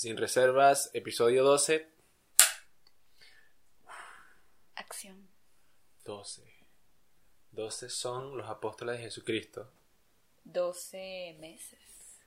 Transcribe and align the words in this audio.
Sin 0.00 0.16
reservas, 0.16 0.88
episodio 0.94 1.44
12. 1.44 1.86
Acción. 4.74 5.28
12. 6.06 6.42
12 7.52 7.90
son 7.90 8.38
los 8.38 8.48
apóstoles 8.48 8.96
de 8.96 9.02
Jesucristo. 9.02 9.70
12 10.44 11.36
meses. 11.38 12.18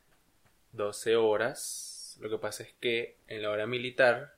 12 0.73 1.15
horas. 1.15 2.15
Lo 2.19 2.29
que 2.29 2.37
pasa 2.37 2.61
es 2.61 2.73
que 2.79 3.17
en 3.25 3.41
la 3.41 3.49
hora 3.49 3.65
militar 3.65 4.35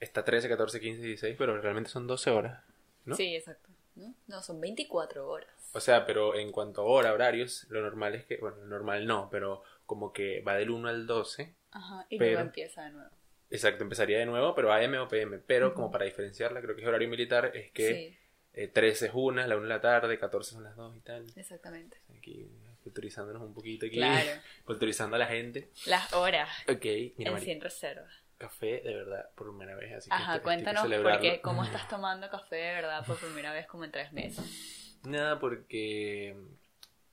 está 0.00 0.24
13, 0.24 0.48
14, 0.48 0.80
15, 0.80 1.02
16, 1.02 1.36
pero 1.38 1.60
realmente 1.60 1.88
son 1.88 2.08
12 2.08 2.30
horas. 2.30 2.64
¿no? 3.04 3.14
Sí, 3.14 3.36
exacto. 3.36 3.68
¿No? 3.94 4.12
no, 4.26 4.42
son 4.42 4.60
24 4.60 5.24
horas. 5.28 5.70
O 5.72 5.78
sea, 5.78 6.04
pero 6.04 6.34
en 6.34 6.50
cuanto 6.50 6.80
a 6.80 6.84
hora, 6.86 7.12
horarios, 7.12 7.68
lo 7.68 7.80
normal 7.80 8.16
es 8.16 8.24
que, 8.24 8.38
bueno, 8.38 8.56
lo 8.56 8.66
normal 8.66 9.06
no, 9.06 9.28
pero 9.30 9.62
como 9.86 10.12
que 10.12 10.40
va 10.40 10.54
del 10.54 10.70
1 10.70 10.88
al 10.88 11.06
12. 11.06 11.54
Ajá, 11.74 12.06
y 12.08 12.18
Pero- 12.18 12.30
luego 12.32 12.46
empieza 12.46 12.82
de 12.84 12.90
nuevo. 12.90 13.10
Exacto, 13.50 13.84
empezaría 13.84 14.18
de 14.18 14.26
nuevo, 14.26 14.54
pero 14.54 14.72
AM 14.72 14.98
o 14.98 15.06
PM. 15.08 15.38
Pero 15.38 15.74
como 15.74 15.90
para 15.90 16.06
diferenciarla, 16.06 16.60
creo 16.62 16.74
que 16.74 16.82
es 16.82 16.88
horario 16.88 17.08
militar, 17.08 17.52
es 17.54 17.70
que 17.72 17.94
Sí, 17.94 18.18
eh, 18.54 18.68
13 18.68 19.06
es 19.06 19.12
una, 19.14 19.46
la 19.46 19.54
1 19.56 19.64
de 19.64 19.68
la 19.68 19.80
tarde, 19.80 20.18
14 20.18 20.52
son 20.52 20.64
las 20.64 20.74
2 20.76 20.96
y 20.96 21.00
tal. 21.00 21.26
exactamente. 21.36 21.98
Aquí, 22.16 22.48
culturizándonos 22.82 23.42
un 23.42 23.52
poquito 23.54 23.86
aquí. 23.86 23.96
Claro. 23.96 24.30
Culturizando 24.64 25.16
a 25.16 25.18
la 25.18 25.26
gente. 25.26 25.68
Las 25.86 26.12
horas 26.14 26.48
Ok, 26.68 26.84
mira, 27.16 27.28
en 27.28 27.32
Mari, 27.34 27.44
sin 27.44 27.60
reserva. 27.60 28.08
café 28.38 28.80
de 28.82 28.94
verdad 28.94 29.30
por 29.36 29.48
primera 29.48 29.76
vez, 29.76 29.92
así 29.92 30.08
que 30.10 30.16
Ajá, 30.16 30.34
que 30.38 30.42
cuéntanos 30.42 30.82
porque 31.02 31.40
cómo 31.40 31.62
estás 31.64 31.86
tomando 31.88 32.28
café 32.30 32.56
de 32.56 32.72
verdad 32.74 33.04
por 33.06 33.18
primera 33.18 33.52
vez 33.52 33.66
como 33.66 33.84
en 33.84 33.90
tres 33.92 34.12
meses. 34.12 34.98
Nada, 35.04 35.38
porque 35.38 36.34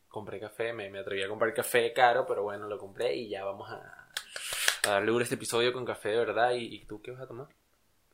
compré 0.07 0.39
café, 0.39 0.73
me, 0.73 0.89
me 0.89 0.99
atreví 0.99 1.21
a 1.23 1.27
comprar 1.27 1.53
café 1.53 1.91
caro, 1.93 2.25
pero 2.25 2.43
bueno, 2.43 2.67
lo 2.67 2.77
compré 2.77 3.15
y 3.15 3.29
ya 3.29 3.43
vamos 3.45 3.69
a, 3.69 4.00
a 4.83 4.91
darle 4.91 5.11
duro 5.11 5.23
este 5.23 5.35
episodio 5.35 5.73
con 5.73 5.85
café 5.85 6.09
de 6.09 6.17
verdad. 6.17 6.51
¿Y, 6.53 6.75
y 6.75 6.85
tú 6.85 7.01
qué 7.01 7.11
vas 7.11 7.21
a 7.21 7.27
tomar? 7.27 7.47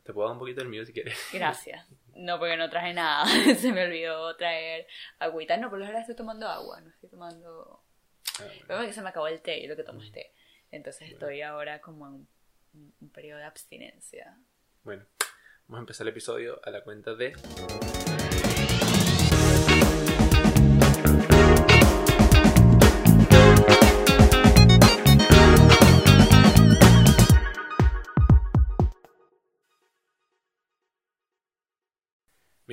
Te 0.04 0.14
puedo 0.14 0.28
dar 0.28 0.36
un 0.36 0.40
poquito 0.40 0.62
del 0.62 0.70
mío 0.70 0.86
si 0.86 0.94
quieres. 0.94 1.18
Gracias. 1.34 1.86
No, 2.18 2.40
porque 2.40 2.58
no 2.58 2.68
traje 2.68 2.96
nada. 2.96 3.26
Se 3.60 3.72
me 3.72 3.86
olvidó 3.86 4.36
traer 4.38 4.88
agüita. 5.20 5.56
No, 5.56 5.70
por 5.70 5.78
lo 5.78 5.86
general 5.86 6.02
estoy 6.02 6.16
tomando 6.16 6.48
agua. 6.48 6.82
No 6.82 6.90
estoy 6.90 7.10
tomando... 7.10 7.84
Ah, 8.40 8.44
bueno. 8.44 8.62
Pero 8.66 8.82
que 8.88 8.94
se 8.94 9.04
me 9.04 9.10
acabó 9.10 9.28
el 9.28 9.40
té 9.40 9.60
y 9.60 9.68
lo 9.68 9.76
que 9.76 9.84
tomo 9.84 10.02
es 10.02 10.12
té. 10.12 10.34
Entonces 10.72 11.12
estoy 11.12 11.44
ahora 11.44 11.80
como 11.80 12.08
en 12.08 12.14
un, 12.74 12.94
un 13.02 13.10
periodo 13.12 13.38
de 13.38 13.46
abstinencia. 13.46 14.36
Bueno, 14.84 15.06
vamos 15.68 15.78
a 15.78 15.82
empezar 15.82 16.08
el 16.08 16.12
episodio 16.14 16.60
a 16.64 16.72
la 16.72 16.84
cuenta 16.84 17.14
de... 17.14 17.34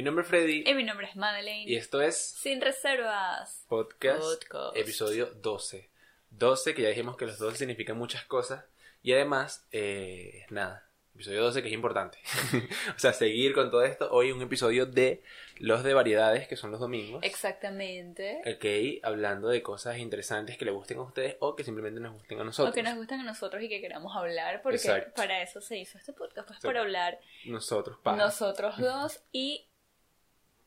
nombre 0.05 0.23
es 0.23 0.29
Freddy 0.29 0.65
Y 0.67 0.75
mi 0.75 0.85
nombre 0.85 1.07
es 1.09 1.17
Madeleine. 1.17 1.71
y 1.71 1.77
esto 1.77 2.01
es 2.01 2.17
Sin 2.17 2.61
reservas. 2.61 3.65
Podcast, 3.69 4.45
Podcast. 4.45 4.77
episodio 4.77 5.27
12. 5.27 5.91
12, 6.31 6.75
que 6.75 6.83
ya 6.83 6.89
dijimos 6.89 7.17
que 7.17 7.27
los 7.27 7.39
12 7.39 7.59
significan 7.59 7.97
muchas 7.97 8.25
cosas. 8.25 8.65
Y 9.03 9.13
además, 9.13 9.67
eh, 9.71 10.47
nada, 10.51 10.89
episodio 11.15 11.43
12 11.45 11.63
que 11.63 11.69
es 11.69 11.75
importante. 11.75 12.19
o 12.97 12.99
sea, 12.99 13.13
seguir 13.13 13.55
con 13.55 13.71
todo 13.71 13.85
esto. 13.85 14.09
Hoy 14.11 14.33
un 14.33 14.43
episodio 14.43 14.87
de 14.87 15.23
los 15.59 15.85
de 15.85 15.95
variedades, 15.95 16.49
que 16.49 16.57
son 16.57 16.71
los 16.73 16.81
domingos. 16.81 17.23
Exactamente. 17.23 18.41
Ok, 18.47 19.05
hablando 19.07 19.49
de 19.49 19.63
cosas 19.63 19.99
interesantes 19.99 20.57
que 20.59 20.65
le 20.65 20.73
gusten 20.73 20.99
a 20.99 21.03
ustedes 21.03 21.37
o 21.39 21.55
que 21.55 21.63
simplemente 21.63 22.01
nos 22.01 22.15
gusten 22.15 22.39
a 22.39 22.43
O 22.43 22.45
nosotros. 22.47 22.75
que 22.75 22.83
nos 22.83 22.97
gustan 22.97 23.21
a 23.21 23.25
nosotros 23.25 23.63
y 23.63 23.69
que 23.69 23.81
queramos 23.81 24.17
hablar, 24.17 24.61
porque 24.63 24.77
Exacto. 24.79 25.13
para 25.15 25.41
eso 25.43 25.61
se 25.61 25.79
hizo 25.79 25.99
este 25.99 26.13
podcast, 26.13 26.49
pues 26.49 26.59
para 26.61 26.81
hablar 26.81 27.21
Nosotros, 27.45 27.99
nosotros 28.05 28.77
dos 28.79 29.21
y 29.31 29.69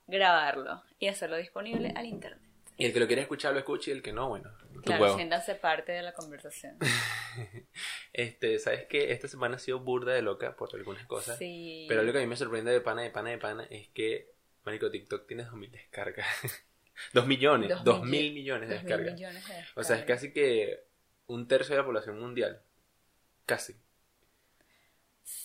grabarlo 0.07 0.83
y 0.99 1.07
hacerlo 1.07 1.37
disponible 1.37 1.93
al 1.95 2.05
internet. 2.05 2.41
Y 2.79 2.85
el 2.85 2.93
que 2.93 2.99
lo 2.99 3.07
quiere 3.07 3.23
escuchar, 3.23 3.53
lo 3.53 3.59
escuche. 3.59 3.91
Y 3.91 3.93
el 3.95 4.01
que 4.03 4.13
no, 4.13 4.29
bueno, 4.29 4.51
Claro, 4.83 5.15
siéntanse 5.15 5.55
parte 5.55 5.91
de 5.91 6.01
la 6.03 6.13
conversación. 6.13 6.77
Este, 8.13 8.57
¿sabes 8.59 8.85
qué? 8.87 9.11
Esta 9.11 9.27
semana 9.27 9.57
ha 9.57 9.59
sido 9.59 9.79
burda 9.79 10.13
de 10.13 10.21
loca 10.23 10.55
por 10.55 10.69
algunas 10.75 11.05
cosas. 11.05 11.37
Sí. 11.37 11.85
Pero 11.87 12.01
lo 12.03 12.11
que 12.11 12.17
a 12.17 12.21
mí 12.21 12.27
me 12.27 12.35
sorprende 12.35 12.71
de 12.71 12.81
pana, 12.81 13.03
de 13.03 13.11
pana, 13.11 13.29
de 13.29 13.37
pana 13.37 13.63
es 13.69 13.89
que, 13.89 14.31
marico, 14.63 14.89
TikTok 14.89 15.27
tiene 15.27 15.43
2.000 15.45 15.69
descargas. 15.71 16.27
2 17.13 17.27
millones, 17.27 17.69
Dos 17.69 17.83
2 17.83 18.01
mil- 18.03 18.09
mil 18.23 18.33
millones 18.33 18.69
de 18.69 18.75
Dos 18.75 18.83
mil 18.83 18.89
descargas. 18.89 19.13
millones 19.15 19.47
de 19.47 19.53
O 19.53 19.55
sea, 19.55 19.65
es 19.97 20.01
descargas. 20.01 20.05
casi 20.07 20.33
que 20.33 20.83
un 21.27 21.47
tercio 21.47 21.75
de 21.75 21.81
la 21.81 21.85
población 21.85 22.19
mundial. 22.19 22.61
Casi. 23.45 23.75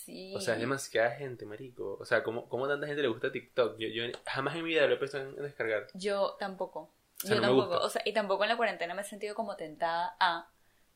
Sí. 0.05 0.33
O 0.35 0.41
sea, 0.41 0.55
es 0.55 0.61
demasiada 0.61 1.11
gente, 1.13 1.45
marico. 1.47 1.97
O 2.01 2.05
sea, 2.05 2.23
¿cómo, 2.23 2.49
cómo 2.49 2.67
tanta 2.69 2.87
gente 2.87 3.03
le 3.03 3.09
gusta 3.09 3.31
TikTok? 3.31 3.79
Yo, 3.79 3.89
yo 3.89 4.05
jamás 4.27 4.55
en 4.57 4.63
mi 4.65 4.69
vida 4.71 4.87
lo 4.87 4.95
he 4.95 4.99
pensado 4.99 5.29
en 5.29 5.37
descargar. 5.37 5.87
Yo 5.95 6.37
tampoco. 6.39 6.93
O 7.25 7.27
sea, 7.27 7.37
Yo 7.37 7.41
no 7.41 7.49
tampoco. 7.49 7.85
O 7.85 7.89
sea, 7.89 8.03
y 8.05 8.13
tampoco 8.13 8.43
en 8.45 8.49
la 8.51 8.57
cuarentena 8.57 8.95
me 8.95 9.03
he 9.03 9.05
sentido 9.05 9.35
como 9.35 9.57
tentada 9.57 10.17
a 10.19 10.49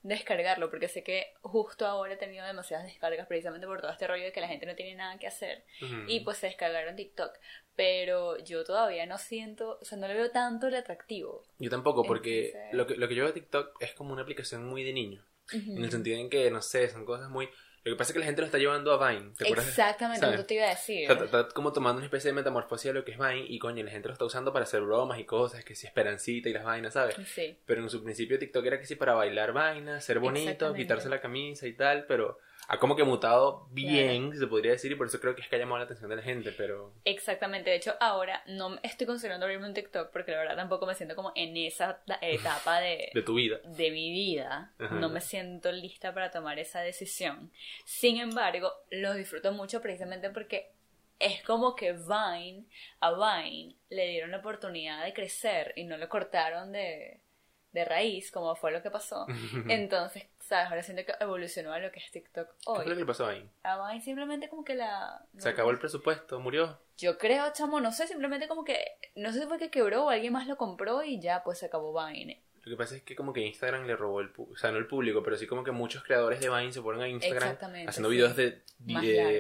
descargarlo, 0.03 0.71
porque 0.71 0.89
sé 0.89 1.03
que 1.03 1.35
justo 1.43 1.85
ahora 1.87 2.15
he 2.15 2.17
tenido 2.17 2.47
demasiadas 2.47 2.87
descargas 2.87 3.27
precisamente 3.27 3.67
por 3.67 3.81
todo 3.81 3.91
este 3.91 4.07
rollo 4.07 4.25
de 4.25 4.33
que 4.33 4.41
la 4.41 4.47
gente 4.49 4.65
no 4.67 4.75
tiene 4.77 4.95
nada 4.95 5.19
que 5.19 5.27
hacer. 5.27 5.65
Y 6.07 6.21
pues 6.21 6.39
se 6.39 6.47
descargaron 6.47 6.95
TikTok. 6.97 7.33
Pero 7.75 8.39
yo 8.39 8.65
todavía 8.65 9.05
no 9.07 9.19
siento, 9.19 9.79
o 9.81 9.85
sea, 9.85 9.99
no 9.99 10.07
le 10.09 10.15
veo 10.15 10.31
tanto 10.31 10.69
el 10.69 10.75
atractivo. 10.77 11.45
Yo 11.59 11.71
tampoco, 11.71 12.05
porque 12.05 12.47
Entonces- 12.47 12.75
lo, 12.75 12.87
que, 12.87 12.97
lo 12.97 13.09
que 13.09 13.15
yo 13.15 13.25
veo 13.25 13.33
TikTok 13.33 13.83
es 13.83 13.93
como 13.95 14.13
una 14.13 14.23
aplicación 14.23 14.65
muy 14.65 14.83
de 14.85 14.93
niño. 14.93 15.25
En 15.53 15.85
el 15.85 15.91
sentido 15.91 16.19
en 16.19 16.29
que, 16.31 16.51
no 16.51 16.61
sé, 16.63 16.89
son 16.89 17.05
cosas 17.05 17.29
muy... 17.29 17.49
Lo 17.87 17.93
que 17.93 17.99
pasa 17.99 18.11
es 18.11 18.15
que 18.15 18.19
la 18.19 18.27
gente 18.27 18.41
lo 18.41 18.47
está 18.47 18.59
llevando 18.59 18.93
a 18.93 19.09
Vine. 19.09 19.31
¿Te 19.39 19.45
acuerdas? 19.45 19.69
Exactamente, 19.69 20.21
¿Sabes? 20.21 20.41
eso 20.41 20.47
te 20.47 20.55
iba 20.55 20.65
a 20.65 20.71
decir. 20.71 21.09
Está 21.09 21.47
como 21.51 21.73
tomando 21.73 21.99
una 21.99 22.07
especie 22.07 22.31
de 22.31 22.35
metamorfosis 22.35 22.87
de 22.87 22.95
lo 22.95 23.05
que 23.05 23.13
es 23.13 23.17
Vine 23.19 23.47
y 23.47 23.61
coño, 23.61 23.85
la 23.85 23.93
gente 23.93 24.09
lo 24.09 24.13
está 24.13 24.25
usando 24.25 24.53
para 24.53 24.65
hacer 24.65 24.81
bromas 24.81 25.21
y 25.21 25.25
cosas, 25.25 25.65
que 25.65 25.77
si 25.77 25.87
esperancita 25.87 26.49
y 26.49 26.53
las 26.53 26.65
vainas, 26.65 26.95
¿sabes? 26.95 27.15
Sí. 27.33 27.57
Pero 27.65 27.83
en 27.83 27.89
su 27.89 28.03
principio 28.03 28.41
TikTok 28.41 28.67
era 28.67 28.81
que 28.81 28.87
sí 28.87 28.97
para 28.97 29.15
bailar 29.15 29.53
vainas, 29.53 30.05
ser 30.05 30.19
bonito, 30.19 30.75
quitarse 30.75 31.09
la 31.09 31.21
camisa 31.21 31.69
y 31.69 31.75
tal, 31.75 32.07
pero 32.07 32.41
ha 32.69 32.79
como 32.79 32.97
que 32.97 33.05
mutado 33.05 33.69
bien, 33.71 34.37
se 34.37 34.47
podría 34.47 34.73
decir, 34.73 34.91
y 34.91 34.95
por 34.97 35.07
eso 35.07 35.21
creo 35.21 35.35
que 35.35 35.43
es 35.43 35.49
que 35.49 35.57
ha 35.57 35.59
llamado 35.59 35.79
la 35.79 35.85
atención 35.85 36.11
de 36.11 36.17
la 36.17 36.23
gente, 36.23 36.53
pero 36.53 36.93
Exactamente, 37.05 37.71
de 37.71 37.77
hecho 37.77 37.95
ahora 38.01 38.43
no 38.47 38.79
estoy 38.83 39.07
considerando 39.07 39.47
abrirme 39.47 39.67
un 39.69 39.75
TikTok 39.75 40.11
porque 40.13 40.33
la 40.33 40.39
verdad 40.39 40.57
tampoco 40.57 40.87
me 40.87 40.95
siento 40.95 41.15
como 41.15 41.33
en 41.35 41.57
esa 41.57 42.03
ta- 42.05 42.19
etapa 42.23 42.81
de, 42.81 43.11
de 43.15 43.23
tu 43.23 43.35
vida. 43.35 43.59
de 43.65 43.91
mi 43.91 44.11
vida. 44.11 44.73
Ajá. 44.79 44.95
No 44.97 45.09
me 45.09 45.21
siento 45.21 45.71
lista 45.73 46.13
para 46.13 46.31
tomar 46.31 46.59
esa 46.59 46.81
decisión. 46.81 47.51
Sin 47.85 48.19
embargo, 48.19 48.73
lo 48.91 49.15
disfruto 49.15 49.53
mucho 49.53 49.81
precisamente 49.81 50.31
porque 50.31 50.73
es 51.19 51.43
como 51.45 51.75
que 51.75 51.93
Vine, 51.93 52.67
a 53.01 53.13
Vine 53.13 53.77
le 53.89 54.09
dieron 54.09 54.31
la 54.33 54.39
oportunidad 54.39 55.05
de 55.05 55.15
crecer 55.15 55.73
y 55.77 55.85
no 55.85 55.97
lo 55.97 56.09
cortaron 56.09 56.73
de, 56.73 57.21
de 57.73 57.85
raíz, 57.87 58.31
como 58.31 58.55
fue 58.55 58.71
lo 58.73 58.83
que 58.83 58.91
pasó. 58.91 59.27
Entonces, 59.69 60.25
¿sabes? 60.47 60.69
Ahora 60.69 60.83
siento 60.83 61.05
que 61.05 61.13
evolucionó 61.21 61.73
a 61.73 61.79
lo 61.79 61.91
que 61.91 61.99
es 62.01 62.11
TikTok 62.11 62.49
¿Qué 62.49 62.55
fue 62.65 62.79
lo 62.79 62.85
que 62.85 62.91
hoy. 62.91 62.99
le 62.99 63.07
pasó 63.07 63.27
a 63.27 63.33
Vine? 63.33 63.49
A 63.63 63.89
Vine 63.89 64.03
simplemente 64.03 64.49
como 64.49 64.65
que 64.65 64.75
la... 64.75 65.25
Se 65.39 65.49
acabó 65.49 65.71
el 65.71 65.79
presupuesto, 65.79 66.41
murió. 66.41 66.79
Yo 66.97 67.19
creo, 67.19 67.53
chamo, 67.53 67.81
no 67.81 67.93
sé, 67.93 68.07
simplemente 68.07 68.49
como 68.49 68.65
que, 68.65 68.99
no 69.17 69.33
sé 69.33 69.41
si 69.41 69.47
fue 69.47 69.59
que 69.59 69.71
quebró 69.71 70.07
o 70.07 70.11
alguien 70.11 70.33
más 70.33 70.47
lo 70.47 70.57
compró 70.57 71.03
y 71.03 71.21
ya, 71.21 71.43
pues 71.43 71.59
se 71.59 71.67
acabó 71.67 71.93
Vine. 72.07 72.43
Lo 72.67 72.71
que 72.73 72.77
pasa 72.79 72.97
es 72.97 73.03
que 73.03 73.15
como 73.15 73.33
que 73.33 73.43
Instagram 73.43 73.87
le 73.87 73.95
robó 73.95 74.21
el 74.21 74.31
público, 74.31 74.55
o 74.55 74.57
sea, 74.59 74.73
no 74.73 74.79
el 74.79 74.89
público, 74.89 75.23
pero 75.23 75.37
sí 75.37 75.47
como 75.47 75.63
que 75.63 75.71
muchos 75.71 76.03
creadores 76.03 76.41
de 76.41 76.49
Vine 76.51 76.73
se 76.73 76.83
fueron 76.83 77.01
a 77.01 77.09
Instagram 77.09 77.57
haciendo 77.87 78.09
videos 78.09 78.35
de, 78.35 78.61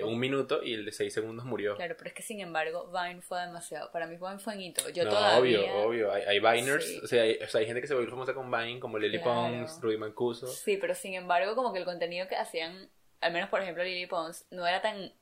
un 0.04 0.16
minuto 0.20 0.62
y 0.62 0.74
el 0.74 0.84
de 0.84 0.92
seis 0.92 1.12
segundos 1.12 1.44
murió. 1.44 1.74
Claro, 1.74 1.96
pero 1.98 2.06
es 2.06 2.14
que 2.14 2.22
sin 2.22 2.38
embargo, 2.40 2.88
Vine 2.92 3.20
fue 3.22 3.40
demasiado. 3.40 3.90
Para 3.90 4.06
mí, 4.06 4.16
Vine 4.16 4.38
fue 4.38 4.54
en 4.54 4.60
hito. 4.60 4.88
Yo 4.90 5.02
no, 5.02 5.10
todavía. 5.10 5.58
obvio, 5.60 5.74
obvio. 5.88 6.12
Hay, 6.12 6.22
hay 6.22 6.38
Viners, 6.38 6.86
Sí. 6.86 7.00
o, 7.02 7.06
sea, 7.08 7.24
hay, 7.24 7.34
o 7.42 7.48
sea, 7.48 7.58
hay 7.60 7.66
gente 7.66 7.80
que 7.80 7.88
se 7.88 7.94
volvió 7.94 8.08
famosa 8.10 8.32
con 8.32 8.48
Vine, 8.48 8.78
como 8.78 8.96
Lily 8.96 9.20
Claro. 9.20 9.56
Pons, 9.56 9.80
Rudy 9.82 9.96
Mancuso. 9.96 10.46
Sí, 10.46 10.76
pero 10.76 10.94
sin 10.94 11.14
embargo, 11.14 11.56
como 11.56 11.72
que 11.72 11.80
el 11.80 11.84
contenido 11.84 12.28
que 12.28 12.36
hacían, 12.36 12.88
al 13.20 13.32
menos 13.32 13.48
por 13.50 13.60
ejemplo 13.60 13.82
Lily 13.82 14.06
Pons, 14.06 14.46
no 14.52 14.64
era 14.68 14.80
tan. 14.80 15.12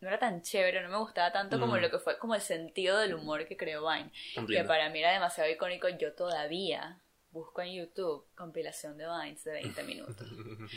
No 0.00 0.08
era 0.08 0.18
tan 0.18 0.40
chévere, 0.42 0.82
no 0.82 0.88
me 0.88 0.98
gustaba 0.98 1.30
tanto 1.32 1.60
como 1.60 1.76
Mm. 1.76 1.80
lo 1.80 1.90
que 1.90 1.98
fue 1.98 2.18
como 2.18 2.34
el 2.34 2.40
sentido 2.42 2.98
del 2.98 3.14
humor 3.14 3.46
que 3.46 3.56
creó 3.58 3.86
Vine. 3.86 4.10
Que 4.48 4.64
para 4.64 4.88
mí 4.88 4.98
era 5.00 5.12
demasiado 5.12 5.50
icónico. 5.50 5.88
Yo 5.90 6.12
todavía 6.14 7.00
busco 7.34 7.60
en 7.62 7.74
YouTube 7.74 8.24
compilación 8.34 8.96
de 8.96 9.04
Vines 9.04 9.42
de 9.44 9.52
20 9.52 9.82
minutos. 9.82 10.26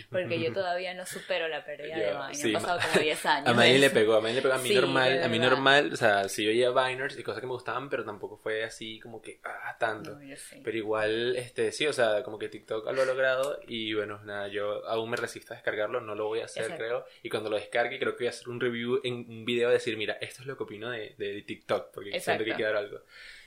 Porque 0.09 0.39
yo 0.42 0.51
todavía 0.51 0.94
no 0.95 1.06
supero 1.06 1.48
la 1.48 1.63
pérdida 1.63 1.95
de 1.95 2.12
Yo, 2.12 2.19
Vine. 2.19 2.33
sí, 2.36 2.48
Han 2.48 2.62
pasado 2.62 2.80
como 2.81 3.01
10 3.01 3.25
años. 3.27 3.48
A 3.48 3.54
Miley 3.54 3.77
le 3.77 3.89
pegó, 3.92 4.15
a 4.15 4.21
Miley 4.21 4.36
le 4.36 4.42
pegó, 4.42 4.56
a 4.56 4.57
mí 4.57 4.69
Sí, 4.69 4.75
normal, 4.75 5.24
a 5.24 5.27
mí 5.30 5.39
normal, 5.39 5.94
o 5.94 5.95
sea, 5.95 6.27
sí 6.27 6.48
oía 6.48 6.71
Viners 6.71 7.18
y 7.18 7.24
cosas 7.24 7.42
que 7.42 7.48
me 7.48 7.54
gustaban, 7.54 7.89
pero 7.89 8.04
tampoco 8.04 8.38
fue 8.38 8.63
así 8.63 9.00
como 9.00 9.21
que, 9.21 9.39
ah, 9.44 9.77
tanto. 9.80 10.18
No. 10.18 10.36
Pero 10.63 10.77
igual, 10.77 11.36
este, 11.38 11.71
sí, 11.71 11.86
o 11.86 11.94
sea, 11.94 12.24
como 12.24 12.39
que 12.39 12.50
TikTok 12.50 12.92
lo 12.92 13.01
ha 13.04 13.06
logrado 13.06 13.59
y 13.68 13.94
bueno, 13.94 14.19
nada, 14.24 14.48
yo 14.48 14.86
aún 14.88 15.12
me 15.12 15.15
resisto 15.15 15.54
a 15.54 15.57
descargarlo, 15.57 16.01
no 16.01 16.15
lo 16.15 16.25
voy 16.25 16.39
a 16.42 16.45
hacer, 16.45 16.63
Exacto. 16.63 16.83
creo. 16.83 17.06
Y 17.21 17.30
cuando 17.30 17.51
lo 17.51 17.56
descargue, 17.56 18.00
creo 18.00 18.13
que 18.13 18.24
voy 18.24 18.27
a 18.27 18.31
hacer 18.31 18.50
un 18.50 18.59
review 18.59 19.00
en 19.04 19.13
un 19.30 19.45
video, 19.45 19.69
decir, 19.69 19.95
mira, 19.95 20.18
esto 20.19 20.42
es 20.42 20.48
lo 20.48 20.57
que 20.57 20.63
opino 20.63 20.89
de, 20.89 21.13
de 21.19 21.44
TikTok, 21.44 21.92
porque 21.94 22.19
siento 22.19 22.44
que 22.44 22.50
Exacto. 22.50 22.51
hay 22.51 22.57
que 22.57 22.63
dar 22.63 22.75
algo. 22.75 23.01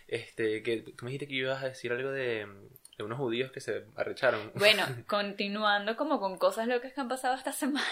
Este, 0.06 0.62
que 0.64 0.78
tú 0.78 1.04
me 1.04 1.12
dijiste 1.12 1.28
que 1.28 1.34
ibas 1.34 1.62
a 1.62 1.68
decir 1.68 1.92
algo 1.92 2.10
de, 2.10 2.46
de 3.00 3.06
unos 3.06 3.18
judíos 3.18 3.50
que 3.50 3.60
se 3.60 3.84
arrecharon. 3.96 4.52
Bueno, 4.54 4.84
continuando 5.06 5.96
como 5.96 6.20
con 6.20 6.36
cosas 6.38 6.66
locas 6.68 6.92
que 6.92 7.00
han 7.00 7.08
pasado 7.08 7.34
esta 7.34 7.52
semana. 7.64 7.86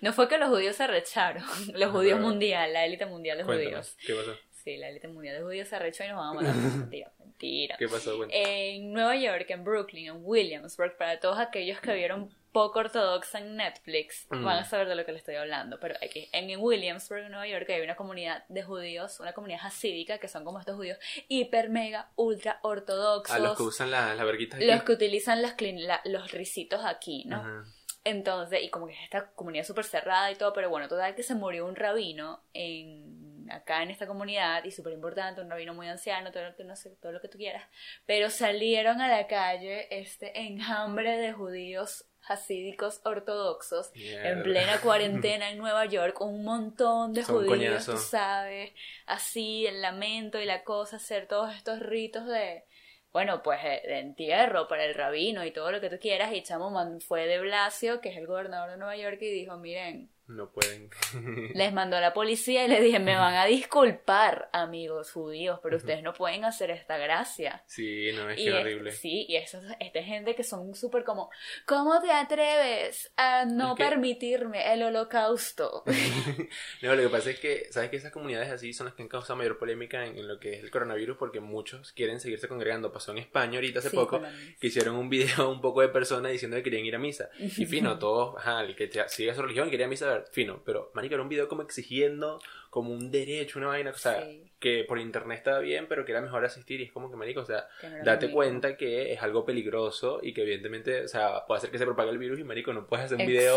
No 0.00 0.12
fue 0.12 0.28
que 0.28 0.38
los 0.38 0.48
judíos 0.48 0.76
se 0.76 0.84
arrecharon, 0.84 1.44
los 1.74 1.90
judíos 1.90 2.18
Ajá. 2.18 2.26
mundial, 2.28 2.72
la 2.72 2.84
élite 2.84 3.06
mundial 3.06 3.38
de 3.38 3.44
judíos. 3.44 3.96
¿qué 4.04 4.14
pasó? 4.14 4.34
Sí, 4.64 4.76
la 4.76 4.88
élite 4.90 5.08
mundial 5.08 5.36
de 5.36 5.42
judíos 5.42 5.68
se 5.68 5.76
arrechó 5.76 6.04
y 6.04 6.08
nos 6.08 6.18
van 6.18 6.28
a 6.28 6.32
matar. 6.34 6.54
Mentira, 6.54 7.10
mentira. 7.18 7.76
¿Qué 7.78 7.88
pasó? 7.88 8.16
Bueno, 8.18 8.30
En 8.34 8.92
Nueva 8.92 9.16
York, 9.16 9.46
en 9.48 9.64
Brooklyn, 9.64 10.08
en 10.08 10.18
Williamsburg, 10.22 10.96
para 10.98 11.18
todos 11.18 11.38
aquellos 11.38 11.80
que 11.80 11.94
vieron 11.94 12.28
poco 12.52 12.80
ortodoxa 12.80 13.38
en 13.38 13.56
Netflix, 13.56 14.26
Mm. 14.30 14.44
van 14.44 14.58
a 14.58 14.64
saber 14.64 14.88
de 14.88 14.94
lo 14.94 15.04
que 15.04 15.12
les 15.12 15.20
estoy 15.20 15.36
hablando. 15.36 15.78
Pero 15.80 15.94
aquí, 16.02 16.28
en 16.32 16.58
Williamsburg, 16.60 17.28
Nueva 17.30 17.46
York, 17.46 17.68
hay 17.70 17.80
una 17.82 17.96
comunidad 17.96 18.44
de 18.48 18.62
judíos, 18.62 19.20
una 19.20 19.32
comunidad 19.32 19.60
hasídica, 19.64 20.18
que 20.18 20.28
son 20.28 20.44
como 20.44 20.58
estos 20.58 20.76
judíos 20.76 20.98
hiper, 21.28 21.70
mega, 21.70 22.10
ultra 22.16 22.58
ortodoxos. 22.62 23.34
a 23.36 23.38
los 23.38 23.56
que 23.56 23.62
usan 23.62 23.90
la- 23.90 24.14
las 24.14 24.26
verguitas 24.26 24.56
aquí. 24.58 24.66
los 24.66 24.82
que 24.82 24.92
utilizan 24.92 25.42
las 25.42 25.54
la- 25.60 26.00
los 26.04 26.32
risitos 26.32 26.84
aquí, 26.84 27.24
¿no? 27.26 27.64
Entonces, 28.02 28.62
y 28.62 28.70
como 28.70 28.86
que 28.86 28.94
es 28.94 29.00
esta 29.04 29.30
comunidad 29.32 29.64
súper 29.64 29.84
cerrada 29.84 30.30
y 30.30 30.34
todo, 30.36 30.52
pero 30.54 30.70
bueno, 30.70 30.88
total 30.88 31.14
que 31.14 31.22
se 31.22 31.34
murió 31.34 31.66
un 31.66 31.76
rabino 31.76 32.42
en, 32.54 33.46
acá 33.50 33.82
en 33.82 33.90
esta 33.90 34.06
comunidad 34.06 34.64
y 34.64 34.70
súper 34.70 34.94
importante, 34.94 35.42
un 35.42 35.50
rabino 35.50 35.74
muy 35.74 35.86
anciano, 35.86 36.32
todo 36.32 36.44
lo 36.44 36.56
que 36.56 36.64
no 36.64 36.76
sé, 36.76 36.96
todo 37.02 37.12
lo 37.12 37.20
que 37.20 37.28
tú 37.28 37.36
quieras, 37.36 37.68
pero 38.06 38.30
salieron 38.30 39.02
a 39.02 39.08
la 39.08 39.26
calle 39.26 39.86
este 39.90 40.40
enjambre 40.40 41.18
de 41.18 41.32
judíos 41.34 42.06
hasídicos 42.28 43.00
ortodoxos 43.04 43.92
Mierda. 43.94 44.30
en 44.30 44.42
plena 44.42 44.80
cuarentena 44.80 45.50
en 45.50 45.58
Nueva 45.58 45.86
York, 45.86 46.20
un 46.20 46.44
montón 46.44 47.12
de 47.12 47.24
Son 47.24 47.46
judíos, 47.46 47.86
tú 47.86 47.96
sabes, 47.96 48.72
así 49.06 49.66
el 49.66 49.82
lamento 49.82 50.38
y 50.40 50.44
la 50.44 50.64
cosa, 50.64 50.96
hacer 50.96 51.26
todos 51.26 51.54
estos 51.54 51.80
ritos 51.80 52.26
de 52.26 52.64
bueno, 53.12 53.42
pues 53.42 53.58
eh, 53.64 53.82
de 53.84 53.98
entierro 53.98 54.68
para 54.68 54.84
el 54.84 54.94
rabino 54.94 55.44
y 55.44 55.50
todo 55.50 55.72
lo 55.72 55.80
que 55.80 55.90
tú 55.90 55.98
quieras. 55.98 56.32
Y 56.32 56.42
Chamo 56.42 56.72
fue 57.00 57.26
de 57.26 57.40
Blasio, 57.40 58.00
que 58.00 58.10
es 58.10 58.16
el 58.16 58.26
gobernador 58.26 58.70
de 58.70 58.76
Nueva 58.76 58.96
York, 58.96 59.18
y 59.20 59.30
dijo, 59.32 59.56
miren, 59.56 60.10
No 60.30 60.50
pueden. 60.50 60.88
les 61.54 61.72
mandó 61.72 61.96
a 61.96 62.00
la 62.00 62.12
policía 62.12 62.64
y 62.64 62.68
le 62.68 62.80
dije, 62.80 62.98
me 63.00 63.16
van 63.16 63.34
a 63.34 63.46
disculpar, 63.46 64.48
amigos 64.52 65.10
judíos, 65.10 65.58
pero 65.62 65.76
ustedes 65.76 66.02
no 66.02 66.12
pueden 66.14 66.44
hacer 66.44 66.70
esta 66.70 66.96
gracia. 66.98 67.62
sí, 67.66 68.10
no, 68.14 68.30
es 68.30 68.38
y 68.38 68.44
que 68.44 68.50
es- 68.50 68.54
horrible. 68.56 68.92
sí, 68.92 69.26
y 69.28 69.36
esta 69.36 70.02
gente 70.02 70.34
que 70.34 70.44
son 70.44 70.74
súper 70.74 71.02
como, 71.04 71.30
¿cómo 71.66 72.00
te 72.00 72.12
atreves 72.12 73.12
a 73.16 73.44
no 73.44 73.72
Es 73.72 73.76
que- 73.78 73.84
permitirme 73.84 74.72
el 74.72 74.82
holocausto? 74.84 75.82
No, 76.82 76.94
lo 76.94 77.02
que 77.02 77.08
pasa 77.08 77.30
es 77.30 77.38
que, 77.38 77.66
¿sabes 77.70 77.90
que 77.90 77.96
esas 77.96 78.12
comunidades 78.12 78.50
así 78.50 78.72
son 78.72 78.86
las 78.86 78.94
que 78.94 79.02
han 79.02 79.08
causado 79.08 79.36
mayor 79.36 79.58
polémica 79.58 80.06
en, 80.06 80.16
en 80.16 80.26
lo 80.28 80.38
que 80.38 80.54
es 80.54 80.62
el 80.62 80.70
coronavirus? 80.70 81.16
Porque 81.18 81.40
muchos 81.40 81.92
quieren 81.92 82.20
seguirse 82.20 82.48
congregando. 82.48 82.92
Pasó 82.92 83.12
en 83.12 83.18
España 83.18 83.56
ahorita 83.58 83.80
hace 83.80 83.90
Sí, 83.90 83.96
poco, 83.96 84.22
que 84.60 84.66
hicieron 84.66 84.96
un 84.96 85.08
video 85.10 85.50
un 85.50 85.60
poco 85.60 85.80
de 85.82 85.88
personas 85.88 86.32
diciendo 86.32 86.56
que 86.56 86.62
querían 86.62 86.84
ir 86.86 86.94
a 86.94 86.98
misa. 86.98 87.30
Y 87.38 87.66
fino, 87.66 87.98
todos, 87.98 88.36
ajá, 88.38 88.62
el 88.62 88.74
que 88.76 88.90
sigue 89.08 89.34
su 89.34 89.42
religión 89.42 89.70
quería 89.70 89.88
misa, 89.88 90.19
fino. 90.32 90.62
Pero, 90.64 90.90
marico, 90.94 91.14
era 91.14 91.22
un 91.22 91.28
video 91.28 91.48
como 91.48 91.62
exigiendo 91.62 92.40
como 92.70 92.92
un 92.92 93.10
derecho, 93.10 93.58
una 93.58 93.66
vaina, 93.68 93.90
o 93.90 93.94
sea, 93.94 94.22
Sí. 94.24 94.44
que 94.60 94.84
por 94.84 95.00
internet 95.00 95.38
estaba 95.38 95.58
bien, 95.58 95.86
pero 95.88 96.04
que 96.04 96.12
era 96.12 96.20
mejor 96.20 96.44
asistir. 96.44 96.80
Y 96.80 96.84
es 96.84 96.92
como 96.92 97.10
que, 97.10 97.16
marico, 97.16 97.40
o 97.40 97.44
sea, 97.44 97.66
date 98.04 98.30
cuenta 98.30 98.76
que 98.76 99.12
es 99.12 99.20
algo 99.22 99.44
peligroso 99.44 100.20
y 100.22 100.32
que 100.32 100.42
evidentemente, 100.42 101.04
o 101.04 101.08
sea, 101.08 101.44
puede 101.46 101.58
hacer 101.58 101.70
que 101.72 101.78
se 101.78 101.84
propague 101.84 102.10
el 102.10 102.18
virus 102.18 102.38
y, 102.38 102.44
marico, 102.44 102.72
no 102.72 102.86
puedes 102.86 103.06
hacer 103.06 103.18
un 103.18 103.26
video 103.26 103.56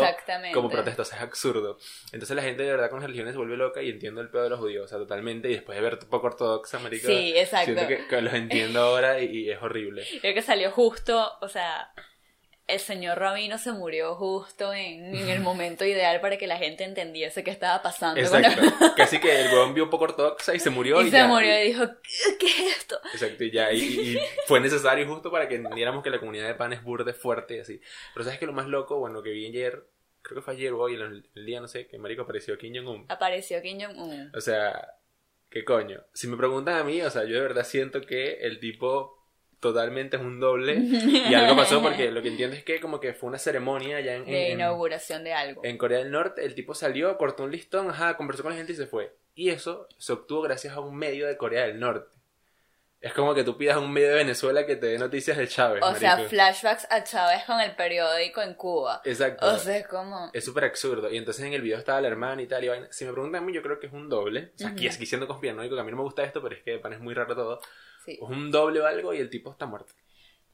como 0.52 0.68
protesta, 0.68 1.02
o 1.02 1.04
sea, 1.04 1.18
es 1.18 1.22
absurdo. 1.24 1.78
Entonces 2.12 2.34
la 2.34 2.42
gente 2.42 2.64
de 2.64 2.70
verdad 2.70 2.90
con 2.90 2.98
las 2.98 3.06
religiones 3.06 3.34
se 3.34 3.38
vuelve 3.38 3.56
loca 3.56 3.82
y 3.82 3.90
entiendo 3.90 4.20
el 4.20 4.30
pedo 4.30 4.44
de 4.44 4.50
los 4.50 4.58
judíos, 4.58 4.84
o 4.86 4.88
sea, 4.88 4.98
totalmente. 4.98 5.48
Y 5.48 5.52
después 5.54 5.76
de 5.76 5.82
ver 5.82 5.98
poco 6.10 6.26
ortodoxa, 6.26 6.80
marico, 6.80 7.06
Sí, 7.06 7.34
exacto. 7.36 7.72
siento 7.72 7.86
que, 7.86 8.08
que 8.08 8.20
los 8.20 8.34
entiendo 8.34 8.80
ahora 8.80 9.20
y, 9.20 9.26
y 9.26 9.50
es 9.50 9.62
horrible. 9.62 10.04
Creo 10.20 10.34
que 10.34 10.42
salió 10.42 10.72
justo, 10.72 11.32
o 11.40 11.48
sea, 11.48 11.92
el 12.66 12.78
señor 12.80 13.18
Rabino 13.18 13.58
se 13.58 13.72
murió 13.72 14.14
justo 14.14 14.72
en, 14.72 15.14
en 15.14 15.28
el 15.28 15.40
momento 15.40 15.84
ideal 15.84 16.20
para 16.22 16.38
que 16.38 16.46
la 16.46 16.56
gente 16.56 16.82
entendiese 16.84 17.44
qué 17.44 17.50
estaba 17.50 17.82
pasando. 17.82 18.18
Exacto. 18.20 18.62
Casi 18.96 19.20
que 19.20 19.40
el 19.42 19.48
huevón 19.52 19.74
vio 19.74 19.90
poco 19.90 20.04
ortodoxa 20.04 20.54
y 20.54 20.60
se 20.60 20.70
murió. 20.70 21.02
y 21.02 21.08
Y, 21.08 21.10
se 21.10 21.16
ya. 21.18 21.26
murió 21.26 21.60
y 21.62 21.66
dijo, 21.66 21.86
¿qué, 21.86 22.38
qué 22.38 22.46
es 22.46 22.76
esto? 22.78 22.98
Exacto, 23.12 23.44
y 23.44 23.50
ya. 23.50 23.70
Y, 23.72 23.78
y 23.78 24.18
fue 24.46 24.60
necesario 24.60 25.06
justo 25.06 25.30
para 25.30 25.46
que 25.48 25.56
entendiéramos 25.56 26.02
que 26.02 26.10
la 26.10 26.18
comunidad 26.20 26.46
de 26.46 26.54
pan 26.54 26.72
es 26.72 26.82
burde 26.82 27.12
fuerte 27.12 27.56
y 27.56 27.60
así. 27.60 27.80
Pero 28.14 28.24
sabes 28.24 28.38
que 28.38 28.46
lo 28.46 28.52
más 28.54 28.66
loco, 28.66 28.98
bueno, 28.98 29.22
que 29.22 29.30
vi 29.30 29.46
ayer, 29.46 29.84
creo 30.22 30.36
que 30.36 30.42
fue 30.42 30.54
ayer 30.54 30.72
o 30.72 30.78
hoy, 30.80 30.94
el, 30.94 31.28
el 31.34 31.46
día, 31.46 31.60
no 31.60 31.68
sé, 31.68 31.86
que 31.86 31.98
marico 31.98 32.22
apareció 32.22 32.56
Kim 32.56 32.74
Jong-un. 32.74 33.04
Apareció 33.10 33.60
Kim 33.60 33.78
Jong-un. 33.78 34.32
O 34.34 34.40
sea, 34.40 34.94
¿qué 35.50 35.64
coño? 35.66 36.02
Si 36.14 36.28
me 36.28 36.36
preguntan 36.38 36.76
a 36.78 36.84
mí, 36.84 37.02
o 37.02 37.10
sea, 37.10 37.24
yo 37.24 37.34
de 37.34 37.42
verdad 37.42 37.64
siento 37.64 38.00
que 38.00 38.38
el 38.40 38.58
tipo 38.58 39.22
totalmente 39.64 40.16
es 40.16 40.22
un 40.22 40.38
doble 40.38 40.74
y 40.78 41.34
algo 41.34 41.56
pasó 41.56 41.82
porque 41.82 42.10
lo 42.10 42.22
que 42.22 42.28
entiendo 42.28 42.54
es 42.56 42.62
que 42.62 42.80
como 42.80 43.00
que 43.00 43.14
fue 43.14 43.28
una 43.28 43.38
ceremonia 43.38 44.00
ya 44.00 44.14
en, 44.14 44.24
De 44.26 44.46
en- 44.48 44.52
inauguración 44.60 45.24
de 45.24 45.32
algo. 45.32 45.62
en 45.64 45.76
Corea 45.78 45.98
del 45.98 46.10
Norte, 46.10 46.44
el 46.44 46.54
tipo 46.54 46.74
salió, 46.74 47.16
cortó 47.18 47.44
un 47.44 47.50
listón, 47.50 47.90
ajá, 47.90 48.16
conversó 48.16 48.42
con 48.42 48.52
la 48.52 48.58
gente 48.58 48.72
y 48.72 48.76
se 48.76 48.86
fue. 48.86 49.16
Y 49.34 49.50
eso 49.50 49.88
se 49.98 50.12
obtuvo 50.12 50.42
gracias 50.42 50.74
a 50.74 50.80
un 50.80 50.94
medio 50.96 51.26
de 51.26 51.36
Corea 51.36 51.66
del 51.66 51.80
Norte. 51.80 52.08
Es 53.00 53.12
como 53.12 53.34
que 53.34 53.44
tú 53.44 53.58
pidas 53.58 53.76
a 53.76 53.80
un 53.80 53.92
medio 53.92 54.08
de 54.08 54.14
Venezuela 54.14 54.64
que 54.64 54.76
te 54.76 54.86
dé 54.86 54.98
noticias 54.98 55.36
de 55.36 55.46
Chávez. 55.46 55.82
o 55.84 55.94
sea, 55.94 56.12
marico. 56.12 56.30
flashbacks 56.30 56.86
a 56.90 57.04
Chávez 57.04 57.44
con 57.44 57.60
el 57.60 57.72
periódico 57.76 58.40
en 58.40 58.54
Cuba. 58.54 59.02
Exacto. 59.04 59.46
O 59.46 59.58
sea, 59.58 59.76
es 59.76 59.86
como... 59.86 60.30
Es 60.32 60.42
súper 60.42 60.64
absurdo. 60.64 61.10
Y 61.10 61.18
entonces 61.18 61.44
en 61.44 61.52
el 61.52 61.60
video 61.60 61.76
estaba 61.76 62.00
la 62.00 62.08
hermana 62.08 62.40
y 62.40 62.46
tal. 62.46 62.64
Y 62.64 62.68
vaina. 62.68 62.88
Si 62.90 63.04
me 63.04 63.12
preguntan 63.12 63.42
a 63.42 63.46
mí, 63.46 63.52
yo 63.52 63.60
creo 63.60 63.78
que 63.78 63.88
es 63.88 63.92
un 63.92 64.08
doble. 64.08 64.52
O 64.54 64.58
sea, 64.58 64.68
aquí, 64.68 64.86
Ujú. 64.86 64.94
aquí 64.96 65.04
siendo 65.04 65.26
conspiranoico, 65.26 65.74
que 65.74 65.80
a 65.82 65.84
mí 65.84 65.90
no 65.90 65.98
me 65.98 66.02
gusta 66.02 66.22
esto, 66.24 66.40
pero 66.42 66.54
es 66.54 66.62
que 66.62 66.70
de 66.70 66.78
pan 66.78 66.94
es 66.94 67.00
muy 67.00 67.12
raro 67.12 67.34
todo. 67.36 67.60
Sí. 68.04 68.12
Es 68.12 68.28
un 68.28 68.50
doble 68.50 68.80
o 68.80 68.86
algo 68.86 69.14
y 69.14 69.18
el 69.18 69.30
tipo 69.30 69.50
está 69.50 69.66
muerto. 69.66 69.92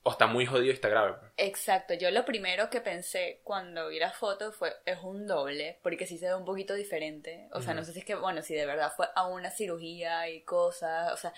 O 0.02 0.10
está 0.12 0.26
muy 0.26 0.46
jodido 0.46 0.66
y 0.66 0.70
está 0.70 0.88
grave. 0.88 1.16
Exacto, 1.36 1.92
yo 1.92 2.10
lo 2.10 2.24
primero 2.24 2.70
que 2.70 2.80
pensé 2.80 3.40
cuando 3.44 3.88
vi 3.88 3.98
la 3.98 4.12
foto 4.12 4.50
fue, 4.50 4.72
es 4.86 4.98
un 5.02 5.26
doble, 5.26 5.78
porque 5.82 6.06
sí 6.06 6.16
se 6.16 6.26
ve 6.26 6.34
un 6.34 6.46
poquito 6.46 6.72
diferente. 6.74 7.48
O 7.52 7.60
sea, 7.60 7.74
no 7.74 7.84
sé 7.84 7.92
si 7.92 7.98
es 7.98 8.04
que, 8.06 8.14
bueno, 8.14 8.40
si 8.40 8.54
de 8.54 8.64
verdad 8.64 8.92
fue 8.96 9.08
a 9.14 9.26
una 9.26 9.50
cirugía 9.50 10.30
y 10.30 10.42
cosas, 10.42 11.12
o 11.12 11.16
sea, 11.18 11.34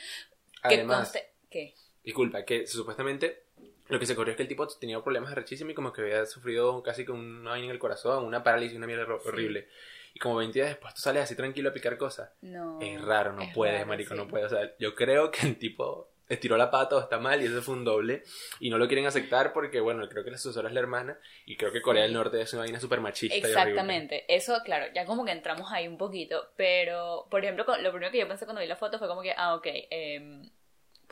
que 0.68 0.76
Además, 0.76 1.12
¿Qué? 1.50 1.74
disculpa, 2.04 2.44
que 2.44 2.66
supuestamente 2.68 3.46
lo 3.88 3.98
que 3.98 4.06
se 4.06 4.14
corrió 4.14 4.30
es 4.32 4.36
que 4.36 4.44
el 4.44 4.48
tipo 4.48 4.66
tenía 4.68 5.02
problemas 5.02 5.34
rechísimos 5.34 5.72
y 5.72 5.74
como 5.74 5.92
que 5.92 6.02
había 6.02 6.24
sufrido 6.26 6.82
casi 6.82 7.04
con 7.04 7.18
una 7.18 7.50
vaina 7.50 7.66
en 7.66 7.72
el 7.72 7.78
corazón, 7.78 8.24
una 8.24 8.44
parálisis, 8.44 8.76
una 8.76 8.86
mierda 8.86 9.06
Sí. 9.24 9.64
Y 10.14 10.18
como 10.18 10.36
20 10.36 10.58
días 10.58 10.68
después 10.68 10.94
tú 10.94 11.00
sales 11.00 11.22
así 11.22 11.34
tranquilo 11.36 11.70
a 11.70 11.72
picar 11.72 11.96
cosas. 11.96 12.30
No. 12.42 12.78
Es 12.80 13.00
raro, 13.02 13.32
no 13.32 13.42
es 13.42 13.54
puedes, 13.54 13.74
raro, 13.74 13.86
marico, 13.86 14.14
sí. 14.14 14.20
no 14.20 14.28
puedes. 14.28 14.52
O 14.52 14.56
sea, 14.56 14.72
yo 14.78 14.94
creo 14.94 15.30
que 15.30 15.46
el 15.46 15.58
tipo 15.58 16.12
estiró 16.28 16.56
la 16.56 16.70
pata 16.70 16.96
o 16.96 17.00
está 17.00 17.18
mal 17.18 17.42
y 17.42 17.46
eso 17.46 17.62
fue 17.62 17.74
un 17.74 17.84
doble. 17.84 18.22
Y 18.60 18.70
no 18.70 18.78
lo 18.78 18.86
quieren 18.86 19.06
aceptar 19.06 19.52
porque, 19.52 19.80
bueno, 19.80 20.08
creo 20.08 20.24
que 20.24 20.30
la 20.30 20.38
sucesora 20.38 20.68
es 20.68 20.74
la 20.74 20.80
hermana 20.80 21.18
y 21.46 21.56
creo 21.56 21.72
que 21.72 21.82
Corea 21.82 22.02
del 22.02 22.12
Norte 22.12 22.40
es 22.40 22.52
una 22.52 22.62
vaina 22.62 22.80
súper 22.80 23.00
machista 23.00 23.36
y. 23.36 23.40
Exactamente, 23.40 24.24
eso, 24.28 24.58
claro, 24.64 24.86
ya 24.94 25.04
como 25.04 25.24
que 25.24 25.32
entramos 25.32 25.70
ahí 25.72 25.86
un 25.86 25.98
poquito, 25.98 26.50
pero, 26.56 27.26
por 27.30 27.42
ejemplo, 27.42 27.64
lo 27.80 27.90
primero 27.90 28.10
que 28.10 28.18
yo 28.18 28.28
pensé 28.28 28.44
cuando 28.44 28.60
vi 28.60 28.66
la 28.66 28.76
foto 28.76 28.98
fue 28.98 29.08
como 29.08 29.22
que, 29.22 29.34
ah, 29.36 29.54
ok, 29.54 29.66
em, 29.90 30.42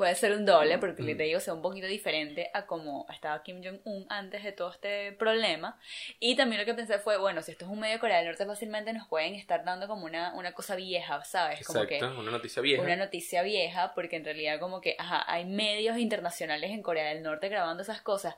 puede 0.01 0.15
ser 0.15 0.33
un 0.33 0.47
doble, 0.47 0.79
porque 0.79 1.03
Mm. 1.03 1.17
te 1.19 1.23
digo, 1.25 1.41
sea 1.41 1.53
un 1.53 1.61
poquito 1.61 1.87
diferente 1.87 2.49
a 2.55 2.65
como 2.65 3.05
estaba 3.13 3.43
Kim 3.43 3.63
Jong-un 3.63 4.07
antes 4.09 4.43
de 4.43 4.53
todo 4.53 4.71
este 4.71 5.13
problema. 5.13 5.79
Y 6.19 6.37
también 6.37 6.59
lo 6.59 6.65
que 6.65 6.73
pensé 6.73 6.99
fue, 7.01 7.19
bueno, 7.19 7.43
si 7.43 7.53
esto 7.53 7.67
es 7.67 7.71
un 7.71 7.81
medio 7.81 7.97
de 7.97 8.01
Corea 8.01 8.17
del 8.17 8.29
Norte, 8.29 8.47
fácilmente 8.47 8.95
nos 8.95 9.07
pueden 9.09 9.35
estar 9.35 9.63
dando 9.63 9.89
como 9.89 10.07
una, 10.07 10.33
una 10.33 10.53
cosa 10.53 10.75
vieja, 10.75 11.23
¿sabes? 11.25 11.67
Como 11.67 11.85
que 11.85 11.97
Exacto, 11.97 12.19
una 12.19 12.31
noticia 12.31 12.63
vieja. 12.63 12.83
una 12.83 12.97
noticia 12.97 13.43
vieja, 13.43 13.93
porque 13.95 14.17
en 14.17 14.25
realidad 14.25 14.59
como 14.59 14.81
que, 14.81 14.97
ajá, 14.99 15.23
hay 15.31 15.45
medios 15.45 15.99
internacionales 15.99 16.71
en 16.71 16.81
Corea 16.81 17.11
del 17.13 17.23
Norte 17.23 17.51
grabando 17.51 17.83
esas 17.83 18.01
cosas. 18.01 18.37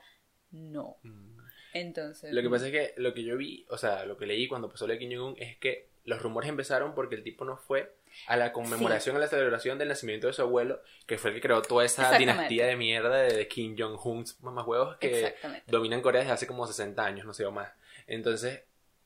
No. 0.51 0.97
Mm. 1.03 1.37
Entonces... 1.75 2.33
Lo 2.33 2.41
que 2.41 2.49
pasa 2.49 2.65
es 2.67 2.71
que 2.73 2.93
lo 2.97 3.13
que 3.13 3.23
yo 3.23 3.37
vi, 3.37 3.65
o 3.69 3.77
sea, 3.77 4.03
lo 4.03 4.17
que 4.17 4.25
leí 4.25 4.49
cuando 4.49 4.67
pasó 4.69 4.85
lo 4.85 4.91
de 4.91 4.99
Kim 4.99 5.17
Jong-un 5.17 5.35
es 5.41 5.55
que 5.59 5.87
los 6.03 6.21
rumores 6.21 6.49
empezaron 6.49 6.93
porque 6.93 7.15
el 7.15 7.23
tipo 7.23 7.45
no 7.45 7.55
fue 7.55 7.95
a 8.27 8.37
la 8.37 8.51
conmemoración, 8.51 9.15
a 9.15 9.19
la 9.19 9.27
celebración 9.27 9.77
del 9.77 9.89
nacimiento 9.89 10.27
de 10.27 10.33
su 10.33 10.41
abuelo, 10.41 10.81
que 11.05 11.17
fue 11.17 11.31
el 11.31 11.35
que 11.35 11.41
creó 11.41 11.61
toda 11.61 11.85
esa 11.85 12.17
dinastía 12.17 12.65
de 12.65 12.75
mierda 12.75 13.15
de, 13.17 13.47
Kim 13.47 13.75
Jong-un, 13.77 14.25
mamahuevos, 14.41 14.97
que 14.97 15.19
Exactamente. 15.19 15.63
dominan 15.67 16.01
Corea 16.01 16.21
desde 16.21 16.33
hace 16.33 16.47
como 16.47 16.65
60 16.67 17.03
años, 17.03 17.25
no 17.25 17.33
sé 17.33 17.45
o 17.45 17.51
más. 17.51 17.69
Entonces, 18.07 18.63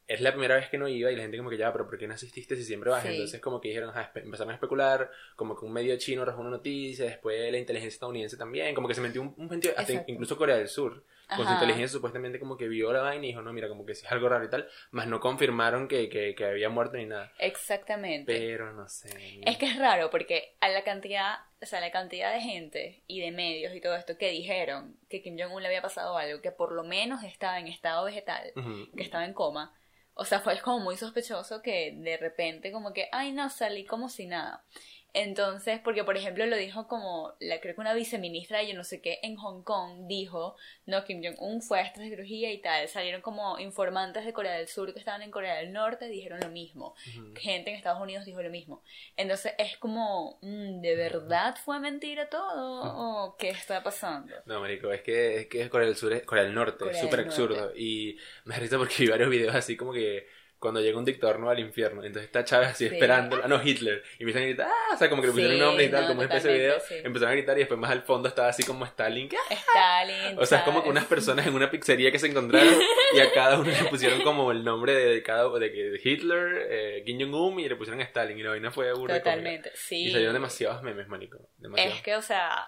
es 0.07 0.21
la 0.21 0.31
primera 0.31 0.55
vez 0.55 0.69
que 0.69 0.77
no 0.77 0.87
iba 0.87 1.11
y 1.11 1.15
la 1.15 1.21
gente 1.23 1.37
como 1.37 1.49
que 1.49 1.57
ya, 1.57 1.71
pero 1.73 1.85
¿por 1.85 1.97
qué 1.97 2.07
no 2.07 2.13
asististe 2.13 2.55
si 2.55 2.63
siempre 2.63 2.89
vas? 2.89 3.03
Sí. 3.03 3.09
Entonces 3.09 3.41
como 3.41 3.59
que 3.59 3.67
dijeron, 3.67 3.93
espe- 3.93 4.23
empezaron 4.23 4.51
a 4.51 4.55
especular, 4.55 5.11
como 5.35 5.55
que 5.57 5.65
un 5.65 5.73
medio 5.73 5.97
chino 5.97 6.21
arrojó 6.21 6.41
una 6.41 6.49
noticia, 6.51 7.05
después 7.05 7.51
la 7.51 7.57
inteligencia 7.57 7.93
estadounidense 7.95 8.37
también, 8.37 8.73
como 8.73 8.87
que 8.87 8.93
se 8.93 9.01
metió 9.01 9.21
un, 9.21 9.33
un 9.37 9.61
hasta 9.75 10.03
incluso 10.07 10.37
Corea 10.37 10.55
del 10.57 10.69
Sur, 10.69 11.03
con 11.35 11.45
su 11.45 11.51
inteligencia 11.51 11.89
supuestamente 11.89 12.39
como 12.39 12.55
que 12.55 12.69
vio 12.69 12.93
la 12.93 13.01
vaina 13.01 13.25
y 13.25 13.27
dijo, 13.29 13.41
no, 13.41 13.51
mira, 13.51 13.67
como 13.67 13.85
que 13.85 13.95
sí 13.95 14.05
es 14.05 14.11
algo 14.13 14.29
raro 14.29 14.45
y 14.45 14.49
tal, 14.49 14.69
más 14.91 15.07
no 15.07 15.19
confirmaron 15.19 15.89
que, 15.89 16.07
que, 16.07 16.35
que 16.35 16.45
había 16.45 16.69
muerto 16.69 16.95
ni 16.95 17.05
nada. 17.05 17.33
Exactamente. 17.39 18.33
Pero 18.37 18.71
no 18.71 18.87
sé. 18.87 19.09
Es 19.45 19.57
que 19.57 19.65
es 19.65 19.77
raro 19.77 20.09
porque 20.09 20.55
a 20.61 20.69
la 20.69 20.85
cantidad, 20.85 21.35
o 21.61 21.65
sea, 21.65 21.81
la 21.81 21.91
cantidad 21.91 22.33
de 22.33 22.39
gente 22.39 23.03
y 23.07 23.19
de 23.19 23.31
medios 23.31 23.75
y 23.75 23.81
todo 23.81 23.95
esto 23.97 24.17
que 24.17 24.29
dijeron 24.31 24.95
que 25.09 25.21
Kim 25.21 25.37
Jong-un 25.37 25.61
le 25.61 25.67
había 25.67 25.81
pasado 25.81 26.17
algo, 26.17 26.41
que 26.41 26.51
por 26.51 26.71
lo 26.71 26.83
menos 26.85 27.23
estaba 27.23 27.59
en 27.59 27.67
estado 27.67 28.05
vegetal, 28.05 28.53
que 28.95 29.03
estaba 29.03 29.25
en 29.25 29.33
coma, 29.33 29.73
o 30.17 30.25
sea, 30.25 30.39
fue 30.39 30.59
como 30.61 30.79
muy 30.79 30.97
sospechoso 30.97 31.61
que 31.61 31.93
de 31.97 32.17
repente 32.17 32.71
como 32.71 32.93
que, 32.93 33.07
ay 33.11 33.31
no, 33.31 33.49
salí 33.49 33.85
como 33.85 34.09
si 34.09 34.25
nada. 34.27 34.65
Entonces, 35.13 35.79
porque 35.83 36.03
por 36.03 36.15
ejemplo 36.15 36.45
lo 36.45 36.55
dijo 36.55 36.87
como, 36.87 37.33
la, 37.39 37.59
creo 37.59 37.75
que 37.75 37.81
una 37.81 37.93
viceministra 37.93 38.59
de 38.59 38.67
yo 38.67 38.75
no 38.75 38.83
sé 38.83 39.01
qué 39.01 39.19
en 39.23 39.35
Hong 39.35 39.63
Kong 39.63 40.07
dijo, 40.07 40.55
no, 40.85 41.03
Kim 41.05 41.23
Jong-un 41.23 41.61
fue 41.61 41.79
a 41.79 41.83
esta 41.83 42.01
cirugía 42.01 42.51
y 42.51 42.61
tal. 42.61 42.87
Salieron 42.87 43.21
como 43.21 43.57
informantes 43.59 44.25
de 44.25 44.33
Corea 44.33 44.53
del 44.53 44.67
Sur 44.67 44.93
que 44.93 44.99
estaban 44.99 45.21
en 45.21 45.31
Corea 45.31 45.55
del 45.55 45.73
Norte, 45.73 46.07
dijeron 46.07 46.39
lo 46.39 46.49
mismo. 46.49 46.95
Gente 47.35 47.71
en 47.71 47.77
Estados 47.77 48.01
Unidos 48.01 48.25
dijo 48.25 48.41
lo 48.41 48.49
mismo. 48.49 48.83
Entonces 49.15 49.53
es 49.57 49.77
como, 49.77 50.37
mm, 50.41 50.81
¿de 50.81 50.95
verdad 50.95 51.55
fue 51.63 51.79
mentira 51.79 52.29
todo? 52.29 52.81
¿O 52.83 53.37
qué 53.37 53.49
está 53.49 53.81
pasando? 53.83 54.33
No, 54.45 54.59
marico, 54.59 54.91
es 54.91 55.01
que 55.01 55.37
es, 55.37 55.47
que 55.47 55.69
Corea 55.69 55.87
del 55.87 55.95
Sur, 55.95 56.13
es 56.13 56.23
Corea 56.23 56.43
del 56.43 56.53
Norte, 56.53 56.85
es 56.91 56.99
súper 56.99 57.21
absurdo. 57.21 57.71
Y 57.75 58.17
me 58.45 58.55
risa 58.57 58.77
porque 58.77 58.95
vi 58.99 59.07
varios 59.07 59.29
videos 59.29 59.55
así 59.55 59.75
como 59.75 59.93
que 59.93 60.27
cuando 60.59 60.81
llega 60.81 60.97
un 60.97 61.05
dictador 61.05 61.39
no 61.39 61.49
al 61.49 61.59
infierno, 61.59 62.03
entonces 62.03 62.25
está 62.25 62.43
Chávez 62.43 62.69
así 62.69 62.87
Sí. 62.87 62.93
esperando, 62.95 63.39
ah, 63.43 63.47
no, 63.47 63.61
Hitler, 63.63 64.03
y 64.17 64.23
empiezan 64.23 64.41
a 64.41 64.45
gritar, 64.47 64.67
ah, 64.67 64.93
o 64.93 64.97
sea, 64.97 65.09
como 65.09 65.21
que 65.21 65.27
le 65.27 65.31
pusieron 65.33 65.55
Sí, 65.55 65.61
un 65.61 65.65
nombre 65.67 65.85
y 65.85 65.89
tal, 65.91 66.01
no, 66.03 66.07
como 66.09 66.23
es 66.23 66.31
ese 66.31 66.51
video, 66.53 66.73
totalmente, 66.73 66.95
sí. 67.01 67.07
empezaron 67.07 67.31
a 67.31 67.35
gritar 67.35 67.57
y 67.57 67.59
después 67.59 67.79
más 67.79 67.91
al 67.91 68.01
fondo 68.01 68.27
estaba 68.27 68.47
así 68.47 68.63
como 68.63 68.85
Stalin, 68.85 69.29
¿qué? 69.29 69.37
Stalin. 69.51 70.39
O 70.39 70.45
sea, 70.45 70.59
es 70.59 70.63
como 70.63 70.81
que 70.83 70.89
unas 70.89 71.05
personas 71.05 71.45
en 71.45 71.53
una 71.53 71.69
pizzería 71.69 72.11
que 72.11 72.19
se 72.19 72.27
encontraron 72.27 72.73
y 73.15 73.19
a 73.19 73.31
cada 73.33 73.59
uno 73.59 73.69
le 73.71 73.89
pusieron 73.89 74.21
como 74.21 74.51
el 74.51 74.63
nombre 74.63 74.93
de, 74.95 75.05
de 75.09 75.23
cada 75.23 75.47
de, 75.59 75.69
de 75.69 76.01
Hitler, 76.03 76.67
eh, 76.69 77.03
Kim 77.05 77.19
Jong-un 77.19 77.59
y 77.59 77.69
le 77.69 77.75
pusieron 77.75 78.01
Stalin 78.01 78.37
y 78.39 78.43
la 78.43 78.49
vaina 78.49 78.71
fue 78.71 78.91
burda 78.93 79.13
de 79.13 79.21
cómica. 79.21 79.37
Totalmente, 79.37 79.71
sí. 79.75 80.05
Y 80.05 80.11
salieron 80.11 80.33
demasiados 80.33 80.81
memes, 80.81 81.07
manico. 81.07 81.37
Demasiados. 81.57 81.95
Es 81.97 82.01
que, 82.03 82.15
o 82.15 82.21
sea, 82.21 82.67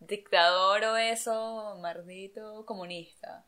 dictador 0.00 0.84
o 0.84 0.96
eso, 0.96 1.76
maldito 1.80 2.64
comunista. 2.66 3.44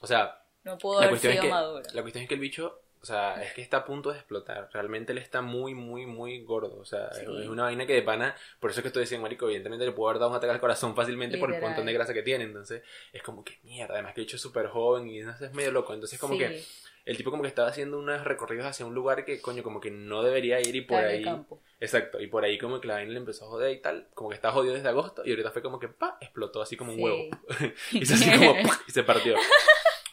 O 0.00 0.06
sea, 0.06 0.38
No 0.64 0.78
pudo 0.78 0.94
la 1.00 1.06
haber 1.06 1.10
cuestión, 1.10 1.32
es 1.32 1.38
sido 1.40 1.44
que, 1.48 1.50
maduro. 1.50 1.82
la 1.92 2.02
cuestión 2.02 2.22
es 2.22 2.28
que 2.28 2.34
el 2.34 2.40
bicho, 2.40 2.81
o 3.02 3.04
sea, 3.06 3.42
es 3.42 3.52
que 3.52 3.60
está 3.62 3.78
a 3.78 3.84
punto 3.84 4.10
de 4.12 4.16
explotar. 4.18 4.68
Realmente 4.72 5.10
él 5.12 5.18
está 5.18 5.42
muy, 5.42 5.74
muy, 5.74 6.06
muy 6.06 6.42
gordo. 6.44 6.78
O 6.78 6.84
sea, 6.84 7.12
Sí. 7.12 7.22
es 7.40 7.48
una 7.48 7.64
vaina 7.64 7.84
que 7.86 7.94
de 7.94 8.02
pana, 8.02 8.34
por 8.60 8.70
eso 8.70 8.78
es 8.80 8.82
que 8.82 8.88
estoy 8.88 9.02
diciendo, 9.02 9.22
marico, 9.22 9.46
evidentemente 9.46 9.84
le 9.84 9.92
puedo 9.92 10.08
haber 10.10 10.20
dado 10.20 10.30
un 10.30 10.36
ataque 10.36 10.52
al 10.52 10.60
corazón 10.60 10.94
fácilmente 10.94 11.36
por 11.38 11.48
el 11.48 11.54
Literal. 11.56 11.70
montón 11.70 11.86
de 11.86 11.92
grasa 11.92 12.14
que 12.14 12.22
tiene. 12.22 12.44
Entonces, 12.44 12.82
es 13.12 13.22
como 13.22 13.44
que 13.44 13.58
mierda. 13.64 13.94
Además 13.94 14.14
que 14.14 14.20
el 14.22 14.26
es 14.28 14.40
súper 14.40 14.68
joven 14.68 15.08
y 15.08 15.20
no 15.20 15.36
sé, 15.36 15.46
es 15.46 15.52
medio 15.52 15.72
loco. 15.72 15.92
Entonces, 15.94 16.18
como 16.18 16.34
Sí, 16.34 16.40
que 16.40 16.62
el 17.04 17.16
tipo 17.16 17.32
como 17.32 17.42
que 17.42 17.48
estaba 17.48 17.66
haciendo 17.68 17.98
unos 17.98 18.22
recorridos 18.22 18.64
hacia 18.66 18.86
un 18.86 18.94
lugar 18.94 19.24
que, 19.24 19.40
coño, 19.40 19.64
como 19.64 19.80
que 19.80 19.90
no 19.90 20.22
debería 20.22 20.60
ir 20.60 20.76
y 20.76 20.82
por 20.82 20.98
está 20.98 21.08
en 21.08 21.10
el 21.14 21.18
ahí... 21.18 21.24
campo. 21.24 21.60
Exacto, 21.80 22.20
y 22.20 22.28
por 22.28 22.44
ahí 22.44 22.56
como 22.58 22.80
que 22.80 22.86
la 22.86 22.94
vaina 22.94 23.10
le 23.10 23.18
empezó 23.18 23.44
a 23.44 23.48
joder 23.48 23.72
y 23.72 23.80
tal, 23.82 24.06
como 24.14 24.28
que 24.30 24.36
estaba 24.36 24.54
jodido 24.54 24.74
desde 24.74 24.88
agosto 24.88 25.22
y 25.24 25.30
ahorita 25.30 25.50
fue 25.50 25.62
como 25.62 25.80
que 25.80 25.88
pa, 25.88 26.16
explotó 26.20 26.62
así 26.62 26.76
como 26.76 26.92
un 26.92 26.98
Sí. 26.98 27.02
huevo. 27.02 27.24
Hizo 27.90 28.14
así 28.14 28.30
como 28.30 28.54
y 28.86 28.90
se 28.92 29.02
partió. 29.02 29.34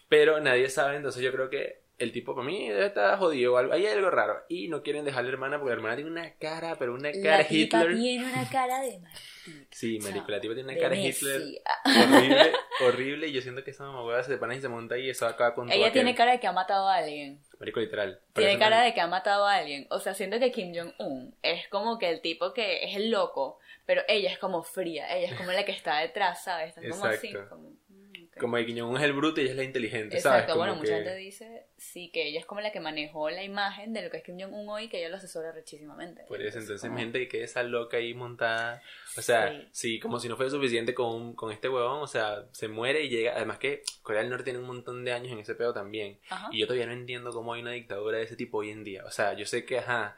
Pero 0.08 0.39
nadie 0.39 0.67
sabe, 0.69 0.96
entonces 0.96 1.22
yo 1.22 1.31
creo 1.31 1.50
que 1.51 1.84
el 1.99 2.11
tipo 2.11 2.33
para 2.33 2.47
mí 2.47 2.69
debe 2.69 2.85
estar 2.87 3.17
jodido 3.19 3.53
o 3.53 3.57
algo. 3.57 3.73
Ahí 3.73 3.85
hay 3.85 3.93
algo 3.93 4.09
raro. 4.09 4.43
Y 4.49 4.67
no 4.69 4.81
quieren 4.83 5.05
dejar 5.05 5.19
a 5.19 5.23
la 5.23 5.29
hermana 5.29 5.57
porque 5.57 5.69
la 5.71 5.75
hermana 5.75 5.95
tiene 5.95 6.09
una 6.11 6.33
cara, 6.35 6.75
pero 6.79 6.93
una 6.93 7.11
cara 7.11 7.39
La 7.39 7.47
tipa 7.47 7.81
Hitler. 7.83 7.97
tiene 7.97 8.25
una 8.25 8.49
cara 8.49 8.81
de 8.81 8.99
maldita. 8.99 9.19
Sí, 9.71 9.99
marico, 9.99 10.29
la 10.31 10.39
tipa 10.39 10.53
tiene 10.53 10.71
una 10.71 10.79
cara 10.81 10.95
Messi. 10.95 11.25
Hitler 11.25 11.61
horrible, 11.85 12.51
horrible. 12.85 13.27
Y 13.27 13.31
yo 13.33 13.41
siento 13.41 13.63
que 13.63 13.71
esa 13.71 13.83
mamá 13.85 14.21
se 14.23 14.37
pana 14.37 14.55
y 14.55 14.61
se 14.61 14.67
monta 14.69 14.97
y 14.97 15.09
eso 15.09 15.25
acaba 15.27 15.53
con 15.55 15.67
todo. 15.67 15.75
Ella 15.77 15.91
tiene 15.91 16.11
aquel- 16.11 16.17
cara 16.17 16.31
de 16.33 16.39
que 16.39 16.47
ha 16.47 16.51
matado 16.51 16.87
a 16.87 16.95
alguien. 16.95 17.39
Marico, 17.59 17.79
literal. 17.79 18.19
Tiene 18.33 18.57
cara 18.57 18.77
una- 18.77 18.85
de 18.85 18.93
que 18.93 19.01
ha 19.01 19.07
matado 19.07 19.45
a 19.45 19.55
alguien. 19.55 19.85
O 19.89 19.99
sea, 19.99 20.13
siento 20.13 20.39
que 20.39 20.51
Kim 20.51 20.73
Jong-un 20.73 21.35
es 21.41 21.67
como 21.69 21.97
que 21.99 22.09
el 22.09 22.21
tipo 22.21 22.53
que 22.53 22.83
es 22.85 22.95
el 22.95 23.11
loco, 23.11 23.59
pero 23.85 24.01
ella 24.07 24.31
es 24.31 24.37
como 24.37 24.63
fría. 24.63 25.13
Ella 25.17 25.31
es 25.31 25.37
como 25.37 25.51
la 25.51 25.65
que 25.65 25.71
está 25.73 25.99
detrás, 25.99 26.43
¿sabes? 26.43 26.77
Está 26.77 26.89
como 26.89 27.05
así. 27.05 27.33
Como. 27.49 27.73
Como 28.39 28.58
que 28.58 28.65
Kim 28.65 28.77
Jong-un 28.79 28.98
es 28.98 29.03
el 29.03 29.13
bruto 29.13 29.39
y 29.39 29.43
ella 29.43 29.51
es 29.51 29.58
la 29.58 29.63
inteligente, 29.63 30.19
¿sabes? 30.19 30.41
Exacto, 30.41 30.58
bueno, 30.58 30.75
mucha 30.75 30.88
que- 30.89 30.96
gente 30.96 31.15
dice 31.15 31.65
sí 31.77 32.10
que 32.12 32.27
ella 32.27 32.39
es 32.39 32.46
como 32.46 32.60
la 32.62 32.72
que 32.72 32.79
manejó 32.79 33.29
la 33.29 33.43
imagen 33.43 33.93
de 33.93 34.01
lo 34.01 34.10
que 34.10 34.17
es 34.17 34.24
Kim 34.24 34.38
Jong-un 34.39 34.67
hoy, 34.69 34.89
que 34.89 34.98
ella 35.00 35.10
lo 35.10 35.15
asesora 35.17 35.51
rechísimamente. 35.51 36.24
Por 36.27 36.41
eso, 36.41 36.60
entonces, 36.60 36.81
como- 36.88 37.00
gente 37.00 37.27
que 37.27 37.43
esa 37.43 37.63
loca 37.63 37.98
ahí 37.98 38.13
montada. 38.13 38.81
O 39.17 39.22
sea, 39.22 39.50
Sí. 39.51 39.67
sí. 39.72 40.00
como 40.00 40.19
si 40.19 40.27
no 40.29 40.36
fuera 40.36 40.50
suficiente 40.50 40.93
con, 40.93 41.34
con 41.36 41.51
este 41.51 41.69
huevón, 41.69 42.01
o 42.01 42.08
sea, 42.08 42.46
se 42.51 42.67
muere 42.67 43.03
y 43.03 43.10
llega. 43.10 43.34
Además 43.36 43.60
que 43.60 43.84
Corea 44.01 44.22
del 44.22 44.29
Norte 44.29 44.46
tiene 44.46 44.60
un 44.60 44.65
montón 44.65 45.03
de 45.05 45.12
años 45.13 45.31
en 45.31 45.39
ese 45.39 45.55
pedo 45.55 45.74
también. 45.74 46.19
Ajá. 46.29 46.50
Y 46.51 46.60
yo 46.60 46.67
todavía 46.67 46.86
no 46.88 46.93
entiendo 46.93 47.31
cómo 47.31 47.53
hay 47.53 47.62
una 47.62 47.72
dictadura 47.72 48.17
de 48.17 48.24
ese 48.24 48.36
tipo 48.36 48.60
hoy 48.60 48.72
en 48.72 48.84
día. 48.84 49.03
O 49.05 49.12
sea, 49.12 49.34
yo 49.34 49.46
sé 49.46 49.65
que, 49.65 49.79
ajá, 49.79 50.17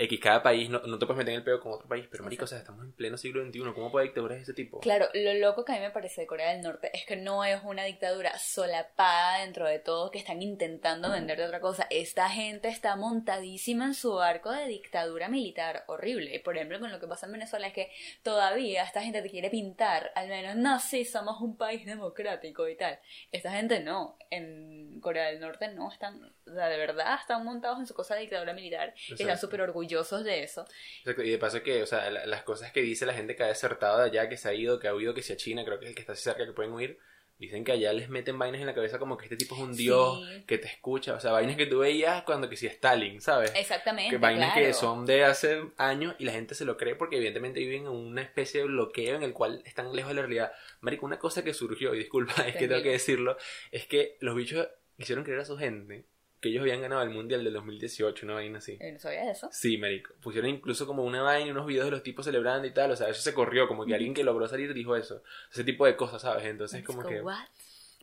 X, 0.00 0.18
cada 0.18 0.42
país, 0.42 0.70
no, 0.70 0.80
no 0.80 0.98
te 0.98 1.04
puedes 1.04 1.18
meter 1.18 1.34
en 1.34 1.40
el 1.40 1.44
pedo 1.44 1.60
con 1.60 1.72
otro 1.72 1.86
país, 1.86 2.06
pero 2.10 2.24
marico, 2.24 2.44
o 2.44 2.48
sea, 2.48 2.56
estamos 2.56 2.82
en 2.86 2.92
pleno 2.92 3.18
siglo 3.18 3.44
XXI, 3.44 3.60
¿cómo 3.74 3.90
puede 3.90 4.06
dictaduras 4.06 4.38
de 4.38 4.42
ese 4.44 4.54
tipo? 4.54 4.80
Claro, 4.80 5.08
lo 5.12 5.34
loco 5.34 5.62
que 5.62 5.72
a 5.72 5.74
mí 5.74 5.82
me 5.82 5.90
parece 5.90 6.22
de 6.22 6.26
Corea 6.26 6.54
del 6.54 6.62
Norte 6.62 6.90
es 6.94 7.04
que 7.04 7.16
no 7.16 7.44
es 7.44 7.62
una 7.64 7.84
dictadura 7.84 8.38
solapada 8.38 9.40
dentro 9.40 9.66
de 9.66 9.78
todo 9.78 10.10
que 10.10 10.18
están 10.18 10.40
intentando 10.40 11.10
venderte 11.10 11.44
otra 11.44 11.60
cosa. 11.60 11.86
Esta 11.90 12.30
gente 12.30 12.68
está 12.68 12.96
montadísima 12.96 13.84
en 13.84 13.94
su 13.94 14.18
arco 14.20 14.50
de 14.50 14.68
dictadura 14.68 15.28
militar 15.28 15.84
horrible. 15.86 16.40
Por 16.40 16.56
ejemplo, 16.56 16.80
con 16.80 16.90
lo 16.90 16.98
que 16.98 17.06
pasa 17.06 17.26
en 17.26 17.32
Venezuela 17.32 17.66
es 17.66 17.74
que 17.74 17.90
todavía 18.22 18.84
esta 18.84 19.02
gente 19.02 19.20
te 19.20 19.28
quiere 19.28 19.50
pintar, 19.50 20.12
al 20.14 20.28
menos, 20.28 20.56
no, 20.56 20.80
sí, 20.80 21.04
somos 21.04 21.42
un 21.42 21.58
país 21.58 21.84
democrático 21.84 22.66
y 22.68 22.76
tal. 22.76 22.98
Esta 23.32 23.52
gente 23.52 23.80
no. 23.80 24.16
En 24.30 24.98
Corea 25.00 25.26
del 25.26 25.40
Norte 25.40 25.68
no 25.68 25.90
están, 25.90 26.22
o 26.46 26.54
sea, 26.54 26.68
de 26.68 26.78
verdad 26.78 27.18
están 27.20 27.44
montados 27.44 27.80
en 27.80 27.86
su 27.86 27.92
cosa 27.92 28.14
de 28.14 28.22
dictadura 28.22 28.54
militar 28.54 28.94
y 28.96 29.12
están 29.12 29.26
Exacto. 29.26 29.46
súper 29.46 29.60
orgullosos 29.62 29.89
de 29.98 30.42
eso. 30.42 30.64
Exacto, 31.00 31.22
Y 31.22 31.30
de 31.30 31.38
paso 31.38 31.62
que, 31.62 31.82
o 31.82 31.86
sea, 31.86 32.10
la- 32.10 32.26
las 32.26 32.42
cosas 32.42 32.72
que 32.72 32.80
dice 32.82 33.06
la 33.06 33.14
gente 33.14 33.34
que 33.36 33.42
ha 33.42 33.48
desertado 33.48 33.98
de 33.98 34.04
allá, 34.04 34.28
que 34.28 34.36
se 34.36 34.48
ha 34.48 34.54
ido, 34.54 34.78
que 34.78 34.88
ha 34.88 34.94
huido, 34.94 35.14
que 35.14 35.22
si 35.22 35.32
a 35.32 35.36
China, 35.36 35.64
creo 35.64 35.78
que 35.78 35.86
es 35.86 35.90
el 35.90 35.94
que 35.94 36.00
está 36.02 36.12
así 36.12 36.22
cerca, 36.22 36.46
que 36.46 36.52
pueden 36.52 36.72
huir, 36.72 36.98
dicen 37.38 37.64
que 37.64 37.72
allá 37.72 37.90
les 37.94 38.10
meten 38.10 38.38
vainas 38.38 38.60
en 38.60 38.66
la 38.66 38.74
cabeza 38.74 38.98
como 38.98 39.16
que 39.16 39.24
este 39.24 39.36
tipo 39.36 39.54
es 39.54 39.62
un 39.62 39.74
dios, 39.74 40.20
Sí. 40.28 40.44
que 40.46 40.58
te 40.58 40.68
escucha, 40.68 41.14
o 41.14 41.20
sea, 41.20 41.32
vainas 41.32 41.56
que 41.56 41.64
tú 41.64 41.78
veías 41.78 42.22
cuando 42.24 42.50
que 42.50 42.56
si 42.58 42.66
Stalin, 42.66 43.20
¿sabes? 43.22 43.50
Exactamente. 43.56 44.10
Que 44.10 44.18
vainas 44.18 44.52
que 44.52 44.60
claro. 44.60 44.74
son 44.74 45.06
de 45.06 45.24
hace 45.24 45.62
años 45.78 46.14
y 46.18 46.24
la 46.26 46.32
gente 46.32 46.54
se 46.54 46.66
lo 46.66 46.76
cree 46.76 46.96
porque 46.96 47.16
evidentemente 47.16 47.60
viven 47.60 47.82
en 47.84 47.88
una 47.88 48.20
especie 48.20 48.60
de 48.60 48.66
bloqueo 48.66 49.16
en 49.16 49.22
el 49.22 49.32
cual 49.32 49.62
están 49.64 49.90
lejos 49.96 50.10
de 50.10 50.16
la 50.16 50.20
realidad. 50.22 50.52
Marico, 50.80 51.06
una 51.06 51.18
cosa 51.18 51.42
que 51.42 51.54
surgió, 51.54 51.94
y 51.94 51.98
disculpa, 51.98 52.34
es 52.46 52.56
que 52.56 52.68
tengo 52.68 52.82
que 52.82 52.90
decirlo, 52.90 53.38
es 53.72 53.86
que 53.86 54.18
los 54.20 54.36
bichos 54.36 54.68
hicieron 54.98 55.24
creer 55.24 55.40
a 55.40 55.44
su 55.46 55.56
gente 55.56 56.04
que 56.40 56.48
ellos 56.48 56.62
habían 56.62 56.80
ganado 56.80 57.02
el 57.02 57.10
mundial 57.10 57.44
del 57.44 57.52
2018, 57.54 58.24
una 58.26 58.34
vaina 58.34 58.58
así. 58.58 58.78
¿No 58.92 58.98
sabía 58.98 59.30
eso? 59.30 59.48
Sí, 59.52 59.76
marico. 59.78 60.14
Pusieron 60.22 60.50
incluso 60.50 60.86
como 60.86 61.04
una 61.04 61.22
vaina, 61.22 61.50
unos 61.52 61.66
videos 61.66 61.84
de 61.86 61.90
los 61.90 62.02
tipos 62.02 62.24
celebrando 62.24 62.66
y 62.66 62.72
tal. 62.72 62.90
O 62.90 62.96
sea, 62.96 63.08
eso 63.08 63.20
se 63.20 63.34
corrió, 63.34 63.68
como 63.68 63.84
que 63.84 63.94
alguien 63.94 64.14
que 64.14 64.24
logró 64.24 64.48
salir 64.48 64.72
dijo 64.72 64.96
eso. 64.96 65.22
Ese 65.52 65.64
tipo 65.64 65.84
de 65.86 65.96
cosas, 65.96 66.22
¿sabes? 66.22 66.46
Entonces, 66.46 66.82
como 66.82 67.02
que, 67.04 67.20
What? 67.20 67.36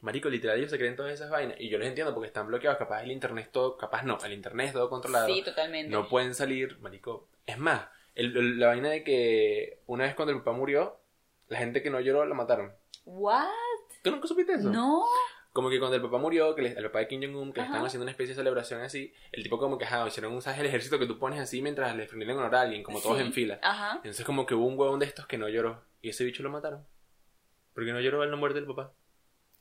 marico, 0.02 0.30
literal, 0.30 0.58
ellos 0.60 0.70
se 0.70 0.78
creen 0.78 0.96
todas 0.96 1.12
esas 1.14 1.30
vainas. 1.32 1.60
Y 1.60 1.70
yo 1.70 1.80
los 1.80 1.88
entiendo 1.88 2.14
porque 2.14 2.28
están 2.28 2.48
bloqueados. 2.48 2.78
Capaz 2.78 3.02
el 3.04 3.12
internet 3.12 3.50
todo, 3.52 3.76
capaz 3.78 4.04
no, 4.04 4.18
el 4.24 4.34
internet 4.34 4.68
es 4.68 4.74
todo 4.74 4.90
controlado. 4.90 5.28
Sí, 5.28 5.42
totalmente. 5.44 5.92
no 5.92 6.08
pueden 6.08 6.36
salir, 6.36 6.78
marico. 6.80 7.28
Es 7.48 7.58
más, 7.58 7.88
el- 8.14 8.38
el- 8.38 8.60
la 8.60 8.68
vaina 8.68 8.90
de 8.90 9.04
que 9.04 9.80
una 9.88 10.04
vez 10.04 10.14
cuando 10.14 10.32
el 10.34 10.40
papá 10.40 10.52
murió, 10.52 11.00
la 11.48 11.58
gente 11.58 11.82
que 11.82 11.90
no 11.90 12.00
lloró 12.00 12.24
la 12.26 12.36
mataron. 12.36 12.72
¿What? 13.06 13.48
¿Tú 14.04 14.12
nunca 14.12 14.28
supiste 14.28 14.54
eso? 14.54 14.70
No. 14.70 15.04
Como 15.58 15.72
que 15.72 15.80
cuando 15.80 15.96
el 15.96 16.04
papá 16.04 16.20
murió, 16.20 16.54
que 16.54 16.68
el 16.68 16.84
papá 16.84 17.00
de 17.00 17.08
Kim 17.08 17.20
Jong-un, 17.20 17.52
que 17.52 17.62
le 17.62 17.66
estaban 17.66 17.84
haciendo 17.88 18.04
una 18.04 18.12
especie 18.12 18.36
de 18.36 18.36
celebración 18.36 18.80
así, 18.82 19.12
el 19.32 19.42
tipo 19.42 19.58
como 19.58 19.80
que, 19.80 19.86
ajá, 19.86 20.08
hicieron 20.08 20.32
un 20.34 20.42
saje 20.44 20.58
del 20.60 20.68
ejército 20.68 21.00
que 21.00 21.08
tú 21.08 21.18
pones 21.18 21.40
así 21.40 21.64
mientras 21.64 21.96
le 21.96 22.06
prendieron 22.06 22.38
honor 22.38 22.54
a 22.54 22.62
alguien, 22.62 22.84
como 22.84 23.02
todos 23.02 23.18
Sí. 23.18 23.24
en 23.24 23.34
fila. 23.34 23.60
Ajá. 23.64 23.94
Entonces 23.96 24.24
como 24.24 24.46
que 24.46 24.54
hubo 24.54 24.68
un 24.68 24.78
huevón 24.78 25.00
de 25.00 25.08
estos 25.08 25.26
que 25.26 25.40
no 25.40 25.50
lloró. 25.50 25.82
Y 26.04 26.10
ese 26.10 26.24
bicho 26.26 26.44
lo 26.44 26.52
mataron. 26.52 26.86
Porque 27.74 27.92
no 27.92 28.00
lloró 28.00 28.22
al 28.22 28.30
no 28.30 28.38
muerte 28.38 28.60
del 28.60 28.68
papá. 28.68 28.92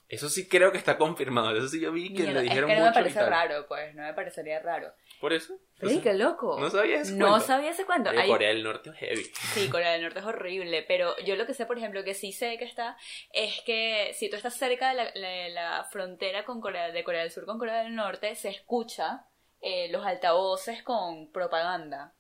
Eso 0.09 0.29
sí 0.29 0.49
creo 0.49 0.71
que 0.71 0.79
está 0.79 0.99
confirmado. 0.99 1.57
Eso 1.57 1.67
sí 1.69 1.81
yo 1.81 1.91
vi 1.91 2.13
que 2.15 2.23
Mierda, 2.23 2.33
le 2.35 2.39
es 2.39 2.43
dijeron 2.45 2.69
que 2.71 2.77
no 2.77 2.81
me 2.83 2.87
mucho 2.89 3.01
parece 3.01 3.27
raro, 3.27 3.67
pues. 3.67 3.95
No 3.95 4.03
me 4.03 4.15
parecería 4.15 4.61
raro. 4.61 4.93
Por 5.21 5.33
eso. 5.33 5.59
Qué 5.81 6.15
loco. 6.15 6.59
¿No 6.61 6.71
sabías 6.71 7.09
ese 7.09 7.17
No 7.17 7.29
cuento? 7.31 7.47
sabía 7.47 7.71
ese 7.71 7.85
cuento. 7.85 8.11
Oye, 8.11 8.21
Hay- 8.21 8.29
Corea 8.29 8.49
del 8.51 8.63
Norte 8.63 8.91
es 8.91 8.97
heavy. 8.97 9.25
Sí, 9.55 9.69
Corea 9.71 9.93
del 9.93 10.03
Norte 10.03 10.21
es 10.21 10.25
horrible, 10.25 10.85
pero 10.87 11.17
yo 11.25 11.35
lo 11.35 11.45
que 11.45 11.55
sé, 11.55 11.67
por 11.67 11.77
ejemplo, 11.79 12.05
que 12.05 12.15
sí 12.15 12.33
sé 12.33 12.57
que 12.57 12.65
está, 12.67 12.97
es 13.33 13.61
que 13.67 14.13
si 14.15 14.31
tú 14.31 14.37
estás 14.37 14.55
cerca 14.55 14.91
de 14.91 14.95
la, 14.95 15.11
la- 15.15 15.49
la 15.49 15.85
frontera 15.91 16.45
con 16.45 16.61
Corea, 16.61 16.93
de 16.93 17.03
Corea 17.03 17.23
del 17.23 17.33
Sur 17.33 17.45
con 17.45 17.59
Corea 17.59 17.83
del 17.83 17.95
Norte, 17.97 18.35
se 18.37 18.51
escucha 18.51 19.25
eh, 19.61 19.89
los 19.91 20.07
altavoces 20.07 20.83
con 20.85 21.33
propaganda. 21.33 22.13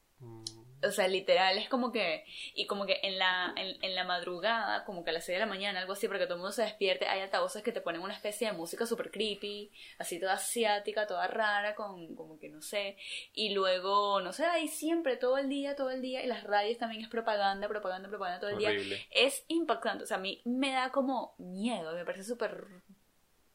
O 0.88 0.92
sea, 0.92 1.08
literal, 1.08 1.58
es 1.58 1.68
como 1.68 1.92
que, 1.92 2.24
y 2.54 2.66
como 2.66 2.86
que 2.86 3.00
en 3.02 3.18
la, 3.18 3.52
en, 3.56 3.82
en 3.82 3.94
la 3.94 4.04
madrugada, 4.04 4.84
como 4.84 5.04
que 5.04 5.10
a 5.10 5.12
las 5.12 5.24
6 5.24 5.36
de 5.36 5.40
la 5.40 5.46
mañana, 5.46 5.80
algo 5.80 5.92
así, 5.92 6.08
porque 6.08 6.24
todo 6.24 6.34
el 6.34 6.40
mundo 6.40 6.52
se 6.52 6.62
despierte, 6.62 7.06
hay 7.06 7.20
altavoces 7.20 7.62
que 7.62 7.72
te 7.72 7.80
ponen 7.80 8.00
una 8.00 8.14
especie 8.14 8.48
de 8.48 8.52
música 8.52 8.86
super 8.86 9.10
creepy, 9.10 9.70
así 9.98 10.20
toda 10.20 10.34
asiática, 10.34 11.06
toda 11.06 11.26
rara, 11.26 11.74
con 11.74 12.14
como 12.14 12.38
que 12.38 12.48
no 12.48 12.62
sé, 12.62 12.96
y 13.32 13.50
luego, 13.50 14.20
no 14.20 14.32
sé, 14.32 14.44
ahí 14.44 14.68
siempre, 14.68 15.16
todo 15.16 15.38
el 15.38 15.48
día, 15.48 15.76
todo 15.76 15.90
el 15.90 16.02
día, 16.02 16.22
y 16.22 16.26
las 16.26 16.44
radios 16.44 16.78
también 16.78 17.02
es 17.02 17.08
propaganda, 17.08 17.68
propaganda, 17.68 18.08
propaganda 18.08 18.40
todo 18.40 18.50
el 18.50 18.58
día. 18.58 18.72
Es 19.10 19.44
impactante, 19.48 20.04
o 20.04 20.06
sea, 20.06 20.16
a 20.16 20.20
mí 20.20 20.42
me 20.44 20.72
da 20.72 20.90
como 20.90 21.34
miedo, 21.38 21.94
me 21.94 22.04
parece 22.04 22.24
súper, 22.24 22.66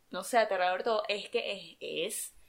no 0.10 0.24
sé, 0.24 0.38
aterrador 0.38 0.84
todo, 0.84 1.04
es 1.08 1.30
que 1.30 1.52
es, 1.52 1.78
es 1.80 2.41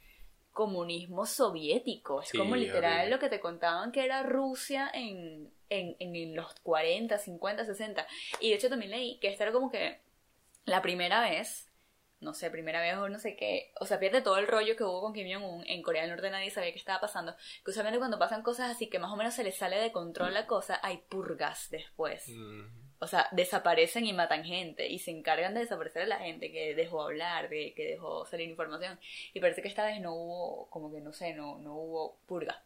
comunismo 0.52 1.26
soviético, 1.26 2.22
es 2.22 2.30
Sí, 2.30 2.38
como 2.38 2.56
literal 2.56 2.92
horrible. 3.00 3.10
lo 3.10 3.18
que 3.18 3.28
te 3.28 3.40
contaban 3.40 3.92
que 3.92 4.04
era 4.04 4.22
Rusia 4.22 4.90
en, 4.94 5.52
en, 5.70 5.96
en, 5.98 6.16
en 6.16 6.36
los 6.36 6.54
40, 6.62 7.18
50, 7.18 7.64
60, 7.64 8.06
y 8.40 8.50
de 8.50 8.56
hecho 8.56 8.68
también 8.68 8.90
leí 8.92 9.18
que 9.20 9.28
esta 9.28 9.44
era 9.44 9.52
como 9.52 9.70
que 9.70 10.00
la 10.64 10.82
primera 10.82 11.20
vez, 11.22 11.70
no 12.20 12.34
sé, 12.34 12.50
primera 12.50 12.80
vez 12.80 12.96
o 12.96 13.08
no 13.08 13.18
sé 13.18 13.36
qué, 13.36 13.72
o 13.80 13.86
sea, 13.86 13.98
pierde 13.98 14.22
todo 14.22 14.38
el 14.38 14.46
rollo 14.46 14.76
que 14.76 14.84
hubo 14.84 15.00
con 15.00 15.12
Kim 15.12 15.26
Jong-un, 15.32 15.66
en 15.66 15.82
Corea 15.82 16.02
del 16.02 16.10
Norte 16.12 16.30
nadie 16.30 16.50
sabía 16.50 16.72
qué 16.72 16.78
estaba 16.78 17.00
pasando, 17.00 17.34
que 17.64 17.70
usualmente 17.70 17.98
cuando 17.98 18.18
pasan 18.18 18.42
cosas 18.42 18.70
así 18.70 18.88
que 18.88 18.98
más 19.00 19.12
o 19.12 19.16
menos 19.16 19.34
se 19.34 19.44
les 19.44 19.56
sale 19.56 19.78
de 19.78 19.92
control 19.92 20.34
la 20.34 20.46
cosa, 20.46 20.78
hay 20.82 20.98
purgas 21.08 21.68
después. 21.70 22.28
Mm. 22.28 22.81
O 23.02 23.06
sea, 23.08 23.26
desaparecen 23.32 24.06
y 24.06 24.12
matan 24.12 24.44
gente 24.44 24.86
y 24.88 24.98
se 25.00 25.10
encargan 25.10 25.54
de 25.54 25.60
desaparecer 25.60 26.02
a 26.02 26.06
la 26.06 26.18
gente 26.20 26.52
que 26.52 26.74
dejó 26.76 27.02
hablar, 27.02 27.48
de, 27.48 27.74
que 27.74 27.84
dejó 27.84 28.24
salir 28.26 28.48
información. 28.48 28.98
Y 29.34 29.40
parece 29.40 29.60
que 29.60 29.68
esta 29.68 29.84
vez 29.84 30.00
no 30.00 30.14
hubo, 30.14 30.70
como 30.70 30.92
que 30.92 31.00
no 31.00 31.12
sé, 31.12 31.34
no, 31.34 31.58
no 31.58 31.74
hubo 31.74 32.16
purga. 32.26 32.62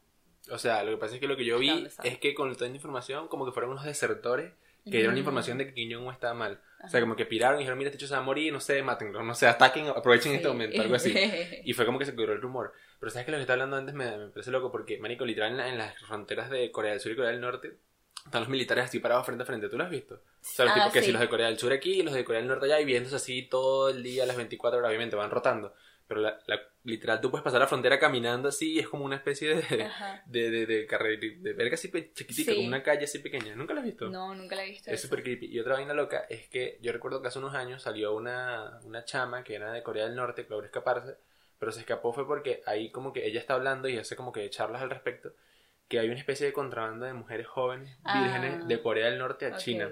O 0.50 0.58
sea, 0.58 0.84
lo 0.84 0.92
que 0.92 0.96
pasa 0.98 1.14
es 1.14 1.20
que 1.20 1.26
lo 1.26 1.36
que 1.36 1.44
yo 1.46 1.58
vi 1.58 1.88
es 2.04 2.18
que 2.18 2.34
con 2.34 2.52
toda 2.54 2.68
la 2.68 2.76
información, 2.76 3.28
como 3.28 3.46
que 3.46 3.52
fueron 3.52 3.70
unos 3.72 3.84
desertores 3.84 4.52
que 4.84 4.98
dieron 4.98 5.14
la 5.14 5.18
información 5.18 5.58
de 5.58 5.66
que 5.66 5.74
Kim 5.74 5.90
Jong-un 5.92 6.12
estaba 6.12 6.32
mal. 6.34 6.60
O 6.84 6.88
sea, 6.88 7.00
como 7.00 7.16
que 7.16 7.26
piraron 7.26 7.56
y 7.58 7.60
dijeron, 7.60 7.76
mira, 7.78 7.88
este 7.90 7.96
hecho 7.96 8.06
se 8.06 8.14
va 8.14 8.20
a 8.20 8.22
morir, 8.22 8.52
no 8.52 8.60
sé, 8.60 8.80
mátenlo, 8.82 9.20
no 9.22 9.34
sé, 9.34 9.48
ataquen, 9.48 9.88
aprovechen 9.88 10.32
este 10.32 10.44
Sí. 10.44 10.48
momento, 10.48 10.80
algo 10.82 10.94
así. 10.94 11.12
Y 11.64 11.72
fue 11.72 11.84
como 11.86 11.98
que 11.98 12.04
se 12.04 12.14
cubrió 12.14 12.34
el 12.34 12.40
rumor. 12.42 12.72
Pero 13.00 13.10
sabes 13.10 13.24
que 13.24 13.32
lo 13.32 13.38
que 13.38 13.40
estaba 13.40 13.54
hablando 13.54 13.76
antes 13.78 13.94
me, 13.96 14.16
me 14.16 14.28
parece 14.28 14.52
loco 14.52 14.70
porque, 14.70 14.98
marico, 14.98 15.24
literal 15.24 15.50
en, 15.52 15.56
la- 15.56 15.68
en 15.70 15.78
las 15.78 15.98
fronteras 15.98 16.50
de 16.50 16.70
Corea 16.70 16.92
del 16.92 17.00
Sur 17.00 17.10
y 17.12 17.16
Corea 17.16 17.30
del 17.32 17.40
Norte 17.40 17.72
están 18.26 18.42
los 18.42 18.48
militares 18.50 18.84
así 18.84 18.98
parados 19.00 19.24
frente 19.26 19.42
a 19.42 19.46
frente. 19.46 19.68
¿Tú 19.68 19.78
lo 19.78 19.84
has 19.84 19.90
visto? 19.90 20.14
O 20.16 20.20
sea, 20.40 20.64
los 20.66 20.72
Ah, 20.72 20.78
tipos 20.80 20.92
que 20.92 21.00
sí. 21.00 21.06
si 21.06 21.12
los 21.12 21.20
de 21.20 21.28
Corea 21.28 21.46
del 21.46 21.58
Sur 21.58 21.72
aquí 21.72 22.00
y 22.00 22.02
los 22.02 22.14
de 22.14 22.24
Corea 22.24 22.40
del 22.40 22.48
Norte 22.48 22.66
allá 22.66 22.80
y 22.80 22.84
viéndose 22.84 23.16
así 23.16 23.42
todo 23.42 23.88
el 23.88 24.02
día, 24.02 24.26
las 24.26 24.36
24 24.36 24.78
horas, 24.78 24.88
obviamente 24.88 25.16
van 25.16 25.30
rotando. 25.30 25.74
Pero 26.08 26.20
la, 26.20 26.38
la- 26.46 26.60
literal 26.84 27.20
tú 27.20 27.32
puedes 27.32 27.42
pasar 27.42 27.58
la 27.58 27.66
frontera 27.66 27.98
caminando 27.98 28.48
así 28.48 28.74
y 28.74 28.78
es 28.78 28.88
como 28.88 29.04
una 29.04 29.16
especie 29.16 29.56
de, 29.56 29.90
de, 30.26 30.50
de, 30.52 30.66
de, 30.66 30.86
carre- 30.86 31.16
de 31.18 31.52
verga 31.52 31.74
así 31.74 31.90
chiquitita, 32.14 32.52
Sí. 32.52 32.56
como 32.56 32.68
una 32.68 32.82
calle 32.84 33.04
así 33.06 33.18
pequeña. 33.18 33.56
¿Nunca 33.56 33.74
la 33.74 33.80
has 33.80 33.86
visto? 33.86 34.08
No, 34.08 34.32
nunca 34.34 34.54
la 34.54 34.64
he 34.64 34.70
visto. 34.70 34.88
Es 34.90 35.00
súper 35.02 35.24
creepy. 35.24 35.46
Y 35.46 35.58
otra 35.58 35.74
vaina 35.74 35.94
loca 35.94 36.26
es 36.30 36.46
que 36.48 36.78
yo 36.80 36.92
recuerdo 36.92 37.20
que 37.22 37.28
hace 37.28 37.40
unos 37.40 37.54
años 37.56 37.82
salió 37.82 38.14
una, 38.14 38.78
una 38.84 39.04
chama 39.04 39.42
que 39.42 39.56
era 39.56 39.72
de 39.72 39.82
Corea 39.82 40.04
del 40.06 40.14
Norte 40.14 40.44
que 40.44 40.50
logró 40.50 40.66
escaparse, 40.66 41.16
pero 41.58 41.72
se 41.72 41.80
escapó 41.80 42.12
fue 42.12 42.24
porque 42.24 42.62
ahí 42.66 42.90
como 42.92 43.12
que 43.12 43.26
ella 43.26 43.40
está 43.40 43.54
hablando 43.54 43.88
y 43.88 43.98
hace 43.98 44.14
como 44.14 44.30
que 44.30 44.48
charlas 44.48 44.82
al 44.82 44.90
respecto, 44.90 45.32
que 45.88 45.98
hay 46.00 46.08
una 46.08 46.18
especie 46.18 46.46
de 46.46 46.52
contrabando 46.52 47.06
de 47.06 47.12
mujeres 47.12 47.46
jóvenes, 47.46 47.96
Ah. 48.04 48.22
vírgenes, 48.22 48.66
de 48.68 48.82
Corea 48.82 49.06
del 49.06 49.18
Norte 49.18 49.46
a. 49.46 49.56
China. 49.56 49.90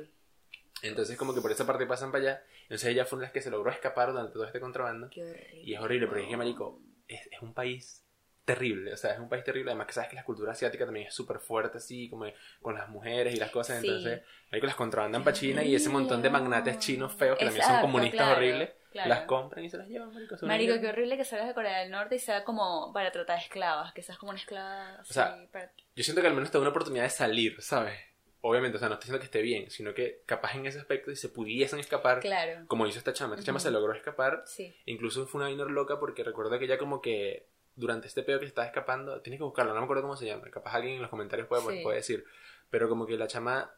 Entonces 0.83 1.17
como 1.17 1.35
que 1.35 1.41
por 1.41 1.51
esa 1.53 1.67
parte 1.67 1.87
pasan 1.87 2.11
para 2.13 2.23
allá. 2.25 2.43
Entonces 2.65 2.89
ella 2.91 3.05
fue 3.05 3.17
una 3.17 3.23
de 3.23 3.27
las 3.27 3.33
que 3.33 3.41
se 3.43 3.51
logró 3.51 3.71
escapar 3.71 4.11
durante 4.11 4.33
todo 4.33 4.45
este 4.45 4.61
contrabando. 4.61 5.09
Qué. 5.11 5.61
Y 5.65 5.75
es 5.75 5.81
horrible, 5.81 6.07
porque 6.07 6.23
es 6.25 6.29
que, 6.29 6.37
marico, 6.37 6.81
es, 7.09 7.21
es 7.31 7.41
un 7.43 7.55
país 7.55 8.01
terrible, 8.45 8.93
o 8.93 8.97
sea, 8.99 9.15
es 9.15 9.19
un 9.21 9.29
país 9.31 9.43
terrible, 9.43 9.71
además 9.71 9.87
que 9.87 9.95
sabes 9.95 10.11
que 10.11 10.17
la 10.17 10.25
cultura 10.25 10.53
asiática 10.53 10.85
también 10.85 11.07
es 11.07 11.15
súper 11.15 11.39
fuerte, 11.39 11.79
así, 11.79 12.11
como 12.11 12.27
con 12.61 12.75
las 12.75 12.91
mujeres 12.91 13.35
y 13.35 13.39
las 13.39 13.51
cosas, 13.51 13.81
Sí. 13.81 13.87
entonces, 13.87 14.21
marico, 14.51 14.67
las 14.67 14.77
contrabandan 14.77 15.25
para 15.25 15.35
China 15.35 15.65
y 15.65 15.75
ese 15.75 15.89
montón 15.89 16.21
de 16.21 16.29
magnates 16.29 16.79
chinos 16.79 17.15
feos 17.15 17.39
que 17.39 17.47
también 17.47 17.65
son 17.65 17.81
comunistas 17.81 18.21
claro, 18.21 18.37
horribles, 18.37 18.71
claro. 18.95 19.09
las 19.11 19.21
compran 19.27 19.65
y 19.65 19.69
se 19.69 19.77
las 19.77 19.89
llevan, 19.89 20.15
marico. 20.15 20.37
Marico, 20.47 20.81
qué 20.81 20.89
horrible 20.89 21.17
que 21.19 21.25
salgas 21.25 21.49
de 21.49 21.55
Corea 21.55 21.81
del 21.81 21.91
Norte 21.91 22.15
y 22.15 22.19
sea 22.19 22.45
como 22.45 22.93
para 22.95 23.13
tratar 23.13 23.37
de 23.39 23.43
esclavas, 23.45 23.93
que 23.93 24.03
seas 24.03 24.17
como 24.17 24.31
una 24.31 24.39
esclava 24.39 24.95
así, 25.01 25.13
sea, 25.13 25.47
para- 25.53 25.71
Yo 25.95 26.03
siento 26.05 26.23
que 26.23 26.29
al 26.29 26.35
menos 26.35 26.51
te 26.51 26.57
da 26.59 26.63
una 26.63 26.71
oportunidad 26.71 27.05
de 27.05 27.11
salir, 27.11 27.61
¿sabes? 27.61 27.99
Obviamente, 28.41 28.77
o 28.77 28.79
sea, 28.79 28.89
no 28.89 28.95
estoy 28.95 29.07
diciendo 29.07 29.21
que 29.21 29.25
esté 29.27 29.43
bien, 29.43 29.71
sino 29.71 29.95
que 29.95 30.23
capaz 30.27 30.55
en 30.55 30.67
ese 30.67 30.79
aspecto 30.79 31.11
si 31.11 31.17
se 31.17 31.29
pudiesen 31.31 31.79
escapar, 31.81 32.21
Claro, 32.21 32.65
como 32.67 32.87
hizo 32.87 32.99
esta 32.99 33.13
chama, 33.13 33.35
esta 33.35 33.45
chama 33.47 33.57
Ujú. 33.57 33.65
se 33.69 33.71
logró 33.71 33.93
escapar 33.95 34.43
sí. 34.47 34.75
Incluso 34.87 35.27
fue 35.27 35.39
una 35.41 35.49
vaina 35.49 35.65
loca 35.65 35.99
porque 35.99 36.23
recuerdo 36.25 36.59
que 36.59 36.67
ella 36.67 36.77
como 36.79 37.01
que 37.03 37.47
durante 37.77 38.07
este 38.07 38.23
pedo 38.23 38.39
que 38.41 38.47
estaba 38.47 38.67
escapando, 38.67 39.21
tienes 39.23 39.39
que 39.41 39.45
buscarlo, 39.45 39.73
no 39.73 39.81
me 39.81 39.85
acuerdo 39.85 40.03
cómo 40.03 40.17
se 40.17 40.27
llama, 40.27 40.49
capaz 40.51 40.75
alguien 40.75 40.95
en 40.97 41.01
los 41.03 41.11
comentarios 41.11 41.49
puede, 41.49 41.63
Sí. 41.79 41.83
puede 41.83 41.97
decir, 41.97 42.25
pero 42.71 42.89
como 42.89 43.07
que 43.07 43.17
la 43.17 43.27
chama, 43.27 43.75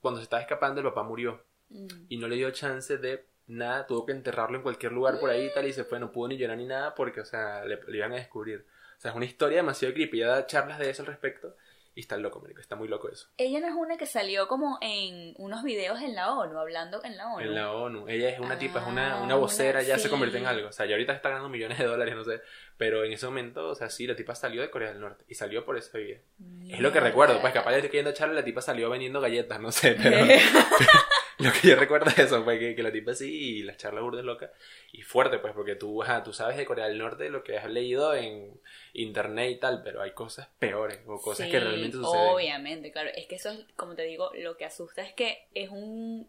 cuando 0.00 0.18
se 0.18 0.24
estaba 0.24 0.42
escapando, 0.42 0.80
el 0.80 0.86
papá 0.88 1.02
murió 1.04 1.42
Mm. 1.70 1.86
y 2.08 2.16
no 2.18 2.26
le 2.26 2.34
dio 2.36 2.50
chance 2.50 2.98
de 2.98 3.24
nada, 3.50 3.86
tuvo 3.86 4.06
que 4.06 4.12
enterrarlo 4.12 4.56
en 4.56 4.62
cualquier 4.62 4.92
lugar 4.92 5.18
por 5.20 5.30
ahí 5.30 5.46
y 5.46 5.52
tal, 5.54 5.66
y 5.66 5.72
se 5.72 5.84
fue, 5.84 5.98
no 6.00 6.12
pudo 6.12 6.28
ni 6.28 6.36
llorar 6.38 6.56
ni 6.56 6.66
nada 6.66 6.94
porque, 6.94 7.20
o 7.20 7.24
sea, 7.24 7.64
le, 7.64 7.78
le 7.86 7.96
iban 7.98 8.12
a 8.12 8.16
descubrir. 8.16 8.64
O 8.96 9.00
sea, 9.00 9.10
es 9.10 9.16
una 9.16 9.24
historia 9.26 9.56
demasiado 9.58 9.94
creepy, 9.94 10.18
ella 10.18 10.28
da 10.28 10.46
charlas 10.46 10.78
de 10.78 10.90
eso 10.90 11.02
al 11.02 11.06
respecto 11.06 11.56
y 11.92 12.00
está 12.00 12.16
loco, 12.16 12.40
marico, 12.40 12.60
está 12.60 12.76
muy 12.76 12.86
loco 12.86 13.08
eso. 13.08 13.28
Ella 13.36 13.58
no 13.58 13.66
es 13.66 13.74
una 13.74 13.96
que 13.96 14.06
salió 14.06 14.46
como 14.46 14.78
en 14.80 15.34
unos 15.38 15.64
videos 15.64 16.00
en 16.00 16.14
la 16.14 16.32
ONU, 16.34 16.56
hablando 16.56 17.02
en 17.02 17.16
la 17.16 17.26
ONU. 17.32 17.40
En 17.40 17.54
la 17.54 17.72
ONU. 17.72 18.08
Ella 18.08 18.28
es 18.28 18.38
una 18.38 18.56
tipa, 18.58 18.80
es 18.80 18.86
una, 18.86 19.18
Ah, 19.18 19.22
una 19.22 19.34
vocera, 19.34 19.80
una- 19.80 19.88
ya 19.88 19.96
se 19.98 20.04
sí. 20.04 20.08
convirtió 20.08 20.38
en 20.38 20.46
algo. 20.46 20.68
O 20.68 20.72
sea, 20.72 20.86
ya 20.86 20.92
ahorita 20.94 21.14
está 21.14 21.30
ganando 21.30 21.48
millones 21.48 21.78
de 21.78 21.84
dólares, 21.86 22.14
no 22.14 22.22
sé. 22.22 22.42
Pero 22.76 23.04
en 23.04 23.12
ese 23.12 23.26
momento, 23.26 23.68
o 23.68 23.74
sea, 23.74 23.90
sí, 23.90 24.06
la 24.06 24.14
tipa 24.14 24.36
salió 24.36 24.62
de 24.62 24.70
Corea 24.70 24.90
del 24.92 25.00
Norte. 25.00 25.24
Y 25.28 25.34
salió 25.34 25.64
por 25.64 25.76
esa 25.76 25.98
vía. 25.98 26.20
Es 26.68 26.78
lo 26.80 26.92
que 26.92 27.00
recuerdo. 27.00 27.40
Pues 27.40 27.52
capaz 27.52 27.70
le 27.72 27.78
estoy 27.78 27.90
queriendo 27.90 28.10
echarle, 28.10 28.36
la 28.36 28.44
tipa 28.44 28.60
salió 28.62 28.88
vendiendo 28.88 29.20
galletas, 29.20 29.58
no 29.60 29.72
sé. 29.72 29.96
Pero 30.00 30.16
lo 31.44 31.52
que 31.52 31.68
yo 31.68 31.76
recuerdo 31.76 32.10
de 32.10 32.22
eso 32.22 32.44
fue 32.44 32.58
que, 32.58 32.74
que 32.74 32.82
la 32.82 32.92
tipa 32.92 33.14
sí, 33.14 33.58
y 33.58 33.62
las 33.62 33.76
charlas 33.76 34.02
burdas 34.02 34.24
locas. 34.24 34.50
Y 34.92 35.02
fuerte, 35.02 35.38
pues, 35.38 35.54
porque 35.54 35.76
tú, 35.76 36.02
ajá, 36.02 36.22
tú 36.22 36.32
sabes 36.32 36.56
de 36.56 36.64
Corea 36.64 36.88
del 36.88 36.98
Norte 36.98 37.28
lo 37.30 37.42
que 37.42 37.56
has 37.58 37.70
leído 37.70 38.14
en 38.14 38.60
internet 38.92 39.50
y 39.50 39.60
tal. 39.60 39.82
Pero 39.82 40.02
hay 40.02 40.12
cosas 40.12 40.48
peores 40.58 41.00
o 41.06 41.20
cosas 41.20 41.46
Sí, 41.46 41.52
que 41.52 41.60
realmente 41.60 41.96
suceden. 41.96 42.28
Obviamente, 42.28 42.92
claro. 42.92 43.10
Es 43.14 43.26
que 43.26 43.36
eso 43.36 43.50
es, 43.50 43.60
como 43.76 43.94
te 43.94 44.02
digo, 44.02 44.30
lo 44.34 44.56
que 44.56 44.64
asusta 44.64 45.02
es 45.02 45.12
que 45.12 45.46
es 45.54 45.70
un, 45.70 46.28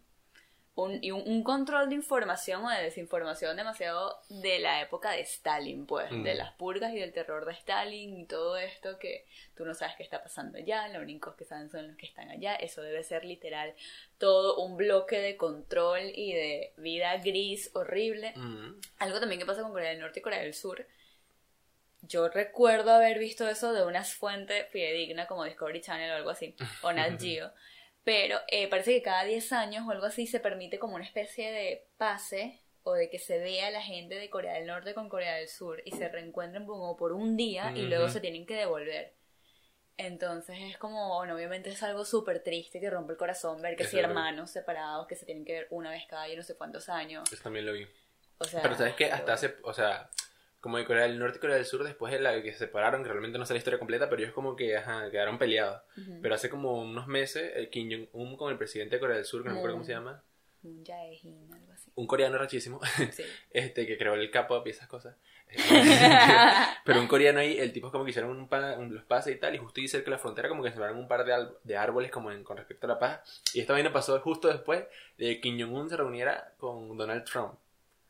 un, 0.84 1.00
y 1.04 1.12
un, 1.12 1.22
un 1.26 1.44
control 1.44 1.90
de 1.90 1.96
información 1.96 2.64
o 2.66 2.70
de 2.70 2.84
desinformación 2.84 3.56
demasiado 3.58 4.20
de 4.30 4.60
la 4.60 4.82
época 4.82 5.12
de 5.12 5.22
Stalin, 5.22 5.86
pues, 5.86 6.12
Mm. 6.12 6.24
de 6.24 6.36
las 6.36 6.52
purgas 6.54 6.94
y 6.94 7.00
del 7.00 7.14
terror 7.14 7.46
de 7.46 7.54
Stalin 7.54 8.18
y 8.18 8.26
todo 8.26 8.58
esto 8.58 8.98
que 9.00 9.26
tú 9.56 9.66
no 9.66 9.74
sabes 9.74 9.96
qué 9.96 10.04
está 10.04 10.22
pasando 10.22 10.58
allá, 10.58 10.88
los 10.90 11.02
únicos 11.02 11.36
que 11.36 11.46
saben 11.46 11.70
son 11.70 11.88
los 11.88 11.98
que 11.98 12.06
están 12.06 12.30
allá. 12.30 12.56
Eso 12.56 12.82
debe 12.82 13.04
ser 13.04 13.26
literal 13.26 13.74
todo 14.18 14.58
un 14.64 14.78
bloque 14.78 15.20
de 15.20 15.38
control 15.38 16.02
y 16.14 16.34
de 16.34 16.74
vida 16.78 17.16
gris 17.18 17.72
horrible. 17.74 18.34
Mm. 18.36 18.80
Algo 19.00 19.20
también 19.20 19.40
que 19.40 19.46
pasa 19.46 19.62
con 19.62 19.72
Corea 19.72 19.90
del 19.92 20.00
Norte 20.00 20.20
y 20.20 20.24
Corea 20.24 20.42
del 20.42 20.54
Sur. 20.54 20.86
Yo 22.04 22.30
recuerdo 22.30 22.92
haber 22.92 23.20
visto 23.20 23.48
eso 23.48 23.74
de 23.74 23.86
una 23.86 24.04
fuente 24.04 24.66
fidedigna 24.72 25.28
como 25.28 25.44
Discovery 25.46 25.82
Channel 25.82 26.12
o 26.12 26.16
algo 26.16 26.30
así, 26.32 26.56
o 26.82 26.92
Nat 26.92 27.20
Geo. 27.22 27.52
Pero 28.04 28.40
eh, 28.48 28.68
parece 28.68 28.94
que 28.94 29.02
cada 29.02 29.24
10 29.24 29.52
años 29.54 29.88
o 29.88 29.92
algo 29.92 30.06
así 30.06 30.26
se 30.26 30.40
permite 30.40 30.80
como 30.80 30.96
una 30.96 31.06
especie 31.06 31.52
de 31.52 31.88
pase 31.98 32.60
o 32.84 32.94
de 32.94 33.10
que 33.10 33.20
se 33.20 33.38
vea 33.38 33.68
a 33.68 33.72
la 33.72 33.82
gente 33.82 34.16
de 34.16 34.30
Corea 34.30 34.54
del 34.54 34.66
Norte 34.66 34.94
con 34.96 35.08
Corea 35.08 35.36
del 35.36 35.48
Sur 35.48 35.82
y 35.86 35.92
se 35.92 36.10
reencuentren 36.10 36.66
como 36.66 36.98
por 36.98 37.12
un 37.12 37.38
día 37.38 37.72
y 37.76 37.84
luego 37.84 38.10
se 38.10 38.20
tienen 38.20 38.46
que 38.46 38.56
devolver. 38.56 39.14
Entonces 39.98 40.58
es 40.62 40.78
como, 40.80 41.16
bueno, 41.16 41.36
obviamente 41.36 41.70
es 41.70 41.84
algo 41.84 42.06
súper 42.06 42.42
triste 42.42 42.80
que 42.80 42.90
rompe 42.90 43.14
el 43.14 43.20
corazón 43.20 43.62
ver 43.62 43.76
que 43.76 43.84
si 43.84 43.98
verdad. 43.98 44.12
hermanos 44.12 44.50
separados 44.50 45.06
que 45.06 45.16
se 45.16 45.26
tienen 45.26 45.46
que 45.46 45.54
ver 45.54 45.68
una 45.70 45.92
vez 45.92 46.06
cada 46.10 46.28
yo 46.28 46.36
no 46.36 46.42
sé 46.42 46.56
cuántos 46.56 46.90
años. 46.90 47.32
Eso 47.32 47.44
también 47.44 47.68
lo 47.68 47.74
vi. 47.74 47.88
O 48.40 48.44
sea, 48.46 48.64
Pero 48.64 48.76
sabes 48.76 48.96
que 48.96 49.12
hasta 49.12 49.34
hace, 49.34 49.58
o 49.62 49.74
sea, 49.74 50.10
como 50.62 50.78
de 50.78 50.86
Corea 50.86 51.04
del 51.04 51.20
Norte 51.20 51.38
y 51.38 51.42
Corea 51.42 51.56
del 51.58 51.66
Sur, 51.66 51.84
después 51.84 52.14
de 52.14 52.20
la 52.20 52.42
que 52.42 52.54
se 52.54 52.60
separaron, 52.60 53.02
que 53.04 53.10
realmente 53.10 53.38
no 53.40 53.46
sé 53.46 53.54
la 53.54 53.58
historia 53.58 53.80
completa, 53.80 54.10
pero 54.10 54.22
ellos 54.22 54.34
como 54.34 54.56
que, 54.56 54.78
ajá, 54.78 55.10
quedaron 55.12 55.38
peleados. 55.38 55.82
Ujú. 55.98 56.20
Pero 56.22 56.36
hace 56.36 56.50
como 56.50 56.80
unos 56.82 57.08
meses, 57.08 57.52
el 57.56 57.70
Kim 57.70 57.90
Jong-un 58.14 58.38
con 58.38 58.52
el 58.52 58.58
presidente 58.58 58.96
de 58.96 59.00
Corea 59.00 59.16
del 59.18 59.26
Sur, 59.26 59.42
que 59.44 59.50
no 59.50 59.56
me 59.56 59.60
acuerdo 59.60 59.76
cómo 59.76 59.86
se 59.86 59.92
llama, 59.94 60.24
Un 60.64 60.86
Jae-in, 60.86 61.52
algo 61.52 61.74
así. 61.74 61.92
un 61.96 62.06
coreano 62.08 62.38
rachísimo, 62.38 62.80
Sí. 63.12 63.24
este, 63.52 63.88
que 63.88 63.98
creó 63.98 64.14
el 64.14 64.30
K-pop 64.32 64.66
y 64.68 64.70
esas 64.70 64.88
cosas. 64.88 65.16
pero 66.86 67.02
un 67.02 67.08
coreano 67.08 67.40
ahí, 67.40 67.58
el 67.60 67.74
tipo 67.74 67.88
es 67.88 67.92
como 67.92 68.04
que 68.06 68.12
hicieron 68.12 68.32
un 68.32 68.48
pa- 68.48 68.78
un- 68.78 68.94
los 68.94 69.04
pases 69.04 69.36
y 69.36 69.40
tal, 69.40 69.54
y 69.56 69.58
justo 69.58 69.82
dice 69.82 70.04
que 70.04 70.10
la 70.10 70.18
frontera 70.18 70.48
como 70.48 70.64
que 70.64 70.70
sembraron 70.70 70.98
un 70.98 71.08
par 71.08 71.26
de, 71.26 71.48
de 71.64 71.76
árboles 71.78 72.12
como 72.12 72.32
en- 72.32 72.44
con 72.44 72.56
respecto 72.58 72.86
a 72.88 72.90
la 72.90 73.00
paz. 73.00 73.42
Y 73.54 73.60
esta 73.62 73.74
vaina 73.74 73.92
pasó 73.92 74.20
justo 74.22 74.48
después 74.48 74.86
de 75.18 75.26
que 75.36 75.42
Kim 75.42 75.60
Jong-un 75.60 75.90
se 75.90 75.98
reuniera 75.98 76.54
con 76.58 76.96
Donald 76.98 77.24
Trump. 77.26 77.56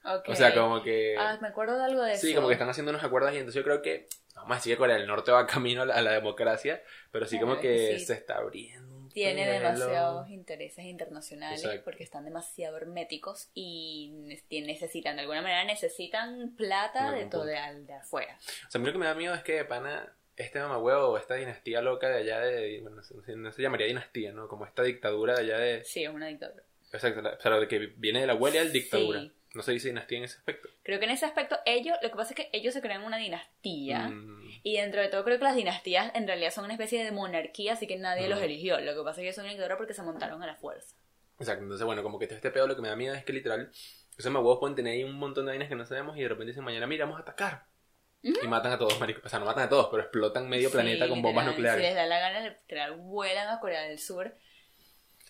Ok. 0.04 0.30
O 0.30 0.36
sea, 0.36 0.54
como 0.54 0.82
que... 0.82 1.16
Ah, 1.18 1.38
me 1.42 1.48
acuerdo 1.50 1.78
de 1.78 1.84
algo 1.86 2.02
de 2.04 2.14
eso. 2.14 2.26
Sí, 2.28 2.34
como 2.34 2.48
que 2.48 2.54
están 2.54 2.70
haciendo 2.70 2.90
unos 2.92 3.04
acuerdos 3.04 3.32
y 3.34 3.38
entonces 3.38 3.56
yo 3.56 3.64
creo 3.64 3.82
que, 3.82 4.08
vamos 4.36 4.52
a 4.52 4.56
decir 4.56 4.74
que 4.74 4.78
Corea 4.78 4.98
del 4.98 5.08
Norte 5.08 5.32
va 5.32 5.46
camino 5.48 5.84
a 5.84 5.86
la, 5.86 5.96
a 5.96 6.02
la 6.02 6.12
democracia, 6.14 6.82
pero 7.12 7.26
sí 7.26 7.40
como 7.40 7.60
que 7.60 8.00
sí. 8.00 8.06
se 8.06 8.14
está 8.14 8.38
abriendo 8.38 8.96
un 8.98 9.10
Tiene 9.10 9.46
pelo. 9.46 9.60
demasiados 9.70 10.30
intereses 10.30 10.86
internacionales 10.86 11.64
Exacto. 11.64 11.84
porque 11.84 12.04
están 12.04 12.26
demasiado 12.26 12.78
herméticos 12.78 13.50
y 13.54 14.12
necesitan, 14.50 15.16
de 15.18 15.22
alguna 15.24 15.42
manera, 15.42 15.64
necesitan 15.66 16.56
plata 16.56 17.12
de 17.12 17.26
todo 17.26 17.46
de, 17.46 17.58
al- 17.58 17.86
de 17.86 17.94
afuera. 17.94 18.38
O 18.68 18.72
sea, 18.72 18.80
a 18.80 18.82
mí 18.82 18.88
lo 18.88 18.94
que 18.94 19.00
me 19.00 19.06
da 19.06 19.14
miedo 19.16 19.34
es 19.36 19.44
que 19.44 19.54
de 19.54 19.66
pana, 19.66 20.16
este 20.36 20.60
mamahuevo 20.60 21.10
o 21.10 21.18
esta 21.18 21.36
dinastía 21.36 21.82
loca 21.82 22.10
de 22.10 22.18
allá 22.20 22.40
de, 22.40 22.80
bueno, 22.82 22.96
no, 22.98 23.04
sé, 23.04 23.36
no 23.36 23.52
se 23.52 23.62
llamaría 23.62 23.86
dinastía, 23.88 24.32
¿no? 24.32 24.48
Como 24.48 24.66
esta 24.66 24.82
dictadura 24.82 25.36
de 25.36 25.42
allá 25.42 25.58
de, 25.60 25.84
Sí, 25.86 26.04
es 26.04 26.10
una 26.10 26.28
dictadura. 26.28 26.64
exacto, 26.92 27.20
o 27.38 27.40
sea, 27.42 27.52
lo 27.52 27.60
de 27.62 27.68
que 27.68 27.80
viene 27.98 28.22
de 28.22 28.28
la 28.28 28.34
abuela 28.34 28.60
del 28.60 28.72
dictadura. 28.72 29.20
Sí. 29.22 29.32
No 29.54 29.64
se 29.64 29.74
dice 29.74 29.90
dinastía 29.90 30.18
en 30.20 30.24
ese 30.24 30.38
aspecto. 30.38 30.70
Creo 30.84 31.00
que 31.00 31.06
en 31.06 31.12
ese 31.12 31.26
aspecto 31.26 31.58
ellos, 31.66 31.98
lo 32.02 32.10
que 32.10 32.16
pasa 32.16 32.30
es 32.30 32.36
que 32.36 32.50
ellos 32.54 32.74
se 32.74 32.82
crean 32.82 33.04
una 33.04 33.18
dinastía 33.18 34.08
Mm, 34.10 34.50
y 34.64 34.78
dentro 34.78 35.02
de 35.02 35.10
todo 35.10 35.24
creo 35.24 35.38
que 35.38 35.44
las 35.44 35.56
dinastías 35.56 36.12
en 36.16 36.28
realidad 36.28 36.52
son 36.52 36.66
una 36.66 36.74
especie 36.74 37.04
de 37.04 37.12
monarquía, 37.12 37.74
así 37.74 37.88
que 37.88 37.98
nadie 37.98 38.28
los 38.28 38.42
eligió. 38.42 38.80
Lo 38.80 38.96
que 38.96 39.04
pasa 39.04 39.12
es 39.12 39.16
que 39.18 39.24
ellos 39.24 39.36
son 39.36 39.48
dictadura 39.48 39.78
porque 39.78 39.94
se 39.94 40.04
montaron 40.04 40.42
a 40.42 40.48
la 40.48 40.56
fuerza. 40.56 40.96
Exacto, 41.40 41.64
entonces 41.64 41.86
bueno, 41.86 42.04
como 42.04 42.20
que 42.20 42.28
todo 42.28 42.36
este 42.36 42.52
pedo 42.52 42.68
lo 42.68 42.76
que 42.76 42.82
me 42.82 42.88
da 42.88 42.96
miedo 42.96 43.14
es 43.14 43.26
que 43.26 43.34
literal, 43.34 43.72
esos 44.18 44.32
mamahuevos 44.32 44.60
pueden 44.60 44.76
tener 44.76 44.94
ahí 44.94 45.04
un 45.04 45.16
montón 45.16 45.46
de 45.46 45.52
vainas 45.52 45.68
que 45.68 45.76
no 45.76 45.86
sabemos 45.86 46.16
y 46.18 46.22
de 46.22 46.30
repente 46.30 46.52
dicen 46.52 46.64
mañana, 46.64 46.88
mira, 46.88 47.06
vamos 47.06 47.20
a 47.20 47.24
atacar. 47.24 47.66
Y 48.24 48.48
matan 48.48 48.72
a 48.72 48.78
todos, 48.78 49.00
marico. 49.00 49.22
O 49.24 49.30
sea, 49.30 49.40
no 49.40 49.46
matan 49.46 49.64
a 49.64 49.70
todos, 49.70 49.88
pero 49.90 50.04
explotan 50.04 50.48
medio 50.48 50.70
Sí, 50.70 50.74
planeta 50.74 51.10
con 51.10 51.24
bombas 51.24 51.46
nucleares. 51.48 51.82
Si 51.82 51.88
les 51.88 51.96
da 51.96 52.06
la 52.06 52.20
gana, 52.20 52.50
literal, 52.50 52.96
vuelan 52.98 53.50
a 53.50 53.60
Corea 53.60 53.82
del 53.82 53.98
Sur. 53.98 54.36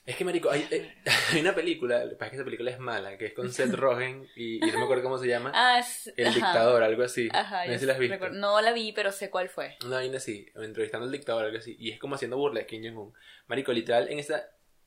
Es 0.06 0.16
que, 0.16 0.26
marico, 0.26 0.50
hay, 0.50 0.68
eh, 0.72 0.96
hay 1.32 1.42
una 1.42 1.54
película, 1.54 2.04
lo 2.04 2.10
que 2.12 2.16
pasa 2.16 2.26
es 2.26 2.32
que 2.32 2.36
esa 2.38 2.46
película 2.46 2.72
es 2.72 2.80
mala, 2.80 3.18
que 3.18 3.28
es 3.28 3.34
con 3.34 3.52
Seth 3.52 3.74
Rogen 3.76 4.28
y, 4.36 4.56
y 4.58 4.72
no 4.72 4.80
me 4.80 4.84
acuerdo 4.86 5.04
cómo 5.04 5.18
se 5.20 5.28
llama. 5.28 5.52
Ah, 5.54 5.80
es- 5.80 6.12
El 6.18 6.28
ajá. 6.28 6.36
dictador, 6.36 6.82
algo 6.84 7.04
así. 7.04 7.30
Ajá, 7.32 7.66
no 7.68 7.74
sé 7.74 7.80
si 7.80 7.86
la 7.86 7.94
has 7.94 8.00
visto. 8.00 8.16
recuerdo- 8.16 8.38
No 8.40 8.60
la 8.62 8.74
vi, 8.74 8.92
pero 8.94 9.12
sé 9.12 9.30
cuál 9.30 9.48
fue. 9.50 9.78
Una 9.86 9.98
vaina 9.98 10.18
así, 10.18 10.48
entrevistando 10.56 11.06
al 11.06 11.12
dictador, 11.12 11.46
algo 11.46 11.58
así. 11.58 11.76
Y 11.80 11.92
es 11.92 12.00
como 12.00 12.16
haciendo 12.16 12.38
burla 12.38 12.62
de 12.62 12.66
Kim 12.66 12.84
Jong-un. 12.84 13.14
Marico, 13.48 13.72
literal, 13.74 14.10
en 14.10 14.18
esa, 14.18 14.44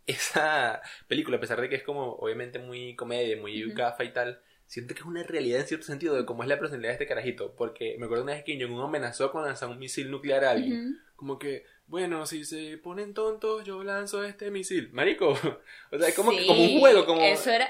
esa 0.07 0.83
película, 1.09 1.37
a 1.37 1.41
pesar 1.41 1.61
de 1.61 1.69
que 1.69 1.77
es 1.77 1.83
como, 1.83 2.13
obviamente, 2.15 2.59
muy 2.59 2.97
comedia, 2.97 3.37
muy 3.37 3.65
Ujú. 3.65 3.75
gafa 3.77 4.05
y 4.05 4.13
tal, 4.13 4.41
siento 4.67 4.95
que 4.95 5.01
es 5.01 5.07
una 5.07 5.23
realidad 5.23 5.61
en 5.61 5.67
cierto 5.67 5.87
sentido 5.87 6.15
de 6.17 6.25
cómo 6.25 6.43
es 6.43 6.49
la 6.49 6.59
personalidad 6.59 6.91
de 6.91 6.95
este 6.95 7.07
carajito. 7.07 7.55
Porque 7.55 7.97
me 7.99 8.07
acuerdo 8.07 8.25
una 8.25 8.33
vez 8.35 8.43
que 8.45 8.57
Kim 8.59 8.67
Jong-un 8.69 8.85
amenazó 8.85 9.31
con 9.31 9.45
lanzar 9.45 9.69
un 9.69 9.79
misil 9.79 10.11
nuclear 10.11 10.45
a 10.45 10.51
alguien. 10.51 10.89
Ujú. 10.89 10.97
Como 11.17 11.39
que, 11.39 11.65
bueno, 11.87 12.27
si 12.27 12.45
se 12.45 12.79
ponen 12.79 13.15
tontos, 13.15 13.65
yo 13.65 13.83
lanzo 13.85 14.25
este 14.25 14.51
misil. 14.51 14.91
Marico, 14.93 15.31
o 15.91 15.99
sea, 15.99 16.09
es 16.09 16.15
como, 16.15 16.31
que- 16.31 16.47
como 16.47 16.63
un 16.63 16.81
juego, 16.81 17.07
como... 17.07 17.21
Eso 17.21 17.51
era. 17.51 17.69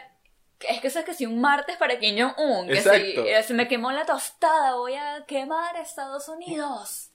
Es 0.61 0.81
que 0.81 0.87
eso 0.87 1.00
es 1.00 1.05
que 1.05 1.12
si 1.14 1.27
un 1.27 1.40
martes 1.40 1.77
para 1.77 1.98
Kim 1.98 2.16
Jong-un, 2.16 2.68
que 2.68 2.74
si 2.81 2.88
Exacto. 2.88 3.24
eh, 3.27 3.42
se 3.42 3.53
me 3.55 3.68
quemó 3.68 3.92
la 3.92 4.07
tostada, 4.07 4.77
voy 4.77 4.94
a 4.94 5.24
quemar 5.27 5.77
Estados 5.77 6.29
Unidos. 6.29 7.11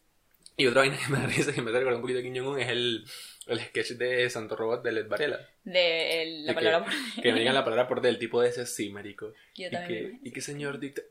Y 0.55 0.67
otra 0.67 0.81
vaina 0.81 0.97
que 0.97 1.11
me 1.11 1.19
da 1.19 1.25
risa, 1.25 1.53
que 1.53 1.61
me 1.61 1.71
recuerda 1.71 1.95
un 1.95 2.01
poquito 2.01 2.19
a 2.19 2.21
Kim 2.21 2.35
Jong-un, 2.35 2.59
es 2.59 2.67
el, 2.69 3.05
el 3.49 3.59
sketch 3.59 3.91
de 3.91 4.29
Santo 4.29 4.55
Robot 4.55 4.83
de 4.83 4.91
Led 4.91 5.07
Varela. 5.07 5.39
De 5.63 6.21
el- 6.23 6.45
la 6.45 6.53
De 6.53 6.55
palabra 6.55 6.91
que, 7.15 7.21
que 7.21 7.31
me 7.33 7.39
digan 7.39 7.53
la 7.55 7.63
palabra 7.63 7.87
por 7.87 8.01
del 8.01 8.17
tipo 8.19 8.41
de 8.41 8.49
ese 8.49 8.65
sí, 8.65 8.89
marico. 8.89 9.33
Yo 9.55 9.67
y, 9.67 9.71
también 9.71 10.19
que, 10.23 10.29
y 10.29 10.31
que 10.31 10.41
señor 10.41 10.79
dicta... 10.79 11.01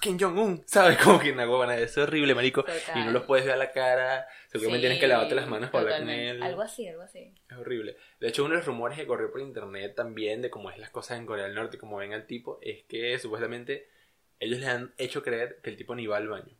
Kim 0.00 0.18
Jong-un, 0.18 0.62
¿sabes? 0.66 0.98
Como 1.04 1.18
que 1.20 1.32
una 1.32 1.48
huevona, 1.48 1.76
es 1.78 1.96
horrible, 1.98 2.34
marico. 2.34 2.62
Total. 2.64 2.98
Y 2.98 3.04
no 3.04 3.12
los 3.12 3.24
puedes 3.24 3.44
ver 3.44 3.54
a 3.54 3.58
la 3.58 3.72
cara, 3.72 4.26
seguramente 4.48 4.78
Sí, 4.78 4.80
tienes 4.82 5.00
que 5.00 5.08
lavarte 5.08 5.34
las 5.34 5.48
manos 5.48 5.70
para 5.70 5.82
hablar 5.84 6.00
con 6.00 6.10
él. 6.10 6.42
Algo 6.42 6.62
así, 6.62 6.86
algo 6.88 7.02
así. 7.02 7.34
Es 7.50 7.56
horrible. 7.56 7.96
De 8.20 8.28
hecho, 8.28 8.44
uno 8.44 8.52
de 8.54 8.58
los 8.58 8.66
rumores 8.66 8.98
que 8.98 9.06
corrió 9.06 9.30
por 9.30 9.40
internet 9.40 9.94
también 9.94 10.42
de 10.42 10.50
cómo 10.50 10.70
es 10.70 10.78
las 10.78 10.90
cosas 10.90 11.18
en 11.18 11.26
Corea 11.26 11.44
del 11.46 11.54
Norte, 11.54 11.78
como 11.78 11.96
ven 11.96 12.12
al 12.12 12.26
tipo, 12.26 12.58
es 12.62 12.84
que 12.84 13.18
supuestamente 13.18 13.88
ellos 14.40 14.58
le 14.60 14.66
han 14.66 14.94
hecho 14.98 15.22
creer 15.22 15.60
que 15.62 15.70
el 15.70 15.76
tipo 15.76 15.94
ni 15.94 16.06
va 16.06 16.16
al 16.18 16.28
baño. 16.28 16.56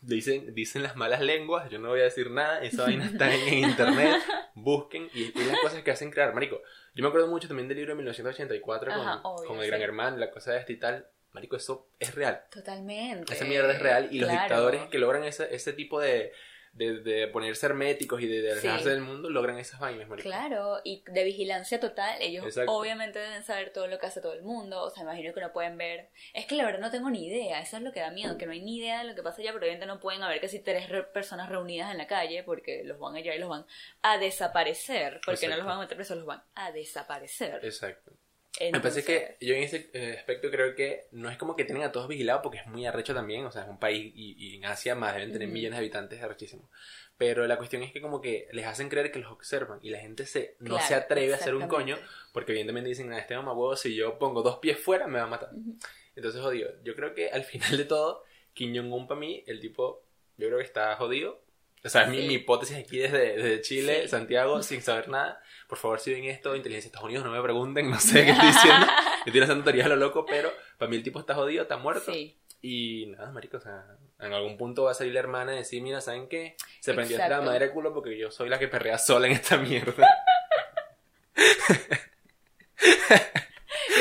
Dicen, 0.00 0.54
dicen 0.54 0.82
las 0.82 0.96
malas 0.96 1.20
lenguas, 1.20 1.70
yo 1.70 1.78
no 1.78 1.90
voy 1.90 2.00
a 2.00 2.04
decir 2.04 2.30
nada, 2.30 2.60
esa 2.62 2.84
vaina 2.84 3.06
está 3.06 3.32
en, 3.32 3.54
internet, 3.70 4.16
busquen 4.54 5.08
y, 5.14 5.38
y 5.38 5.44
las 5.44 5.60
cosas 5.60 5.82
que 5.82 5.90
hacen 5.90 6.10
crear, 6.10 6.34
marico. 6.34 6.60
Yo 6.94 7.02
me 7.02 7.08
acuerdo 7.08 7.28
mucho 7.28 7.46
también 7.46 7.68
del 7.68 7.76
libro 7.76 7.92
de 7.92 7.96
1984 7.96 8.92
con, 8.92 9.00
Ajá, 9.00 9.20
obvio, 9.22 9.46
con 9.48 9.58
el 9.58 9.64
sí. 9.64 9.68
Gran 9.68 9.82
Hermano, 9.82 10.16
la 10.16 10.30
cosa 10.30 10.52
de 10.52 10.58
este 10.58 10.72
y 10.72 10.76
tal. 10.76 11.06
Marico, 11.32 11.56
eso 11.56 11.88
es 12.00 12.14
real. 12.14 12.42
Totalmente. 12.50 13.32
Esa 13.32 13.44
mierda 13.44 13.72
es 13.72 13.78
real 13.78 14.08
y 14.10 14.18
los 14.18 14.30
dictadores 14.30 14.88
que 14.88 14.98
logran 14.98 15.22
ese, 15.22 15.54
ese 15.54 15.72
tipo 15.72 16.00
de, 16.00 16.32
de, 16.72 17.00
de 17.00 17.26
ponerse 17.28 17.66
herméticos 17.66 18.22
y 18.22 18.26
de, 18.28 18.42
de 18.42 18.52
alejarse 18.52 18.84
Sí. 18.84 18.90
del 18.90 19.00
mundo 19.00 19.28
logran 19.28 19.58
esas 19.58 19.80
vainas, 19.80 20.08
marico. 20.08 20.28
Claro, 20.28 20.80
y 20.84 21.02
de 21.06 21.24
vigilancia 21.24 21.80
total, 21.80 22.16
ellos 22.22 22.44
Exacto. 22.46 22.72
obviamente 22.72 23.18
deben 23.18 23.42
saber 23.42 23.72
todo 23.72 23.86
lo 23.88 23.98
que 23.98 24.06
hace 24.06 24.20
todo 24.20 24.32
el 24.34 24.42
mundo, 24.42 24.82
o 24.82 24.90
sea, 24.90 25.02
imagino 25.02 25.34
que 25.34 25.40
no 25.40 25.52
pueden 25.52 25.76
ver. 25.76 26.10
Es 26.32 26.46
que 26.46 26.54
la 26.54 26.64
verdad 26.64 26.78
no 26.80 26.90
tengo 26.90 27.10
ni 27.10 27.26
idea, 27.26 27.60
eso 27.60 27.76
es 27.76 27.82
lo 27.82 27.92
que 27.92 28.00
da 28.00 28.10
miedo, 28.12 28.38
que 28.38 28.46
no 28.46 28.52
hay 28.52 28.60
ni 28.62 28.78
idea 28.78 29.00
de 29.02 29.08
lo 29.08 29.14
que 29.14 29.22
pasa 29.22 29.42
allá, 29.42 29.52
pero 29.52 29.64
obviamente 29.64 29.86
no 29.86 29.98
pueden 30.00 30.22
haber 30.22 30.40
que 30.40 30.48
si 30.48 30.60
tres 30.60 30.88
re- 30.88 31.02
personas 31.02 31.48
reunidas 31.48 31.90
en 31.90 31.98
la 31.98 32.06
calle, 32.06 32.44
porque 32.44 32.82
los 32.84 32.98
van 32.98 33.16
a 33.16 33.20
llevar 33.20 33.36
y 33.36 33.40
los 33.40 33.48
van 33.50 33.66
a 34.02 34.18
desaparecer, 34.18 35.20
porque 35.26 35.48
no 35.48 35.56
los 35.56 35.66
van 35.66 35.76
a 35.78 35.80
meter 35.80 35.96
presos, 35.96 36.16
los 36.18 36.26
van 36.26 36.42
a 36.54 36.72
desaparecer. 36.72 37.60
Exacto. 37.64 38.12
Me 38.58 38.66
Entonces, 38.66 39.04
parece 39.04 39.36
que 39.38 39.46
yo 39.46 39.54
en 39.54 39.62
ese 39.62 39.90
eh, 39.94 40.16
aspecto 40.18 40.50
creo 40.50 40.74
que 40.74 41.06
no 41.12 41.30
es 41.30 41.38
como 41.38 41.54
que 41.54 41.64
tienen 41.64 41.84
a 41.84 41.92
todos 41.92 42.08
vigilados 42.08 42.42
porque 42.42 42.58
es 42.58 42.66
muy 42.66 42.84
arrecho 42.84 43.14
también, 43.14 43.44
o 43.46 43.52
sea, 43.52 43.62
es 43.62 43.68
un 43.68 43.78
país 43.78 44.12
y, 44.14 44.34
y 44.36 44.56
en 44.56 44.64
Asia 44.66 44.94
más 44.96 45.14
deben 45.14 45.32
tener 45.32 45.46
Ujú. 45.48 45.54
millones 45.54 45.76
de 45.76 45.78
habitantes, 45.78 46.18
es 46.18 46.24
arrechísimo. 46.24 46.68
Pero 47.16 47.46
la 47.46 47.56
cuestión 47.58 47.82
es 47.82 47.92
que 47.92 48.00
como 48.00 48.20
que 48.20 48.48
les 48.52 48.66
hacen 48.66 48.88
creer 48.88 49.12
que 49.12 49.20
los 49.20 49.30
observan 49.30 49.78
y 49.82 49.90
la 49.90 50.00
gente 50.00 50.26
se, 50.26 50.56
no 50.58 50.70
Claro, 50.70 50.88
se 50.88 50.94
atreve 50.94 51.32
a 51.32 51.36
hacer 51.36 51.54
un 51.54 51.68
coño 51.68 51.96
porque 52.32 52.52
evidentemente 52.52 52.88
dicen, 52.88 53.12
a 53.12 53.18
este 53.18 53.36
mamá 53.36 53.52
huevo, 53.52 53.76
si 53.76 53.94
yo 53.94 54.18
pongo 54.18 54.42
dos 54.42 54.58
pies 54.58 54.78
fuera 54.78 55.06
me 55.06 55.18
va 55.20 55.24
a 55.24 55.28
matar. 55.28 55.50
Ujú. 55.54 55.76
Entonces 56.16 56.40
jodido. 56.40 56.70
Yo 56.82 56.96
creo 56.96 57.14
que 57.14 57.30
al 57.30 57.44
final 57.44 57.76
de 57.76 57.84
todo, 57.84 58.24
Kim 58.52 58.74
Jong-un 58.74 59.06
para 59.06 59.20
mí, 59.20 59.44
el 59.46 59.60
tipo, 59.60 60.02
yo 60.38 60.48
creo 60.48 60.58
que 60.58 60.64
está 60.64 60.96
jodido. 60.96 61.40
O 61.84 61.88
sea, 61.88 62.02
es 62.02 62.08
mi, 62.10 62.20
Sí. 62.22 62.26
mi 62.26 62.34
hipótesis 62.34 62.76
aquí 62.76 62.98
desde, 62.98 63.36
desde 63.36 63.60
Chile, 63.62 64.02
Sí. 64.02 64.08
Santiago, 64.08 64.60
sin 64.62 64.82
saber 64.82 65.08
nada. 65.08 65.40
Por 65.70 65.78
favor, 65.78 66.00
si 66.00 66.12
ven 66.12 66.24
esto, 66.24 66.56
inteligencia 66.56 66.88
de 66.88 66.88
Estados 66.88 67.06
Unidos, 67.06 67.24
no 67.24 67.30
me 67.30 67.40
pregunten, 67.40 67.88
no 67.88 68.00
sé 68.00 68.24
qué 68.24 68.32
estoy 68.32 68.48
diciendo. 68.48 68.86
Estoy 69.24 69.38
lanzando 69.38 69.62
teorías 69.62 69.86
a 69.86 69.90
lo 69.90 69.94
loco, 69.94 70.26
pero 70.26 70.52
para 70.76 70.90
mí 70.90 70.96
el 70.96 71.04
tipo 71.04 71.20
está 71.20 71.36
jodido, 71.36 71.62
está 71.62 71.76
muerto. 71.76 72.12
Sí, 72.12 72.36
Y 72.60 73.06
nada, 73.06 73.30
marico, 73.30 73.58
o 73.58 73.60
sea, 73.60 73.84
en 74.18 74.32
algún 74.32 74.56
punto 74.56 74.82
va 74.82 74.90
a 74.90 74.94
salir 74.94 75.12
la 75.12 75.20
hermana 75.20 75.54
y 75.54 75.58
decir, 75.58 75.80
mira, 75.80 76.00
¿saben 76.00 76.26
qué? 76.26 76.56
Se 76.80 76.92
prendió 76.92 77.16
esta 77.18 77.40
madera 77.40 77.66
de 77.66 77.72
culo 77.72 77.94
porque 77.94 78.18
yo 78.18 78.32
soy 78.32 78.48
la 78.48 78.58
que 78.58 78.66
perrea 78.66 78.98
sola 78.98 79.28
en 79.28 79.34
esta 79.34 79.58
mierda. 79.58 80.08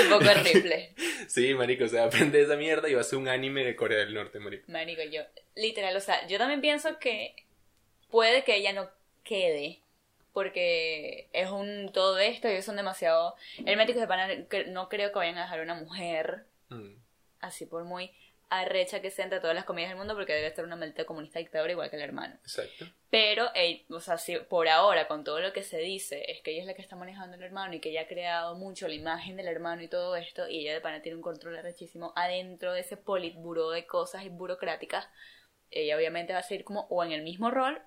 un 0.03 0.10
poco 0.10 0.25
horrible. 0.27 0.95
sí, 1.27 1.53
marico, 1.53 1.84
o 1.84 1.88
sea, 1.88 2.05
aprende 2.05 2.41
esa 2.41 2.55
mierda 2.55 2.89
y 2.89 2.95
va 2.95 3.01
a 3.01 3.03
ser 3.03 3.19
un 3.19 3.27
anime 3.27 3.63
de 3.63 3.75
Corea 3.75 3.99
del 3.99 4.15
Norte, 4.15 4.39
marico. 4.39 4.71
Marico, 4.71 5.03
yo, 5.03 5.21
literal, 5.53 5.95
o 5.95 5.99
sea, 5.99 6.25
yo 6.25 6.39
también 6.39 6.62
pienso 6.62 6.97
que 6.97 7.36
puede 8.10 8.43
que 8.43 8.55
ella 8.55 8.73
no 8.73 8.89
quede, 9.23 9.84
porque 10.34 11.30
es 11.34 11.50
un 11.50 11.92
todo 11.94 12.18
esto, 12.20 12.48
ellos 12.48 12.65
son 12.65 12.76
demasiado 12.76 13.36
herméticos 13.65 14.02
de 14.02 14.08
pana, 14.08 14.28
no 14.68 14.89
creo 14.89 15.12
que 15.12 15.20
vayan 15.20 15.38
a 15.38 15.44
dejar 15.44 15.62
una 15.62 15.76
mujer 15.76 16.46
Mm. 16.70 17.02
así 17.42 17.65
por 17.65 17.84
muy 17.84 18.12
arrecha 18.50 19.02
que 19.02 19.12
sea 19.12 19.26
entre 19.26 19.39
todas 19.39 19.56
las 19.56 19.65
comidas 19.65 19.89
del 19.89 19.98
mundo, 19.98 20.15
porque 20.15 20.34
debe 20.34 20.54
ser 20.54 20.65
una 20.65 20.76
maldita 20.76 21.06
comunista 21.06 21.39
dictadora 21.39 21.72
igual 21.72 21.89
que 21.89 21.96
el 21.96 22.02
hermano. 22.02 22.36
Exacto. 22.42 22.86
Pero, 23.12 23.54
ey, 23.54 23.86
o 23.89 24.00
sea, 24.00 24.18
si 24.18 24.38
por 24.38 24.68
ahora, 24.68 25.08
con 25.08 25.24
todo 25.24 25.39
lo 25.39 25.54
que 25.54 25.63
se 25.63 25.78
dice, 25.78 26.32
es 26.32 26.42
que 26.42 26.52
ella 26.52 26.62
es 26.62 26.68
la 26.68 26.74
que 26.74 26.82
está 26.82 26.96
manejando 26.96 27.38
el 27.38 27.44
hermano 27.44 27.76
y 27.76 27.80
que 27.80 27.89
ella 27.89 28.02
ha 28.02 28.08
creado 28.08 28.56
mucho 28.56 28.88
la 28.88 28.96
imagen 28.96 29.36
del 29.38 29.48
hermano 29.48 29.84
y 29.84 29.88
todo 29.88 30.15
esto, 30.15 30.48
y 30.50 30.62
ella 30.62 30.74
de 30.74 30.82
pana 30.82 31.02
tiene 31.02 31.15
un 31.15 31.22
control 31.22 31.58
arrechísimo 31.58 32.12
adentro 32.15 32.74
de 32.74 32.82
ese 32.82 32.98
politburó 32.98 33.70
de 33.70 33.86
cosas 33.86 34.24
y 34.24 34.30
burocráticas, 34.30 35.08
ella 35.72 35.96
obviamente 35.96 36.34
va 36.34 36.39
a 36.39 36.44
seguir 36.44 36.65
como 36.65 36.88
o 36.89 37.04
en 37.04 37.12
el 37.12 37.22
mismo 37.22 37.52
rol, 37.52 37.80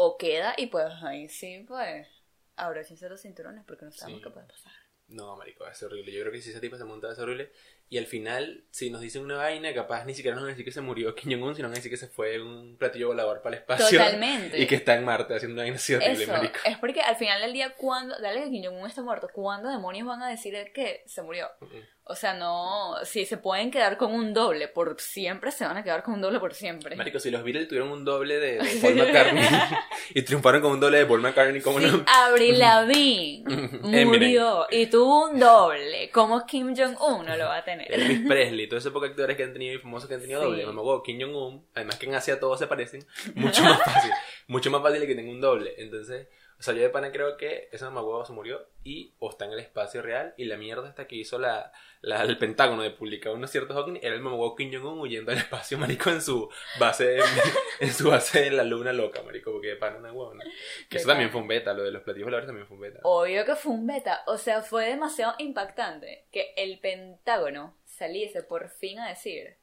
o 0.00 0.16
queda, 0.16 0.54
y 0.56 0.66
pues 0.68 0.86
ahí 1.02 1.28
sí, 1.28 1.64
pues, 1.66 2.06
abróchense 2.54 3.08
los 3.08 3.20
cinturones 3.20 3.64
porque 3.66 3.84
no 3.84 3.90
sabemos 3.90 4.20
Sí. 4.20 4.24
qué 4.24 4.30
puede 4.30 4.46
pasar. 4.46 4.72
No, 5.08 5.36
marico, 5.36 5.64
ser 5.74 5.88
horrible. 5.88 6.12
Yo 6.12 6.20
creo 6.20 6.32
que 6.32 6.40
si 6.42 6.50
esa 6.50 6.60
tipa 6.60 6.76
se 6.76 6.84
monta 6.84 7.12
ser 7.14 7.24
horrible. 7.24 7.50
Y 7.88 7.96
al 7.96 8.04
final, 8.04 8.66
si 8.70 8.90
nos 8.90 9.00
dicen 9.00 9.22
una 9.22 9.38
vaina, 9.38 9.72
capaz 9.72 10.04
ni 10.04 10.12
siquiera 10.14 10.34
nos 10.34 10.42
van 10.42 10.50
a 10.50 10.52
decir 10.52 10.66
que 10.66 10.70
se 10.70 10.82
murió 10.82 11.14
Kim 11.14 11.32
Jong-un, 11.32 11.54
sino 11.56 11.68
van 11.68 11.72
a 11.72 11.76
decir 11.76 11.90
que 11.90 11.96
se 11.96 12.08
fue 12.08 12.38
un 12.42 12.76
platillo 12.76 13.08
volador 13.08 13.40
para 13.40 13.56
el 13.56 13.62
espacio. 13.62 13.98
Totalmente. 13.98 14.58
Y 14.60 14.66
que 14.66 14.74
está 14.74 14.94
en 14.96 15.06
Marte 15.06 15.34
haciendo 15.34 15.54
una 15.54 15.62
vaina 15.62 15.76
así 15.76 15.94
horrible, 15.94 16.24
Eso, 16.24 16.32
marico. 16.32 16.58
es 16.64 16.76
porque 16.76 17.00
al 17.00 17.16
final 17.16 17.40
del 17.40 17.54
día, 17.54 17.74
cuando, 17.74 18.18
dale 18.20 18.44
que 18.44 18.50
Kim 18.50 18.64
Jong-un 18.66 18.86
está 18.86 19.02
muerto, 19.02 19.30
¿cuándo 19.32 19.70
demonios 19.70 20.06
van 20.06 20.22
a 20.22 20.28
decir 20.28 20.54
que 20.74 21.02
se 21.06 21.22
murió? 21.22 21.48
Mm. 21.60 21.66
O 22.10 22.14
sea, 22.14 22.32
no, 22.34 22.94
si 23.04 23.26
se 23.26 23.36
pueden 23.36 23.70
quedar 23.70 23.98
con 23.98 24.12
un 24.14 24.32
doble 24.32 24.66
por 24.68 24.98
siempre, 24.98 25.50
se 25.52 25.64
van 25.66 25.76
a 25.76 25.84
quedar 25.84 26.02
con 26.02 26.14
un 26.14 26.20
doble 26.22 26.40
por 26.40 26.54
siempre. 26.54 26.96
Marico, 26.96 27.18
si 27.18 27.30
los 27.30 27.44
Beatles 27.44 27.68
tuvieron 27.68 27.90
un 27.90 28.04
doble 28.04 28.38
de, 28.38 28.52
de 28.58 28.76
Paul 28.82 28.94
McCartney 28.96 29.44
y 30.14 30.22
triunfaron 30.22 30.62
con 30.62 30.72
un 30.72 30.80
doble 30.80 30.98
de 30.98 31.06
Paul 31.06 31.20
McCartney, 31.20 31.60
como 31.60 31.80
Si 31.80 31.86
no? 31.86 32.04
Avril 32.06 32.58
Lavigne 32.58 33.44
Eminem. 33.46 34.08
murió 34.08 34.66
y 34.70 34.86
tuvo 34.86 35.28
un 35.28 35.38
doble, 35.38 36.10
como 36.10 36.46
Kim 36.46 36.74
Jong-un 36.74 37.26
no 37.26 37.36
lo 37.36 37.44
va 37.44 37.58
a 37.58 37.64
tener? 37.64 37.92
Elvis 37.92 38.20
Presley, 38.28 38.66
todos 38.68 38.82
esos 38.82 38.92
pocos 38.92 39.10
actores 39.10 39.36
que 39.36 39.44
han 39.44 39.52
tenido 39.52 39.74
y 39.74 39.78
famosos 39.78 40.08
que 40.08 40.14
han 40.14 40.20
tenido 40.20 40.40
Sí. 40.40 40.46
doble. 40.46 40.64
Huevo, 40.66 41.02
Kim 41.02 41.20
Jong-un, 41.20 41.66
además 41.74 41.96
que 41.96 42.06
en 42.06 42.14
Asia 42.14 42.40
todos 42.40 42.58
se 42.58 42.66
parecen, 42.66 43.04
mucho 43.34 43.62
más 43.62 43.82
fácil. 43.82 44.10
mucho 44.46 44.70
más 44.70 44.82
fácil 44.82 45.06
que 45.06 45.14
tenga 45.14 45.30
un 45.30 45.40
doble. 45.40 45.74
Entonces, 45.76 46.28
o 46.58 46.62
sea, 46.62 46.74
yo 46.74 46.82
de 46.82 46.88
pana 46.90 47.12
creo 47.12 47.36
que 47.36 47.68
ese 47.72 47.84
mamá 47.84 48.02
huevo 48.02 48.24
se 48.24 48.32
murió 48.32 48.68
y 48.82 49.14
o 49.20 49.30
está 49.30 49.44
en 49.44 49.52
el 49.52 49.60
espacio 49.60 50.02
real 50.02 50.34
y 50.36 50.44
la 50.46 50.56
mierda 50.56 50.88
hasta 50.88 51.06
que 51.06 51.14
hizo 51.16 51.38
la, 51.38 51.72
la- 52.00 52.22
el 52.24 52.36
Pentágono 52.38 52.82
de 52.82 52.90
publicar 52.90 53.32
unos 53.32 53.50
ciertos 53.50 53.76
ovnis 53.76 54.02
era 54.02 54.14
el 54.14 54.20
mamá 54.20 54.36
huevo 54.36 54.56
Kim 54.56 54.72
Jong-un 54.72 54.98
huyendo 55.00 55.30
al 55.30 55.38
espacio, 55.38 55.78
marico, 55.78 56.10
en 56.10 56.20
su 56.20 56.50
base, 56.80 57.18
en 57.80 57.92
su 57.92 58.10
base 58.10 58.46
en 58.48 58.56
la 58.56 58.64
luna 58.64 58.92
loca, 58.92 59.22
marico, 59.22 59.52
porque 59.52 59.68
de 59.68 59.76
pana 59.76 59.98
una 59.98 60.12
huevona. 60.12 60.42
Que 60.88 60.96
De 60.96 60.98
eso 60.98 61.08
también 61.08 61.30
fue 61.30 61.40
un 61.40 61.48
beta, 61.48 61.72
lo 61.74 61.84
de 61.84 61.90
los 61.92 62.02
platillos 62.02 62.26
voladores 62.26 62.46
también 62.48 62.66
fue 62.66 62.74
un 62.76 62.80
beta. 62.82 63.00
Obvio 63.04 63.44
que 63.44 63.54
fue 63.54 63.72
un 63.72 63.86
beta, 63.86 64.22
o 64.26 64.36
sea, 64.36 64.62
fue 64.62 64.86
demasiado 64.88 65.34
impactante 65.38 66.26
que 66.32 66.54
el 66.56 66.80
Pentágono 66.80 67.76
saliese 67.84 68.42
por 68.42 68.68
fin 68.68 68.98
a 68.98 69.08
decir, 69.10 69.56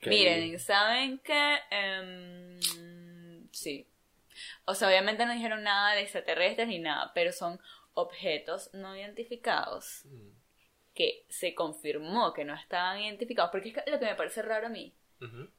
Que- 0.00 0.10
miren, 0.10 0.58
¿saben 0.60 1.18
qué? 1.24 1.58
Em, 1.70 2.60
sí. 3.52 3.86
O 4.64 4.74
sea, 4.74 4.88
obviamente 4.88 5.24
no 5.26 5.32
dijeron 5.32 5.62
nada 5.62 5.94
de 5.94 6.02
extraterrestres 6.02 6.68
ni 6.68 6.78
nada, 6.78 7.12
pero 7.14 7.32
son 7.32 7.60
objetos 7.94 8.70
no 8.74 8.94
identificados 8.96 10.02
Mm, 10.04 10.30
que 10.94 11.24
se 11.28 11.54
confirmó 11.54 12.32
que 12.32 12.44
no 12.44 12.54
estaban 12.54 13.00
identificados, 13.00 13.50
porque 13.50 13.68
es 13.68 13.74
que 13.74 13.90
lo 13.90 13.98
que 13.98 14.06
me 14.06 14.14
parece 14.14 14.42
raro 14.42 14.66
a 14.66 14.70
mí 14.70 14.94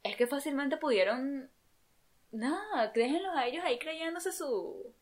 es 0.03 0.15
que 0.15 0.27
fácilmente 0.27 0.77
pudieron. 0.77 1.49
Nada, 2.31 2.91
déjenlos 2.93 3.35
a 3.35 3.45
ellos 3.47 3.63
ahí 3.65 3.79
creyéndose 3.79 4.31
su. 4.31 4.93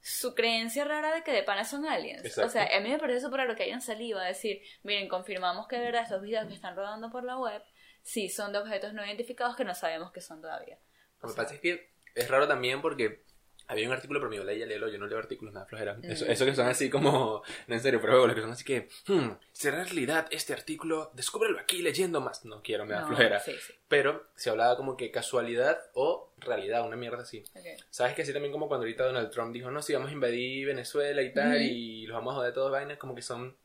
su 0.00 0.34
creencia 0.34 0.84
rara 0.84 1.14
de 1.14 1.22
que 1.22 1.32
de 1.32 1.42
pana 1.42 1.64
son 1.64 1.86
aliens. 1.86 2.24
Exacto. 2.24 2.48
O 2.48 2.50
sea, 2.50 2.68
a 2.76 2.80
mí 2.80 2.88
me 2.88 2.98
parece 2.98 3.20
súper 3.20 3.40
raro 3.40 3.54
que 3.54 3.62
hayan 3.64 3.80
salido 3.80 4.18
a 4.18 4.24
decir: 4.24 4.62
miren, 4.82 5.08
confirmamos 5.08 5.68
que 5.68 5.76
de 5.76 5.84
verdad 5.84 6.02
estos 6.02 6.22
videos 6.22 6.46
que 6.48 6.54
están 6.54 6.74
rodando 6.76 7.10
por 7.10 7.24
la 7.24 7.38
web 7.38 7.62
sí 8.02 8.28
son 8.28 8.52
de 8.52 8.58
objetos 8.58 8.94
no 8.94 9.04
identificados 9.04 9.54
que 9.56 9.64
no 9.64 9.74
sabemos 9.74 10.10
que 10.12 10.20
son 10.20 10.40
todavía. 10.40 10.78
O 11.20 11.26
Lo 11.26 11.28
que 11.28 11.34
sea, 11.34 11.42
pasa 11.44 11.54
es 11.54 11.60
que 11.60 11.91
es 12.14 12.28
raro 12.28 12.46
también 12.48 12.80
porque 12.80 13.22
Había 13.68 13.86
un 13.86 13.94
artículo, 13.94 14.20
pero 14.20 14.28
me 14.28 14.36
dijo, 14.36 14.44
leía, 14.44 14.66
léelo, 14.66 14.88
yo 14.88 14.98
no 14.98 15.06
leo 15.06 15.18
artículos, 15.18 15.54
nada 15.54 15.64
flojera. 15.66 15.94
Mm. 15.94 16.04
eso 16.04 16.44
que 16.44 16.54
son 16.54 16.66
así 16.66 16.90
como, 16.90 17.42
no 17.68 17.74
en 17.74 17.80
serio, 17.80 18.00
pero 18.02 18.26
los 18.26 18.34
que 18.34 18.42
son 18.42 18.50
así 18.50 18.64
que, 18.64 18.88
hmm, 19.06 19.30
¿será 19.52 19.84
realidad 19.84 20.26
este 20.30 20.52
artículo? 20.52 21.10
Descúbrelo 21.14 21.58
aquí 21.58 21.80
leyendo 21.80 22.20
más. 22.20 22.44
No 22.44 22.60
quiero, 22.62 22.84
me 22.84 22.92
da 22.92 23.02
No, 23.02 23.06
flojera. 23.06 23.40
Sí, 23.40 23.52
sí. 23.52 23.72
Pero 23.88 24.26
se 24.34 24.50
hablaba 24.50 24.76
como 24.76 24.96
que 24.96 25.10
casualidad 25.10 25.78
o 25.94 26.34
realidad, 26.38 26.84
una 26.84 26.96
mierda 26.96 27.22
así. 27.22 27.44
¿Sabes 27.88 28.14
que 28.14 28.22
así 28.22 28.32
también 28.32 28.52
como 28.52 28.68
cuando 28.68 28.84
ahorita 28.84 29.06
Donald 29.06 29.30
Trump 29.30 29.54
dijo, 29.54 29.70
no, 29.70 29.80
si 29.80 29.94
vamos 29.94 30.10
a 30.10 30.12
invadir 30.12 30.66
Venezuela 30.66 31.22
y 31.22 31.32
tal, 31.32 31.62
y 31.62 32.06
los 32.06 32.16
vamos 32.16 32.32
a 32.32 32.36
joder 32.38 32.52
todos 32.52 32.72
vainas, 32.72 32.98
como 32.98 33.14
que 33.14 33.22
son 33.22 33.56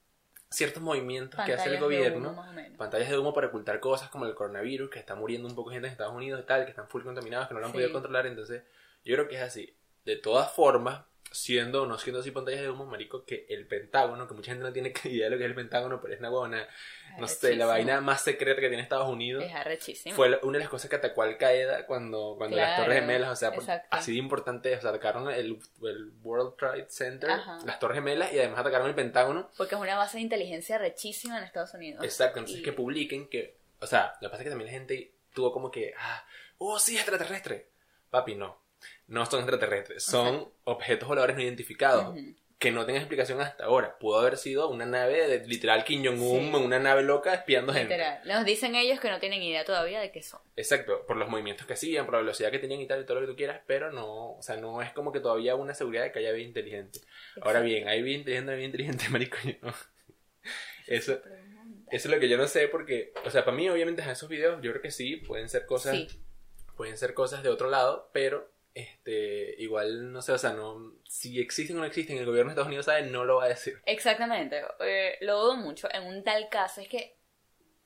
ciertos 0.50 0.82
movimientos 0.82 1.40
que 1.46 1.54
hace 1.54 1.70
el 1.74 1.80
gobierno, 1.80 2.30
humo, 2.30 2.42
más 2.42 2.50
o 2.50 2.54
menos. 2.54 2.78
pantallas 2.78 3.10
de 3.10 3.18
humo 3.18 3.34
para 3.34 3.48
ocultar 3.48 3.80
cosas 3.80 4.10
como 4.10 4.26
el 4.26 4.34
coronavirus, 4.36 4.90
que 4.90 5.00
está 5.00 5.16
muriendo 5.16 5.48
un 5.48 5.56
poco 5.56 5.72
gente 5.72 5.88
en 5.88 5.92
Estados 5.92 6.14
Unidos 6.14 6.42
y 6.42 6.46
tal, 6.46 6.64
que 6.64 6.70
están 6.72 6.88
full 6.88 7.04
contaminados, 7.04 7.48
que 7.48 7.54
no 7.54 7.60
lo 7.60 7.66
han 7.66 7.72
Sí. 7.72 7.78
podido 7.78 7.92
controlar, 7.92 8.26
entonces 8.28 8.64
yo 9.04 9.16
creo 9.16 9.28
que 9.28 9.36
es 9.36 9.42
así. 9.42 9.76
De 10.06 10.16
todas 10.16 10.52
formas, 10.52 11.02
siendo 11.32 11.84
o 11.84 11.86
no 11.86 11.98
siendo 11.98 12.22
así 12.22 12.32
pantallas 12.32 12.62
de 12.62 12.70
humo, 12.70 12.86
marico, 12.86 13.24
que 13.26 13.46
el 13.50 13.68
Pentágono, 13.68 14.28
que 14.28 14.34
mucha 14.34 14.52
gente 14.52 14.64
no 14.64 14.74
tiene 14.74 14.94
idea 15.04 15.26
de 15.26 15.30
lo 15.32 15.38
que 15.38 15.44
es 15.44 15.50
el 15.50 15.56
Pentágono, 15.56 16.00
pero 16.02 16.14
es 16.14 16.20
una 16.20 16.30
huevona, 16.32 16.68
no 17.20 17.28
sé, 17.28 17.56
la 17.56 17.66
vaina 17.66 18.02
más 18.02 18.22
secreta 18.24 18.62
que 18.62 18.68
tiene 18.70 18.82
Estados 18.82 19.08
Unidos. 19.10 19.44
Es 19.44 19.54
arrechísimo. 19.54 20.16
Fue 20.16 20.40
una 20.44 20.58
de 20.58 20.64
las 20.64 20.70
cosas 20.70 20.90
que 20.90 20.96
atacó 20.96 21.22
Al 21.24 21.38
Qaeda 21.38 21.86
cuando, 21.86 22.36
cuando 22.38 22.56
las 22.58 22.68
Claro, 22.68 22.84
Torres 22.84 23.00
Gemelas, 23.02 23.30
o 23.32 23.36
sea, 23.36 23.52
por- 23.52 23.64
así 23.90 24.12
de 24.14 24.18
importante, 24.20 24.76
o 24.76 24.82
sea, 24.82 24.90
atacaron 24.92 25.30
el, 25.30 25.60
el 25.84 26.12
World 26.24 26.56
Trade 26.58 26.86
Center, 26.90 27.30
Ajá. 27.30 27.60
las 27.66 27.80
Torres 27.80 27.96
Gemelas 27.98 28.32
y 28.34 28.40
además 28.40 28.60
atacaron 28.62 28.88
el 28.88 28.96
Pentágono. 28.96 29.50
Porque 29.58 29.76
es 29.76 29.82
una 29.82 29.96
base 29.98 30.18
de 30.18 30.24
inteligencia 30.24 30.78
rechísima 30.78 31.38
en 31.38 31.44
Estados 31.44 31.74
Unidos. 31.74 32.04
Exacto, 32.04 32.40
entonces 32.40 32.62
Y- 32.62 32.64
que 32.64 32.74
publiquen 32.74 33.28
que, 33.30 33.58
o 33.80 33.86
sea, 33.88 34.14
lo 34.22 34.30
que 34.30 34.32
pasa 34.32 34.44
es 34.44 34.46
que 34.46 34.50
también 34.50 34.72
la 34.72 34.78
gente 34.80 35.14
tuvo 35.34 35.52
como 35.52 35.70
que, 35.70 35.94
ah, 35.98 36.26
oh, 36.58 36.80
sí, 36.80 36.96
extraterrestre. 36.96 37.70
Papi, 38.10 38.36
no. 38.36 38.66
No 39.08 39.26
son 39.26 39.40
extraterrestres, 39.40 40.04
son 40.04 40.50
objetos 40.66 41.08
voladores 41.08 41.36
no 41.36 41.42
identificados. 41.42 42.10
Ujú. 42.10 42.36
Que 42.60 42.72
no 42.72 42.88
tengan 42.88 43.04
explicación 43.04 43.40
hasta 43.40 43.66
ahora. 43.66 44.00
Pudo 44.00 44.18
haber 44.20 44.36
sido 44.36 44.68
una 44.70 44.88
nave 44.88 45.28
de 45.28 45.46
literal 45.48 45.84
Kim 45.84 46.04
Jong-un, 46.04 46.50
Sí. 46.52 46.56
una 46.56 46.80
nave 46.80 47.04
loca 47.04 47.32
espiando 47.36 47.72
gente. 47.72 47.94
Literal. 47.96 48.20
Nos 48.26 48.46
dicen 48.46 48.74
ellos 48.74 49.00
que 49.00 49.12
no 49.12 49.20
tienen 49.20 49.44
idea 49.44 49.64
todavía 49.64 50.00
de 50.02 50.12
qué 50.12 50.24
son. 50.24 50.42
Exacto, 50.56 51.06
por 51.06 51.18
los 51.18 51.30
movimientos 51.30 51.68
que 51.68 51.74
hacían, 51.74 52.06
por 52.06 52.16
la 52.16 52.22
velocidad 52.22 52.50
que 52.50 52.58
tenían 52.58 52.82
y 52.82 52.88
tal, 52.88 53.00
y 53.02 53.06
todo 53.06 53.20
lo 53.20 53.28
que 53.28 53.32
tú 53.32 53.38
quieras, 53.38 53.62
pero 53.68 53.92
no, 53.92 54.32
o 54.32 54.42
sea, 54.42 54.58
no 54.58 54.82
es 54.82 54.92
como 54.92 55.12
que 55.12 55.20
todavía 55.20 55.54
una 55.54 55.76
seguridad 55.76 56.02
de 56.04 56.12
que 56.12 56.18
haya 56.18 56.32
vida 56.32 56.48
inteligente. 56.48 57.00
Ahora 57.42 57.60
Exacto. 57.60 57.66
bien, 57.66 57.88
hay 57.90 58.02
vida 58.02 58.18
inteligente, 58.18 58.52
hay 58.52 58.58
vida 58.58 58.66
inteligente, 58.66 59.06
marico, 59.12 59.38
yo 59.46 59.54
no. 59.62 59.74
Eso, 60.88 61.14
eso 61.14 61.22
es 61.92 62.06
lo 62.08 62.20
que 62.20 62.28
yo 62.28 62.38
no 62.38 62.48
sé 62.48 62.68
porque, 62.70 63.14
o 63.24 63.30
sea, 63.30 63.46
para 63.46 63.56
mí 63.56 63.70
obviamente 63.70 64.02
en 64.02 64.10
esos 64.10 64.30
videos 64.30 64.60
yo 64.64 64.72
creo 64.72 64.82
que 64.82 64.90
sí, 64.92 65.18
pueden 65.18 65.48
ser 65.48 65.66
cosas, 65.68 65.96
Sí. 65.96 66.08
pueden 66.76 66.98
ser 66.98 67.14
cosas 67.14 67.44
de 67.44 67.50
otro 67.50 67.70
lado, 67.70 68.10
pero 68.14 68.50
este, 68.78 69.56
igual, 69.62 70.12
no 70.12 70.22
sé, 70.22 70.32
o 70.32 70.38
sea, 70.38 70.54
no, 70.54 70.94
si 71.08 71.40
existen 71.40 71.78
o 71.78 71.80
no 71.80 71.86
existen, 71.86 72.18
el 72.18 72.26
gobierno 72.26 72.50
de 72.50 72.54
Estados 72.54 72.68
Unidos 72.68 72.86
sabe, 72.86 73.04
no 73.04 73.26
lo 73.26 73.38
va 73.38 73.46
a 73.46 73.50
decir. 73.50 73.82
Exactamente. 73.86 74.62
Eh, 74.82 75.18
lo 75.22 75.40
dudo 75.42 75.56
mucho. 75.58 75.88
En 75.94 76.04
un 76.04 76.24
tal 76.24 76.50
caso 76.50 76.82
es 76.82 76.88
que 76.90 77.18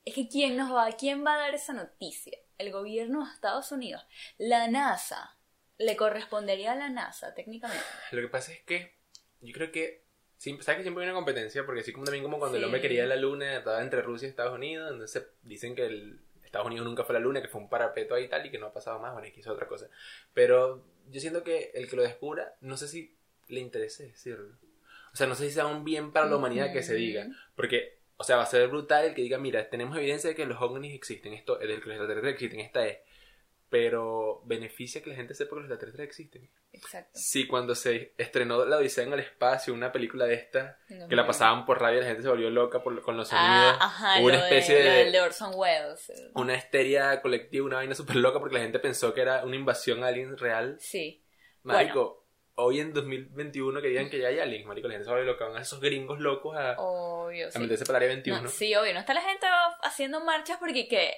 es 0.04 0.16
que 0.16 0.28
quién 0.28 0.58
nos 0.58 0.74
va, 0.74 0.90
quién 0.98 1.24
va 1.26 1.36
a 1.36 1.38
dar 1.38 1.54
esa 1.54 1.74
noticia. 1.74 2.38
El 2.58 2.72
gobierno 2.72 3.26
de 3.26 3.32
Estados 3.34 3.72
Unidos, 3.72 4.04
la 4.38 4.68
NASA. 4.68 5.38
Le 5.78 5.96
correspondería 5.96 6.74
a 6.74 6.76
la 6.76 6.90
NASA 6.90 7.34
técnicamente. 7.34 7.84
Lo 8.12 8.22
que 8.22 8.28
pasa 8.28 8.52
es 8.52 8.62
que 8.62 8.98
yo 9.40 9.52
creo 9.54 9.72
que 9.72 10.04
siempre, 10.38 10.64
sabes 10.64 10.78
que 10.78 10.84
siempre 10.84 11.04
hay 11.04 11.10
una 11.10 11.18
competencia 11.18 11.66
porque 11.66 11.82
así 11.82 11.92
como 11.92 12.06
también 12.06 12.24
como 12.24 12.38
cuando 12.38 12.58
el 12.58 12.62
Sí. 12.62 12.66
hombre 12.66 12.82
quería 12.82 13.06
la 13.08 13.16
luna 13.16 13.58
estaba 13.58 13.82
entre 13.82 14.02
Rusia 14.04 14.28
y 14.28 14.30
Estados 14.30 14.54
Unidos 14.56 14.92
entonces 14.92 15.26
dicen 15.42 15.74
que 15.76 15.86
el 15.86 16.20
Estados 16.52 16.68
Unidos 16.68 16.86
nunca 16.86 17.06
fue 17.06 17.16
a 17.16 17.20
la 17.20 17.24
luna 17.24 17.42
que 17.42 17.48
fue 17.48 17.62
un 17.62 17.70
parapeto 17.70 18.14
ahí 18.14 18.26
y 18.26 18.28
tal 18.28 18.46
y 18.46 18.52
que 18.52 18.60
no 18.60 18.68
ha 18.68 18.74
pasado 18.74 19.00
más 19.00 19.14
bueno 19.14 19.26
y 19.26 19.32
que 19.32 19.40
hizo 19.40 19.54
otra 19.54 19.68
cosa. 19.68 19.88
Pero 20.34 20.84
yo 21.10 21.22
siento 21.22 21.46
que 21.46 21.72
el 21.74 21.90
que 21.90 21.96
lo 21.96 22.02
descubra 22.02 22.56
no 22.60 22.76
sé 22.76 22.90
si 22.90 23.16
le 23.48 23.62
interese 23.62 24.08
decirlo. 24.08 24.58
O 25.14 25.16
sea 25.16 25.28
no 25.28 25.36
sé 25.36 25.48
si 25.48 25.52
sea 25.52 25.66
un 25.66 25.86
bien 25.86 26.12
para 26.12 26.28
la 26.28 26.36
humanidad 26.36 26.74
que 26.74 26.84
se 26.84 26.96
diga 26.96 27.28
porque 27.56 28.00
o 28.18 28.26
sea 28.26 28.36
va 28.36 28.44
a 28.44 28.48
ser 28.48 28.68
brutal 28.68 29.06
el 29.06 29.14
que 29.14 29.22
diga 29.22 29.38
mira 29.38 29.70
tenemos 29.70 29.98
evidencia 29.98 30.30
de 30.30 30.36
que 30.36 30.46
los 30.46 30.62
ovnis 30.62 30.94
existen 30.94 31.34
esto 31.34 31.56
de 31.56 31.68
que 31.68 31.74
los 31.74 31.88
extraterrestres 31.88 32.34
existen 32.34 32.60
esta 32.60 32.86
es 32.86 32.98
pero 33.72 34.42
beneficia 34.44 35.02
que 35.02 35.10
la 35.10 35.16
gente 35.16 35.34
sepa 35.34 35.52
que 35.56 35.62
los 35.62 35.64
extraterrestres 35.64 36.06
existen 36.06 36.50
Exacto. 36.74 37.12
Sí, 37.14 37.48
cuando 37.48 37.74
se 37.74 38.14
estrenó 38.18 38.66
La 38.66 38.78
Odisea 38.78 39.06
en 39.06 39.14
el 39.14 39.22
Espacio, 39.22 39.74
una 39.74 39.94
película 39.94 40.26
de 40.26 40.34
esta, 40.34 40.78
No 40.90 41.08
que 41.08 41.16
la 41.16 41.26
pasaban 41.26 41.66
por 41.66 41.80
radio, 41.80 42.02
la 42.02 42.08
gente 42.08 42.22
se 42.22 42.28
volvió 42.28 42.50
loca 42.50 42.84
por, 42.84 43.02
con 43.02 43.16
los 43.16 43.30
sonidos. 43.30 43.48
Ah, 43.50 43.78
ajá, 43.80 44.20
Hubo 44.20 44.28
una 44.28 44.38
lo 44.40 44.44
especie 44.44 44.76
de, 44.76 44.84
de, 44.90 45.06
lo 45.06 45.12
de 45.12 45.22
Orson 45.22 45.54
Welles. 45.56 46.12
una 46.36 46.56
histeria 46.56 47.22
colectiva, 47.22 47.66
una 47.66 47.78
vaina 47.78 47.96
súper 47.96 48.18
loca 48.18 48.40
porque 48.40 48.56
la 48.56 48.62
gente 48.62 48.80
pensó 48.80 49.14
que 49.14 49.22
era 49.22 49.44
una 49.46 49.56
invasión 49.56 50.04
alien 50.04 50.38
real. 50.38 50.78
Sí. 50.80 51.24
Marico, 51.64 52.26
hoy 52.56 52.80
en 52.82 52.94
2021 52.94 53.82
que 53.82 53.88
digan 53.88 54.10
que 54.10 54.20
ya 54.20 54.28
hay 54.28 54.40
aliens, 54.40 54.66
marico, 54.66 54.88
la 54.88 54.94
gente 54.96 55.06
se 55.06 55.12
volvió 55.12 55.26
loca. 55.26 55.46
Van 55.46 55.58
a 55.58 55.62
esos 55.62 55.80
gringos 55.80 56.20
locos 56.20 56.58
a, 56.58 56.76
Obvio, 56.78 57.48
a 57.48 57.52
sí. 57.52 57.60
meterse 57.60 57.86
para 57.86 58.00
el 58.00 58.04
área 58.04 58.16
21. 58.16 58.42
No, 58.42 58.50
sí, 58.50 58.76
obvio, 58.76 58.94
no 58.94 59.00
está 59.00 59.14
la 59.14 59.22
gente 59.22 59.48
haciendo 59.84 60.20
marchas 60.24 60.58
porque 60.60 60.88
que 60.88 61.14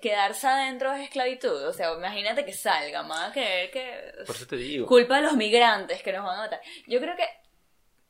quedarse 0.00 0.46
adentro 0.46 0.92
es 0.92 1.04
esclavitud. 1.04 1.66
O 1.66 1.72
sea, 1.72 1.92
imagínate 1.94 2.44
que 2.44 2.52
salga, 2.52 3.02
más 3.02 3.32
que 3.32 3.70
que 3.72 4.12
Por 4.24 4.36
eso 4.36 4.46
te 4.46 4.56
digo. 4.56 4.86
culpa 4.86 5.16
de 5.16 5.22
los 5.22 5.36
migrantes 5.36 6.02
que 6.02 6.12
nos 6.12 6.24
van 6.24 6.38
a 6.38 6.42
matar. 6.42 6.60
Yo 6.86 7.00
creo 7.00 7.16
que 7.16 7.26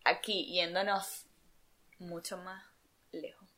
aquí, 0.05 0.47
yéndonos 0.53 1.27
mucho 1.99 2.37
más 2.39 2.63
lejos, 3.13 3.49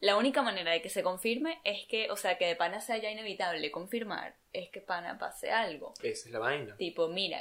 la 0.00 0.16
única 0.16 0.42
manera 0.42 0.70
de 0.70 0.80
que 0.80 0.90
se 0.90 1.02
confirme 1.02 1.60
es 1.64 1.86
que, 1.88 2.10
o 2.10 2.16
sea, 2.16 2.38
que 2.38 2.46
de 2.46 2.54
pana 2.56 2.80
sea 2.80 2.98
ya 2.98 3.10
inevitable 3.10 3.70
confirmar, 3.70 4.36
es 4.52 4.70
que 4.70 4.80
pana 4.80 5.18
pase 5.18 5.50
algo. 5.50 5.92
Esa 6.02 6.28
es 6.28 6.32
la 6.32 6.38
vaina. 6.38 6.76
Tipo, 6.76 7.08
mira, 7.08 7.40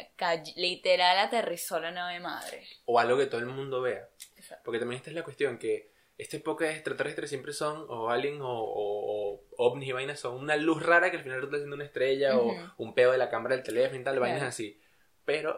literal 0.56 1.20
aterrizó 1.20 1.80
la 1.80 1.92
nave 1.92 2.20
madre. 2.20 2.68
O 2.86 3.00
algo 3.00 3.18
que 3.18 3.28
todo 3.28 3.42
el 3.42 3.48
mundo 3.48 3.82
vea. 3.82 4.10
Exacto. 4.36 4.64
Porque 4.66 4.80
también 4.80 4.98
esta 4.98 5.12
es 5.12 5.16
la 5.16 5.24
cuestión, 5.24 5.60
que 5.60 5.92
esta 6.17 6.38
época 6.38 6.65
de 6.65 6.71
extraterrestres 6.73 7.30
siempre 7.30 7.53
son, 7.53 7.86
o 7.89 8.10
aliens, 8.10 8.41
o, 8.41 8.47
o- 8.47 9.34
o 9.36 9.43
ovnis 9.58 9.89
y 9.89 9.91
vainas, 9.91 10.19
son 10.19 10.36
una 10.36 10.56
luz 10.56 10.82
rara 10.84 11.12
que 11.12 11.17
al 11.17 11.23
final 11.23 11.38
resulta 11.38 11.58
siendo 11.58 11.75
una 11.75 11.86
estrella, 11.86 12.38
Ujú. 12.38 12.49
o 12.51 12.73
un 12.84 12.93
pedo 12.95 13.12
de 13.12 13.17
la 13.19 13.30
cámara 13.30 13.56
del 13.56 13.63
teléfono 13.63 13.99
y 13.99 14.03
tal, 14.03 14.19
vainas 14.19 14.39
Claro. 14.39 14.49
así. 14.49 14.80
Pero, 15.25 15.51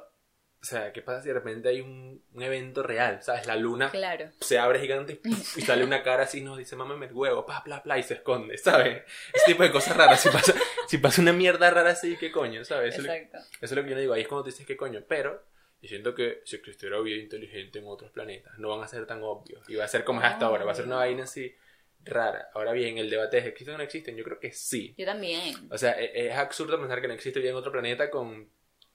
o 0.61 0.65
sea, 0.65 0.91
¿qué 0.91 1.01
pasa 1.01 1.21
si 1.21 1.29
de 1.29 1.35
repente 1.35 1.69
hay 1.69 1.79
un, 1.79 2.21
un 2.33 2.43
evento 2.43 2.83
real? 2.83 3.21
¿Sabes? 3.23 3.45
La 3.47 3.55
luna 3.55 3.89
Claro. 3.91 4.29
se 4.41 4.59
abre 4.59 4.79
gigante 4.81 5.21
y 5.23 5.61
sale 5.61 5.85
una 5.85 6.03
cara 6.03 6.23
así, 6.23 6.41
nos 6.41 6.57
dice, 6.57 6.75
mámame 6.75 7.05
el 7.05 7.13
huevo, 7.13 7.45
pa, 7.45 7.63
pla, 7.63 7.81
pla, 7.81 7.97
y 7.97 8.03
se 8.03 8.15
esconde, 8.15 8.57
¿sabes? 8.57 9.03
Ese 9.33 9.45
tipo 9.45 9.63
de 9.63 9.71
cosas 9.71 9.95
raras. 9.95 10.19
Si 10.19 10.29
pasa, 10.29 10.53
si 10.87 10.97
pasa 10.97 11.21
una 11.21 11.31
mierda 11.31 11.69
rara 11.69 11.91
así, 11.91 12.17
¿qué 12.17 12.31
coño? 12.31 12.65
¿Sabes? 12.65 12.95
Eso 12.95 13.01
es 13.03 13.07
lo- 13.07 13.13
Exacto. 13.13 13.37
eso 13.37 13.65
es 13.65 13.71
lo 13.71 13.83
que 13.83 13.89
yo 13.91 13.95
le 13.95 14.01
digo, 14.01 14.13
ahí 14.13 14.23
es 14.23 14.27
cuando 14.27 14.43
tú 14.43 14.49
dices 14.49 14.65
qué 14.67 14.75
coño, 14.75 15.01
pero 15.07 15.41
yo 15.81 15.87
siento 15.89 16.13
que 16.15 16.41
si 16.45 16.57
existiera 16.57 16.99
vida 16.99 17.17
inteligente 17.21 17.79
en 17.79 17.85
otros 17.87 18.11
planetas, 18.11 18.57
no 18.59 18.69
van 18.69 18.83
a 18.83 18.87
ser 18.87 19.05
tan 19.05 19.23
obvios, 19.23 19.67
y 19.69 19.75
va 19.75 19.85
a 19.85 19.87
ser 19.87 20.03
como 20.03 20.19
es 20.21 20.27
hasta 20.27 20.45
ahora, 20.47 20.65
va 20.65 20.71
a 20.73 20.75
ser 20.75 20.85
una 20.85 20.97
vaina 20.97 21.23
así 21.23 21.55
rara. 22.03 22.49
Ahora 22.53 22.71
bien, 22.71 22.97
el 22.97 23.09
debate 23.09 23.37
es, 23.39 23.45
¿existen 23.45 23.75
o 23.75 23.77
no 23.77 23.83
existen? 23.83 24.15
Yo 24.15 24.23
creo 24.23 24.39
que 24.39 24.51
sí. 24.51 24.93
Yo 24.97 25.05
también. 25.05 25.55
O 25.71 25.77
sea, 25.77 25.99
e- 25.99 26.27
es 26.27 26.35
absurdo 26.35 26.79
pensar 26.79 27.01
que 27.01 27.07
no 27.07 27.13
existe 27.13 27.39
vida 27.39 27.49
en 27.51 27.55
otro 27.55 27.71
planeta 27.71 28.09
con 28.09 28.49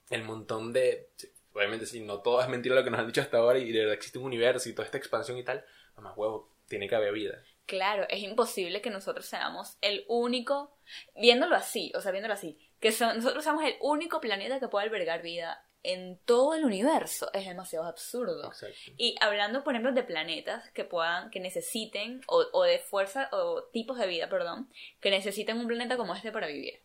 el 0.09 0.23
montón 0.23 0.73
de... 0.73 1.09
Obviamente, 1.53 1.85
sí, 1.85 2.01
no 2.01 2.21
todo 2.21 2.41
es 2.41 2.49
mentira 2.49 2.75
lo 2.75 2.83
que 2.83 2.89
nos 2.89 2.99
han 2.99 3.07
dicho 3.07 3.21
hasta 3.21 3.37
ahora 3.37 3.59
y 3.59 3.71
de 3.71 3.79
verdad 3.79 3.93
existe 3.93 4.19
un 4.19 4.25
universo 4.25 4.67
y 4.67 4.73
toda 4.73 4.85
esta 4.85 4.97
expansión 4.97 5.37
y 5.37 5.43
tal. 5.43 5.63
Mamá, 5.95 6.13
huevo, 6.13 6.53
tiene 6.67 6.89
que 6.89 6.95
haber 6.95 7.13
vida. 7.13 7.41
Claro, 7.65 8.05
es 8.09 8.21
imposible 8.21 8.81
que 8.81 8.89
nosotros 8.89 9.25
seamos 9.25 9.77
el 9.81 10.03
único, 10.07 10.77
viéndolo 11.15 11.55
así, 11.55 11.91
o 11.95 12.01
sea, 12.01 12.11
viéndolo 12.11 12.33
así, 12.33 12.59
que 12.79 12.91
son- 12.91 13.15
nosotros 13.17 13.43
seamos 13.43 13.63
el 13.63 13.75
único 13.79 14.19
planeta 14.19 14.59
que 14.59 14.67
pueda 14.67 14.83
albergar 14.83 15.21
vida 15.21 15.64
en 15.93 16.17
todo 16.25 16.55
el 16.55 16.65
universo. 16.65 17.29
Es 17.33 17.45
demasiado 17.45 17.85
absurdo. 17.85 18.47
Exacto. 18.47 18.91
Y 18.97 19.15
hablando, 19.21 19.63
por 19.63 19.73
ejemplo, 19.73 19.93
de 19.93 20.03
planetas 20.03 20.69
que 20.71 20.83
puedan, 20.83 21.29
que 21.29 21.39
necesiten, 21.39 22.21
o, 22.27 22.45
o 22.53 22.63
de 22.63 22.79
fuerza, 22.79 23.29
o 23.31 23.63
tipos 23.65 23.97
de 23.97 24.07
vida, 24.07 24.29
perdón, 24.29 24.69
que 24.99 25.11
necesiten 25.11 25.57
un 25.57 25.67
planeta 25.67 25.97
como 25.97 26.15
este 26.15 26.31
para 26.31 26.47
vivir. 26.47 26.81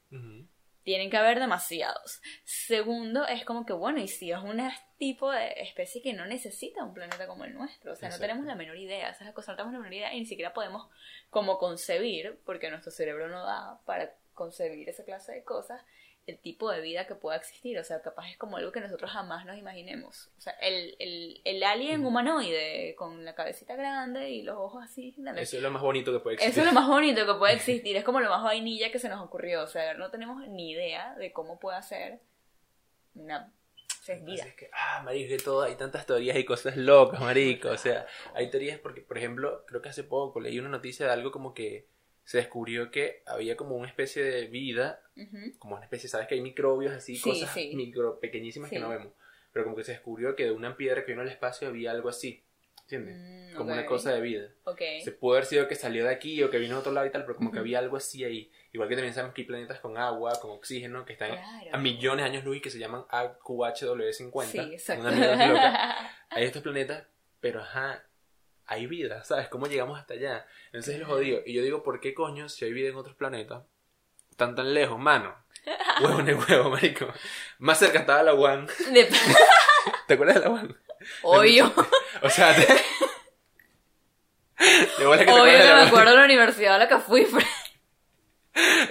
Tienen 0.83 1.11
que 1.11 1.17
haber 1.17 1.39
demasiados. 1.39 2.21
Segundo, 2.45 3.27
es 3.27 3.45
como 3.45 3.67
que, 3.67 3.73
bueno, 3.73 4.01
y 4.01 4.09
si 4.09 4.33
es 4.33 4.39
un 4.39 4.61
tipo 4.99 5.31
de 5.31 5.53
especie 5.59 6.03
que 6.03 6.15
no 6.15 6.27
necesita 6.27 6.83
un 6.83 6.95
planeta 6.95 7.27
como 7.27 7.45
el 7.45 7.55
nuestro. 7.55 7.93
O 7.93 7.97
sea, 7.97 8.09
Exacto. 8.09 8.27
no 8.27 8.29
tenemos 8.29 8.47
la 8.47 8.55
menor 8.55 8.77
idea. 8.77 9.11
Esa 9.11 9.21
es 9.21 9.27
la 9.27 9.35
cosa, 9.35 9.53
no 9.53 9.57
tenemos 9.57 9.75
la 9.75 9.81
menor 9.81 9.95
idea 9.95 10.15
y 10.15 10.21
ni 10.21 10.27
siquiera 10.27 10.53
podemos 10.53 10.89
como 11.29 11.59
concebir, 11.59 12.41
porque 12.45 12.71
nuestro 12.71 12.91
cerebro 12.91 13.29
no 13.29 13.45
da 13.45 13.81
para 13.85 14.15
concebir 14.35 14.89
esa 14.89 15.05
clase 15.05 15.33
de 15.33 15.45
cosas, 15.45 15.83
el 16.31 16.39
tipo 16.39 16.71
de 16.71 16.81
vida 16.81 17.07
que 17.07 17.15
pueda 17.15 17.37
existir. 17.37 17.79
O 17.79 17.85
sea, 17.85 18.01
capaz 18.01 18.31
es 18.31 18.37
como 18.39 18.57
algo 18.57 18.73
que 18.73 18.81
nosotros 18.81 19.11
jamás 19.11 19.45
nos 19.45 19.59
imaginemos. 19.59 20.31
O 20.39 20.41
sea, 20.41 20.53
el, 20.61 20.97
el, 20.99 21.41
el 21.45 21.63
alien 21.63 22.05
humanoide 22.05 22.95
con 22.97 23.25
la 23.25 23.35
cabecita 23.35 23.77
grande 23.77 24.31
y 24.31 24.43
los 24.43 24.57
ojos 24.57 24.83
así. 24.85 25.15
Eso 25.37 25.57
es 25.57 25.63
lo 25.63 25.71
más 25.71 25.83
bonito 25.83 26.13
que 26.13 26.21
puede 26.21 26.35
existir. 26.35 26.53
Eso 26.53 26.61
es 26.61 26.75
lo 26.75 26.81
más 26.81 26.89
bonito 26.89 27.27
que 27.27 27.35
puede 27.35 27.55
existir, 27.57 27.97
es 27.97 28.05
como 28.05 28.21
lo 28.21 28.31
más 28.31 28.43
vainilla 28.43 28.91
que 28.91 28.99
se 28.99 29.09
nos 29.09 29.21
ocurrió. 29.21 29.63
O 29.63 29.67
sea, 29.67 29.95
no 29.95 30.11
tenemos 30.11 30.47
ni 30.49 30.71
idea 30.71 31.15
de 31.17 31.33
cómo 31.33 31.59
puede 31.59 31.83
ser 31.83 32.21
una 33.15 33.53
o 34.01 34.03
sea, 34.03 34.15
es 34.15 34.25
vida. 34.25 34.45
Es 34.45 34.55
que, 34.55 34.71
ah, 34.73 35.03
marico, 35.05 35.29
que 35.29 35.43
todo, 35.43 35.63
hay 35.63 35.75
tantas 35.75 36.07
teorías 36.07 36.37
y 36.37 36.45
cosas 36.45 36.77
locas, 36.77 37.21
marico. 37.21 37.69
O 37.69 37.77
sea, 37.77 38.07
hay 38.35 38.49
teorías 38.49 38.79
porque, 38.79 39.03
por 39.03 39.19
ejemplo, 39.19 39.65
creo 39.67 39.83
que 39.83 39.91
hace 39.91 40.05
poco 40.05 40.41
leí 40.41 40.59
una 40.59 40.71
noticia 40.71 41.07
de 41.07 41.13
algo 41.13 41.31
como 41.31 41.53
que 41.53 41.87
se 42.25 42.39
descubrió 42.39 42.91
que 42.91 43.23
había 43.27 43.57
como 43.57 43.77
una 43.77 43.89
especie 43.89 44.23
de 44.23 44.47
vida, 44.47 45.03
como 45.59 45.75
una 45.77 45.85
especie, 45.85 46.09
¿sabes? 46.09 46.27
Que 46.29 46.35
hay 46.37 46.41
microbios 46.41 46.93
así, 46.93 47.17
Sí, 47.17 47.23
cosas 47.23 47.53
sí. 47.53 47.73
micro 47.75 48.21
pequeñísimas 48.21 48.71
que 48.71 48.79
no 48.79 48.89
vemos. 48.89 49.13
Pero 49.53 49.65
como 49.65 49.77
que 49.77 49.83
se 49.85 49.93
descubrió 49.93 50.37
que 50.37 50.45
de 50.45 50.53
una 50.53 50.77
piedra 50.77 51.05
que 51.05 51.11
vino 51.13 51.23
al 51.23 51.29
espacio 51.29 51.67
había 51.67 51.91
algo 51.91 52.09
así, 52.09 52.45
¿entiendes? 52.83 53.17
Mm, 53.53 53.57
como 53.57 53.73
una 53.73 53.85
cosa 53.85 54.13
de 54.15 54.21
vida. 54.21 54.49
Ok. 54.63 54.81
Se 55.03 55.11
pudo 55.11 55.33
haber 55.35 55.47
sido 55.47 55.67
que 55.67 55.75
salió 55.75 56.05
de 56.05 56.11
aquí 56.11 56.41
o 56.45 56.51
que 56.51 56.59
vino 56.59 56.75
de 56.75 56.81
otro 56.81 56.93
lado 56.93 57.07
y 57.07 57.11
tal, 57.11 57.25
pero 57.25 57.35
como 57.37 57.51
que 57.51 57.59
había 57.59 57.81
algo 57.81 57.97
así 57.97 58.23
ahí. 58.23 58.53
Igual 58.73 58.89
que 58.89 58.95
también 58.95 59.13
sabemos 59.13 59.35
que 59.35 59.41
hay 59.43 59.47
planetas 59.49 59.81
con 59.81 59.99
agua, 59.99 60.39
con 60.41 60.53
oxígeno, 60.53 61.05
que 61.05 61.15
están 61.15 61.31
Claro. 61.33 61.71
a 61.73 61.79
millones 61.79 62.25
de 62.25 62.31
años 62.31 62.45
luz 62.45 62.59
y 62.59 62.61
que 62.61 62.71
se 62.71 62.79
llaman 62.79 63.03
AQHW50. 63.11 64.45
Sí, 64.47 64.59
exacto. 64.59 65.09
Una 65.09 65.49
loca. 65.49 66.11
Hay 66.31 66.45
estos 66.45 66.63
planetas, 66.63 67.05
pero 67.41 67.61
ajá, 67.61 68.05
hay 68.71 68.87
vida, 68.87 69.23
¿sabes? 69.29 69.49
¿Cómo 69.49 69.67
llegamos 69.67 69.99
hasta 69.99 70.15
allá? 70.15 70.47
Entonces 70.67 70.95
es 70.95 71.01
lo 71.01 71.07
jodido. 71.07 71.41
Y 71.45 71.53
yo 71.53 71.63
digo, 71.63 71.83
¿por 71.83 72.01
qué 72.01 72.15
coño 72.15 72.49
si 72.49 72.65
hay 72.65 72.73
vida 72.73 72.89
en 72.89 72.97
otros 72.97 73.17
planetas? 73.17 73.65
Tan 74.37 74.55
tan 74.55 74.73
lejos, 74.73 74.99
mano. 74.99 75.35
Huevo 76.01 76.21
el 76.21 76.35
huevo, 76.35 76.71
marico. 76.71 77.13
Más 77.59 77.79
cerca 77.79 77.99
estaba 77.99 78.23
la 78.23 78.33
One. 78.33 78.67
De- 78.93 79.11
¿Te 80.07 80.15
acuerdas 80.15 80.37
de 80.37 80.41
la 80.43 80.49
One? 80.51 80.75
Obvio. 81.23 81.71
O 82.23 82.31
sea, 82.31 82.55
te... 82.55 82.63
de 82.63 82.79
Obvio 85.07 85.19
que 85.19 85.25
de 85.27 85.75
me 85.75 85.83
acuerdo 85.83 86.11
de 86.13 86.17
la 86.17 86.25
universidad 86.25 86.77
a 86.77 86.79
la 86.79 86.89
que 86.89 86.99
fui. 86.99 87.27
pero- 87.27 87.47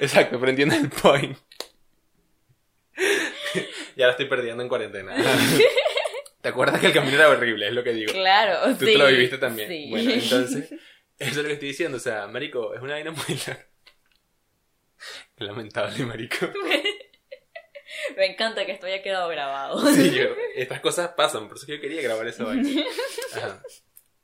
Exacto, 0.01 0.39
pero 0.39 0.49
entiendes 0.51 0.79
el 0.81 0.89
point. 0.89 1.37
ya 3.95 4.05
la 4.07 4.11
estoy 4.11 4.25
perdiendo 4.25 4.61
en 4.63 4.69
cuarentena. 4.69 5.15
¿Te 6.41 6.49
acuerdas 6.49 6.79
que 6.79 6.87
el 6.87 6.93
camino 6.93 7.15
era 7.15 7.29
horrible? 7.29 7.67
Es 7.67 7.73
lo 7.73 7.83
que 7.83 7.93
digo. 7.93 8.13
Claro, 8.13 8.73
Tú 8.77 8.85
sí. 8.85 8.93
te 8.93 8.97
lo 8.97 9.07
viviste 9.07 9.37
también. 9.37 9.67
Sí. 9.67 9.87
Bueno, 9.89 10.11
entonces, 10.11 10.71
eso 11.19 11.29
es 11.29 11.35
lo 11.37 11.43
que 11.43 11.53
estoy 11.53 11.67
diciendo. 11.69 11.97
O 11.97 12.01
sea, 12.01 12.27
marico, 12.27 12.73
es 12.73 12.81
una 12.81 12.93
vaina 12.93 13.11
muy 13.11 13.39
lamentable, 15.37 16.05
marico. 16.05 16.47
Me 18.15 18.25
encanta 18.25 18.65
que 18.65 18.73
esto 18.73 18.85
haya 18.85 19.01
quedado 19.01 19.27
grabado. 19.29 19.79
Sí, 19.93 20.11
yo, 20.11 20.29
estas 20.55 20.79
cosas 20.79 21.09
pasan, 21.09 21.47
por 21.47 21.57
eso 21.57 21.65
que 21.65 21.75
yo 21.75 21.81
quería 21.81 22.01
grabar 22.01 22.27
esa 22.27 22.45
vaina. 22.45 22.69
Ajá. 23.33 23.61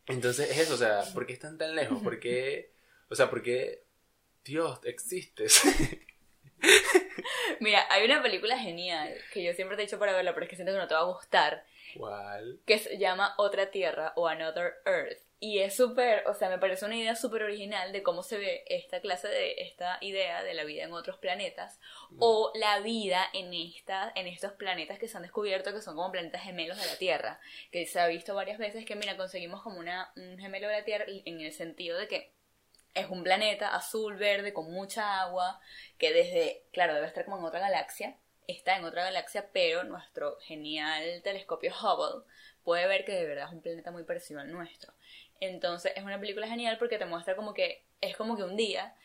Entonces, 0.08 0.52
es 0.52 0.60
eso, 0.60 0.76
o 0.76 0.78
sea, 0.78 1.02
¿por 1.14 1.26
qué 1.26 1.34
están 1.34 1.58
tan 1.58 1.76
lejos? 1.76 2.02
¿Por 2.02 2.20
qué, 2.20 2.74
o 3.10 3.16
sea, 3.16 3.30
por 3.30 3.42
qué, 3.42 3.84
Dios, 4.44 4.80
existes? 4.84 5.64
Mira, 7.60 7.86
hay 7.90 8.06
una 8.06 8.22
película 8.22 8.58
genial 8.58 9.16
que 9.34 9.44
yo 9.44 9.54
siempre 9.54 9.76
te 9.76 9.84
he 9.84 9.86
dicho 9.86 9.98
para 9.98 10.14
verla, 10.14 10.34
pero 10.34 10.46
es 10.46 10.50
que 10.50 10.56
siento 10.56 10.74
que 10.74 10.80
no 10.80 10.88
te 10.88 10.94
va 10.94 11.02
a 11.02 11.06
gustar, 11.06 11.66
¿Cuál? 11.98 12.60
que 12.66 12.80
se 12.80 12.98
llama 12.98 13.34
Otra 13.38 13.72
Tierra 13.72 14.14
o 14.16 14.28
Another 14.28 14.76
Earth. 14.86 15.20
Y 15.40 15.60
es 15.60 15.76
súper, 15.76 16.28
o 16.28 16.34
sea, 16.34 16.50
me 16.50 16.58
parece 16.58 16.86
una 16.86 16.96
idea 16.96 17.16
súper 17.16 17.44
original 17.44 17.92
de 17.92 18.02
cómo 18.02 18.24
se 18.24 18.38
ve 18.38 18.64
esta 18.68 19.02
clase 19.02 19.28
de, 19.28 19.62
esta 19.62 19.98
idea 20.02 20.44
de 20.44 20.54
la 20.54 20.64
vida 20.64 20.84
en 20.84 20.94
otros 20.94 21.18
planetas 21.18 21.80
o 22.20 22.52
la 22.56 22.80
vida 22.80 23.22
en, 23.34 23.54
esta, 23.54 24.12
en 24.16 24.28
estos 24.28 24.54
planetas 24.54 24.98
que 24.98 25.08
se 25.08 25.18
han 25.18 25.24
descubierto 25.24 25.74
que 25.74 25.82
son 25.82 25.96
como 25.96 26.12
planetas 26.12 26.42
gemelos 26.42 26.80
de 26.80 26.88
la 26.88 26.98
Tierra. 26.98 27.40
Que 27.72 27.86
se 27.86 28.00
ha 28.00 28.08
visto 28.08 28.34
varias 28.34 28.58
veces 28.58 28.86
que, 28.86 28.96
mira, 28.96 29.18
conseguimos 29.18 29.62
como 29.62 29.78
una, 29.78 30.12
un 30.16 30.38
gemelo 30.40 30.68
de 30.68 30.80
la 30.80 30.86
Tierra 30.86 31.06
en 31.08 31.42
el 31.42 31.52
sentido 31.52 31.98
de 31.98 32.08
que 32.08 32.36
es 32.96 33.10
un 33.10 33.24
planeta 33.24 33.76
azul, 33.76 34.16
verde, 34.16 34.54
con 34.54 34.72
mucha 34.72 35.22
agua, 35.22 35.60
que 35.98 36.14
desde, 36.14 36.64
claro, 36.72 36.94
debe 36.96 37.08
estar 37.08 37.26
como 37.26 37.38
en 37.38 37.46
otra 37.46 37.60
galaxia, 37.60 38.18
está 38.48 38.78
en 38.78 38.86
otra 38.86 39.04
galaxia, 39.04 39.50
pero 39.52 39.84
nuestro 39.84 40.38
genial 40.42 41.22
telescopio 41.24 41.74
Hubble 41.74 42.24
puede 42.64 42.88
ver 42.88 43.06
que 43.06 43.14
de 43.14 43.26
verdad 43.26 43.48
es 43.48 43.54
un 43.54 43.62
planeta 43.62 43.92
muy 43.92 44.04
parecido 44.04 44.40
al 44.40 44.52
nuestro. 44.52 44.94
Entonces 45.40 45.94
es 45.96 46.04
una 46.04 46.20
película 46.20 46.48
genial 46.48 46.78
porque 46.78 46.98
te 46.98 47.06
muestra 47.06 47.36
como 47.36 47.54
que 47.54 47.86
es 48.02 48.16
como 48.16 48.36
que 48.36 48.44
un 48.44 48.56
día 48.56 48.96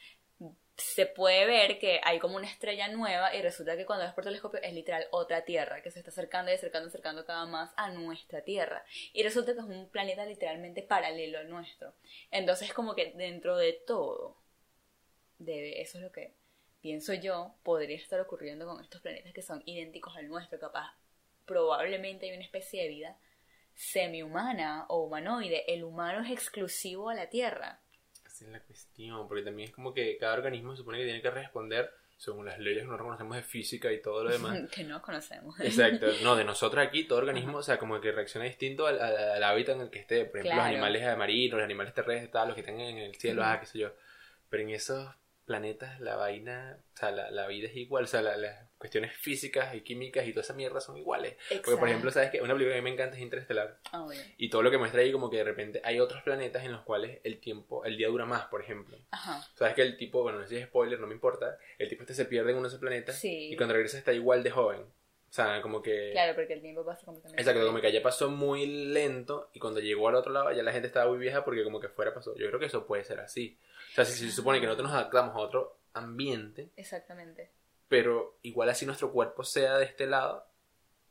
se 0.80 1.06
puede 1.06 1.44
ver 1.46 1.78
que 1.78 2.00
hay 2.02 2.18
como 2.18 2.36
una 2.36 2.46
estrella 2.46 2.88
nueva 2.88 3.34
y 3.34 3.42
resulta 3.42 3.76
que 3.76 3.84
cuando 3.84 4.04
ves 4.04 4.14
por 4.14 4.24
telescopio 4.24 4.60
es 4.62 4.72
literal 4.72 5.06
otra 5.10 5.44
Tierra 5.44 5.82
que 5.82 5.90
se 5.90 5.98
está 5.98 6.10
acercando 6.10 6.50
y 6.50 6.54
acercando, 6.54 6.88
acercando 6.88 7.24
cada 7.26 7.44
más 7.46 7.70
a 7.76 7.90
nuestra 7.90 8.42
Tierra. 8.42 8.84
Y 9.12 9.22
resulta 9.22 9.52
que 9.52 9.60
es 9.60 9.64
un 9.66 9.88
planeta 9.90 10.24
literalmente 10.24 10.82
paralelo 10.82 11.38
al 11.38 11.50
nuestro. 11.50 11.94
Entonces 12.30 12.72
como 12.72 12.94
que 12.94 13.12
dentro 13.14 13.56
de 13.56 13.74
todo, 13.86 14.36
debe, 15.38 15.80
eso 15.80 15.98
es 15.98 16.04
lo 16.04 16.12
que 16.12 16.34
pienso 16.82 17.14
yo, 17.14 17.54
podría 17.62 17.96
estar 17.96 18.20
ocurriendo 18.20 18.66
con 18.66 18.82
estos 18.82 19.00
planetas 19.00 19.32
que 19.32 19.42
son 19.42 19.62
idénticos 19.66 20.16
al 20.16 20.28
nuestro, 20.28 20.58
capaz 20.58 20.94
probablemente 21.46 22.26
hay 22.28 22.36
una 22.36 22.44
especie 22.44 22.82
de 22.82 22.88
vida 22.88 23.16
semi-humana 23.74 24.84
o 24.88 25.04
humanoide. 25.04 25.64
El 25.72 25.84
humano 25.84 26.22
es 26.24 26.30
exclusivo 26.30 27.08
a 27.10 27.14
la 27.14 27.28
Tierra. 27.28 27.80
Esa 28.26 28.44
es 28.44 28.50
la 28.50 28.60
cuestión, 28.60 29.26
porque 29.26 29.42
también 29.42 29.68
es 29.68 29.74
como 29.74 29.92
que 29.92 30.16
cada 30.18 30.34
organismo 30.34 30.72
se 30.72 30.78
supone 30.78 30.98
que 30.98 31.04
tiene 31.04 31.22
que 31.22 31.30
responder 31.30 31.90
según 32.16 32.44
las 32.44 32.58
leyes 32.58 32.80
que 32.82 32.84
nosotros 32.84 33.06
conocemos 33.06 33.36
de 33.36 33.42
física 33.42 33.90
y 33.90 34.02
todo 34.02 34.22
lo 34.24 34.30
demás. 34.32 34.70
que 34.70 34.84
no 34.84 35.00
conocemos. 35.02 35.58
Exacto, 35.60 36.06
no, 36.22 36.36
de 36.36 36.44
nosotros 36.44 36.86
aquí 36.86 37.04
todo 37.04 37.18
organismo, 37.18 37.58
o 37.58 37.62
sea, 37.62 37.78
como 37.78 38.00
que 38.00 38.12
reacciona 38.12 38.44
distinto 38.46 38.86
al, 38.86 39.00
al- 39.00 39.16
al 39.32 39.42
hábitat 39.42 39.76
en 39.76 39.82
el 39.82 39.90
que 39.90 40.00
esté. 40.00 40.24
Por 40.26 40.40
ejemplo, 40.40 40.42
Claro. 40.56 40.58
los 40.58 40.66
animales 40.84 41.18
marinos, 41.18 41.56
los 41.58 41.64
animales 41.64 41.94
terrestres, 41.94 42.30
tal, 42.30 42.48
los 42.48 42.54
que 42.54 42.60
están 42.60 42.78
en 42.80 42.98
el 42.98 43.14
cielo, 43.16 43.42
ah, 43.44 43.58
qué 43.58 43.66
sé 43.66 43.78
yo. 43.78 43.90
Pero 44.50 44.62
en 44.62 44.70
esos 44.70 45.08
planetas 45.50 45.98
la 46.00 46.14
vaina, 46.14 46.78
o 46.94 46.96
sea, 46.96 47.10
la, 47.10 47.28
la 47.32 47.48
vida 47.48 47.66
es 47.66 47.76
igual, 47.76 48.04
o 48.04 48.06
sea, 48.06 48.22
la- 48.22 48.36
las 48.36 48.68
cuestiones 48.78 49.12
físicas 49.12 49.74
y 49.74 49.80
químicas 49.80 50.24
y 50.28 50.30
toda 50.30 50.42
esa 50.42 50.54
mierda 50.54 50.80
son 50.80 50.96
iguales. 50.96 51.34
Porque, 51.64 51.76
por 51.76 51.88
ejemplo, 51.88 52.10
¿sabes 52.12 52.30
que 52.30 52.40
Una 52.40 52.54
película 52.54 52.74
que 52.74 52.78
a 52.78 52.82
mí 52.82 52.88
me 52.88 52.94
encanta 52.94 53.16
es 53.16 53.22
Interestelar. 53.22 53.78
Obvio. 53.92 54.20
Y 54.38 54.48
todo 54.48 54.62
lo 54.62 54.70
que 54.70 54.78
muestra 54.78 55.00
ahí, 55.00 55.10
como 55.10 55.28
que 55.28 55.38
de 55.38 55.44
repente 55.44 55.80
hay 55.82 55.98
otros 55.98 56.22
planetas 56.22 56.64
en 56.64 56.70
los 56.70 56.82
cuales 56.82 57.18
el 57.24 57.40
tiempo, 57.40 57.84
el 57.84 57.96
día 57.96 58.06
dura 58.08 58.26
más, 58.26 58.44
por 58.46 58.62
ejemplo. 58.62 58.96
Ajá. 59.10 59.44
Sabes 59.56 59.74
que 59.74 59.82
el 59.82 59.96
tipo, 59.96 60.22
bueno, 60.22 60.38
no 60.38 60.44
sé 60.44 60.50
si 60.50 60.56
es 60.62 60.66
spoiler, 60.68 61.00
no 61.00 61.08
me 61.08 61.14
importa, 61.14 61.58
el 61.78 61.88
tipo 61.88 62.02
este 62.04 62.14
se 62.14 62.26
pierde 62.26 62.50
en 62.52 62.56
uno 62.58 62.64
de 62.64 62.68
esos 62.68 62.80
planetas 62.80 63.16
Sí. 63.18 63.50
y 63.52 63.56
cuando 63.56 63.74
regresa 63.74 63.98
está 63.98 64.12
igual 64.12 64.42
de 64.44 64.50
joven. 64.52 64.80
O 64.82 65.32
sea, 65.32 65.62
como 65.62 65.80
que... 65.80 66.10
Claro, 66.10 66.34
porque 66.34 66.54
el 66.54 66.60
tiempo 66.60 66.84
pasa 66.84 67.04
completamente. 67.04 67.40
Exacto, 67.40 67.64
como 67.64 67.80
que 67.80 67.86
allá 67.86 68.02
pasó 68.02 68.30
muy 68.30 68.66
lento 68.66 69.48
y 69.52 69.60
cuando 69.60 69.78
llegó 69.78 70.08
al 70.08 70.16
otro 70.16 70.32
lado 70.32 70.50
ya 70.50 70.64
la 70.64 70.72
gente 70.72 70.88
estaba 70.88 71.08
muy 71.08 71.18
vieja 71.20 71.44
porque 71.44 71.62
como 71.62 71.78
que 71.78 71.88
fuera 71.88 72.12
pasó. 72.12 72.34
Yo 72.36 72.48
creo 72.48 72.58
que 72.58 72.66
eso 72.66 72.84
puede 72.84 73.04
ser 73.04 73.20
así. 73.20 73.56
O 73.92 73.94
sea, 73.94 74.04
si, 74.04 74.12
si 74.18 74.30
se 74.30 74.36
supone 74.36 74.60
que 74.60 74.66
nosotros 74.66 74.90
nos 74.90 74.98
adaptamos 74.98 75.34
a 75.34 75.38
otro 75.38 75.78
ambiente, 75.94 76.70
Exactamente. 76.76 77.50
pero 77.88 78.38
igual 78.42 78.68
así 78.68 78.86
nuestro 78.86 79.12
cuerpo 79.12 79.42
sea 79.44 79.78
de 79.78 79.84
este 79.84 80.06
lado, 80.06 80.46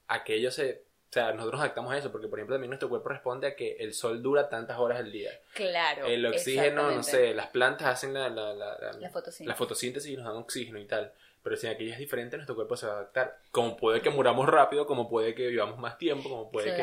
aquello 0.08 0.52
se... 0.52 0.84
O 1.10 1.12
sea, 1.12 1.32
nosotros 1.32 1.54
nos 1.54 1.62
adaptamos 1.62 1.92
a 1.92 1.98
eso 1.98 2.12
porque, 2.12 2.28
por 2.28 2.38
ejemplo, 2.38 2.54
también 2.56 2.70
nuestro 2.70 2.88
cuerpo 2.88 3.10
responde 3.10 3.48
a 3.48 3.56
que 3.56 3.78
el 3.80 3.96
sol 3.96 4.22
dura 4.22 4.48
tantas 4.48 4.78
horas 4.78 5.00
al 5.00 5.12
día. 5.12 5.32
Claro. 5.56 6.06
El 6.06 6.24
oxígeno, 6.28 6.92
no 6.92 7.02
sé, 7.02 7.34
las 7.34 7.48
plantas 7.48 7.88
hacen 7.88 8.14
la, 8.14 8.30
la, 8.30 8.54
la, 8.54 8.78
la- 8.78 8.94
La 8.94 9.10
fotosíntesis. 9.10 9.48
la 9.48 9.56
fotosíntesis 9.56 10.12
y 10.12 10.16
nos 10.18 10.26
dan 10.28 10.36
oxígeno 10.38 10.78
y 10.78 10.86
tal. 10.86 11.12
Pero 11.42 11.56
si 11.56 11.68
aquello 11.68 11.94
es 11.94 12.00
diferente, 12.00 12.36
nuestro 12.36 12.56
cuerpo 12.56 12.76
se 12.76 12.86
va 12.86 12.94
a 12.94 12.96
adaptar. 12.98 13.40
Como 13.52 13.78
puede 13.78 14.02
que 14.02 14.10
muramos 14.10 14.48
rápido, 14.48 14.86
como 14.86 15.10
puede 15.10 15.34
que 15.36 15.48
vivamos 15.48 15.78
más 15.80 15.98
tiempo, 15.98 16.28
como 16.30 16.52
puede 16.52 16.76
que 16.76 16.82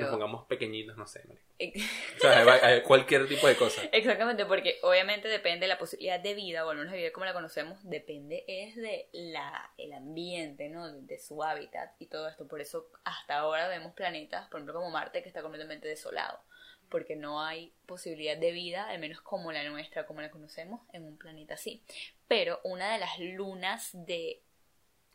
nos 0.00 0.10
pongamos 0.10 0.46
pequeñitos, 0.46 0.96
no 0.96 1.06
sé, 1.06 1.22
O 1.26 2.20
sea, 2.20 2.40
hay- 2.62 2.82
cualquier 2.82 3.26
tipo 3.26 3.46
de 3.46 3.56
cosa. 3.56 3.82
Exactamente, 3.92 4.44
porque 4.44 4.78
obviamente 4.82 5.28
depende 5.28 5.60
de 5.64 5.68
la 5.68 5.78
posibilidad 5.78 6.20
de 6.20 6.34
vida, 6.34 6.66
o 6.66 6.70
al 6.70 6.76
menos 6.76 6.92
de 6.92 6.98
vida 6.98 7.12
como 7.12 7.24
la 7.26 7.32
conocemos, 7.32 7.78
depende 7.82 8.44
es 8.46 8.76
de 8.76 9.08
la, 9.12 9.70
el 9.78 9.92
ambiente, 9.94 10.68
¿no? 10.68 10.92
De, 10.92 11.00
de 11.02 11.18
su 11.18 11.42
hábitat 11.42 11.92
y 11.98 12.06
todo 12.06 12.28
esto. 12.28 12.46
Por 12.46 12.60
eso 12.60 12.88
hasta 13.04 13.38
ahora 13.38 13.68
vemos 13.68 13.94
planetas, 13.94 14.48
por 14.48 14.58
ejemplo 14.60 14.74
como 14.74 14.90
Marte, 14.90 15.22
que 15.22 15.28
está 15.28 15.40
completamente 15.42 15.88
desolado. 15.88 16.40
Porque 16.88 17.16
no 17.16 17.42
hay 17.42 17.72
posibilidad 17.86 18.36
de 18.36 18.52
vida, 18.52 18.88
al 18.88 18.98
menos 18.98 19.20
como 19.20 19.52
la 19.52 19.68
nuestra, 19.68 20.06
como 20.06 20.20
la 20.20 20.30
conocemos, 20.30 20.80
en 20.92 21.04
un 21.04 21.16
planeta 21.16 21.54
así. 21.54 21.82
Pero 22.28 22.60
una 22.64 22.92
de 22.92 22.98
las 22.98 23.18
lunas 23.18 23.90
de, 23.92 24.42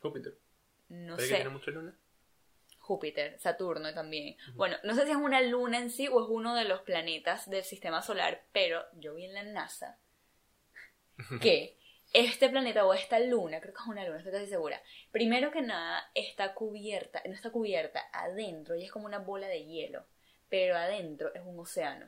Júpiter. 0.01 0.37
no 0.89 1.15
¿Sabes 1.15 1.29
que 1.29 1.29
sé, 1.29 1.35
tiene 1.35 1.49
mucha 1.49 1.71
luna? 1.71 1.95
Júpiter, 2.79 3.39
Saturno 3.39 3.93
también. 3.93 4.35
Bueno, 4.55 4.77
no 4.83 4.95
sé 4.95 5.05
si 5.05 5.11
es 5.11 5.17
una 5.17 5.41
luna 5.41 5.77
en 5.77 5.91
sí 5.91 6.07
o 6.07 6.23
es 6.23 6.29
uno 6.29 6.55
de 6.55 6.65
los 6.65 6.81
planetas 6.81 7.49
del 7.49 7.63
sistema 7.63 8.01
solar, 8.01 8.45
pero 8.51 8.83
yo 8.93 9.13
vi 9.13 9.25
en 9.25 9.35
la 9.35 9.43
NASA 9.43 9.99
que 11.41 11.77
este 12.13 12.49
planeta 12.49 12.85
o 12.85 12.93
esta 12.93 13.19
luna, 13.19 13.61
creo 13.61 13.73
que 13.73 13.81
es 13.81 13.87
una 13.87 14.03
luna, 14.03 14.17
estoy 14.17 14.33
casi 14.33 14.47
segura, 14.47 14.81
primero 15.11 15.51
que 15.51 15.61
nada 15.61 16.09
está 16.15 16.55
cubierta, 16.55 17.21
no 17.25 17.33
está 17.33 17.51
cubierta 17.51 18.09
adentro 18.11 18.75
y 18.75 18.83
es 18.83 18.91
como 18.91 19.05
una 19.05 19.19
bola 19.19 19.47
de 19.47 19.65
hielo, 19.65 20.05
pero 20.49 20.75
adentro 20.77 21.33
es 21.33 21.41
un 21.45 21.59
océano. 21.59 22.07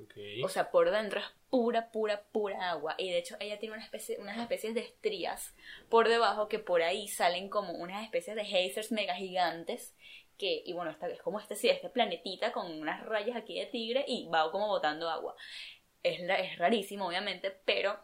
Ok. 0.00 0.14
O 0.42 0.48
sea, 0.48 0.70
por 0.70 0.90
dentro 0.90 1.20
es 1.20 1.26
pura, 1.50 1.90
pura, 1.92 2.22
pura 2.32 2.70
agua. 2.70 2.94
Y 2.98 3.10
de 3.10 3.18
hecho 3.18 3.36
ella 3.40 3.58
tiene 3.58 3.74
una 3.76 3.84
especie, 3.84 4.18
unas 4.18 4.38
especies 4.38 4.74
de 4.74 4.80
estrías 4.80 5.54
por 5.88 6.08
debajo 6.08 6.48
que 6.48 6.58
por 6.58 6.82
ahí 6.82 7.08
salen 7.08 7.48
como 7.48 7.72
unas 7.74 8.02
especies 8.04 8.36
de 8.36 8.44
geysers 8.44 8.92
mega 8.92 9.14
gigantes. 9.14 9.94
Que, 10.36 10.62
y 10.66 10.72
bueno, 10.72 10.90
esta, 10.90 11.08
es 11.08 11.22
como 11.22 11.38
este, 11.38 11.54
sí, 11.54 11.68
este 11.68 11.88
planetita 11.90 12.52
con 12.52 12.72
unas 12.72 13.04
rayas 13.06 13.36
aquí 13.36 13.58
de 13.58 13.66
tigre 13.66 14.04
y 14.08 14.28
va 14.28 14.50
como 14.50 14.66
botando 14.66 15.08
agua. 15.08 15.36
Es, 16.02 16.20
la- 16.20 16.38
es 16.40 16.58
rarísimo, 16.58 17.06
obviamente, 17.08 17.50
pero 17.64 17.98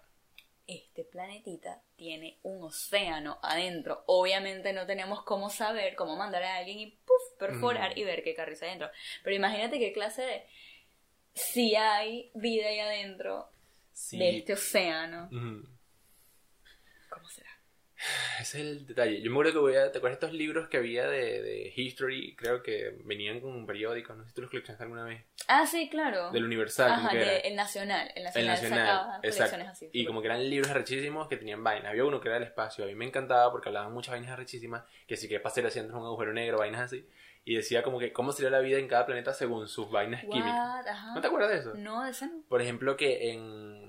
este 0.71 1.05
planetita 1.05 1.83
tiene 1.97 2.39
un 2.43 2.63
océano 2.65 3.39
adentro. 3.43 4.05
Obviamente 4.07 4.73
no 4.73 4.87
tenemos 4.87 5.23
cómo 5.25 5.51
saber, 5.51 5.95
cómo 5.97 6.17
mandar 6.17 6.43
a 6.45 6.57
alguien 6.57 6.79
y 6.79 6.87
puff, 6.91 7.39
perforar 7.39 7.91
Mm. 7.95 7.99
y 7.99 8.05
ver 8.05 8.23
qué 8.23 8.35
carrizo 8.35 8.65
hay 8.65 8.71
adentro. 8.71 8.91
Pero 9.25 9.37
imagínate 9.37 9.79
qué 9.79 9.93
clase 9.93 10.23
de... 10.23 10.47
Si 11.35 11.75
hay 11.77 12.31
vida 12.35 12.69
ahí 12.69 12.79
adentro, 12.81 13.51
Sí. 13.93 14.19
de 14.19 14.39
este 14.39 14.53
océano. 14.55 15.29
¿Cómo 17.11 17.29
será? 17.29 17.50
Ese 18.41 18.61
es 18.61 18.67
el 18.67 18.87
detalle. 18.87 19.21
Yo 19.21 19.31
me 19.31 19.35
acuerdo 19.37 19.53
que 19.53 19.59
voy 19.59 19.77
a... 19.77 19.93
¿Te 19.93 19.99
acuerdas 19.99 20.19
de 20.21 20.27
estos 20.27 20.39
libros 20.39 20.69
que 20.69 20.79
había 20.79 21.07
de, 21.09 21.43
de 21.43 21.73
History? 21.77 22.35
Creo 22.37 22.63
que 22.63 22.97
venían 23.05 23.41
con 23.41 23.67
periódicos. 23.67 24.17
No 24.17 24.23
sé 24.25 24.31
si 24.31 24.35
tú 24.35 24.41
los 24.43 24.51
coleccionaste 24.51 24.85
alguna 24.85 25.05
vez. 25.05 25.25
Ah, 25.49 25.67
sí, 25.67 25.89
claro. 25.91 26.31
Del 26.31 26.45
Universal, 26.45 26.93
Ajá, 26.93 27.13
de- 27.15 27.39
el 27.41 27.57
Nacional. 27.57 28.09
El 28.15 28.19
El 28.19 28.25
Nacional, 28.25 28.55
Nacional, 28.55 28.79
sacaba 28.87 29.17
exacto. 29.23 29.37
colecciones 29.53 29.69
así. 29.69 29.91
Y 29.93 30.05
como 30.07 30.21
que 30.23 30.27
eran 30.29 30.49
libros 30.49 30.71
arrechísimos 30.71 31.29
que 31.29 31.37
tenían 31.37 31.63
vainas. 31.63 31.91
Había 31.91 32.05
uno 32.05 32.21
que 32.21 32.29
era 32.29 32.39
del 32.39 32.49
espacio. 32.49 32.85
A 32.85 32.87
mí 32.87 32.95
me 32.95 33.05
encantaba 33.07 33.51
porque 33.51 33.69
hablaban 33.69 33.93
muchas 33.93 34.13
vainas 34.13 34.31
arrechísimas. 34.31 34.85
Que 35.07 35.17
si 35.17 35.29
que 35.29 35.41
pasar 35.41 35.67
haciendo 35.67 35.99
un 35.99 36.05
agujero 36.07 36.33
negro, 36.33 36.59
vainas 36.59 36.81
así. 36.83 37.07
Y 37.43 37.55
decía 37.57 37.83
como 37.83 37.99
que 37.99 38.13
cómo 38.13 38.33
sería 38.33 38.51
la 38.51 38.61
vida 38.61 38.79
en 38.79 38.87
cada 38.87 39.07
planeta 39.07 39.33
según 39.33 39.67
sus 39.67 39.91
vainas 39.91 40.21
químicas. 40.21 40.45
What? 40.45 40.87
Ajá. 40.89 41.15
¿No 41.15 41.21
te 41.23 41.27
acuerdas 41.27 41.51
de 41.51 41.59
eso? 41.59 41.73
No, 41.75 42.05
de 42.05 42.11
ese 42.11 42.27
no. 42.27 42.43
Por 42.49 42.61
ejemplo, 42.61 42.97
que 42.99 43.31
en 43.31 43.80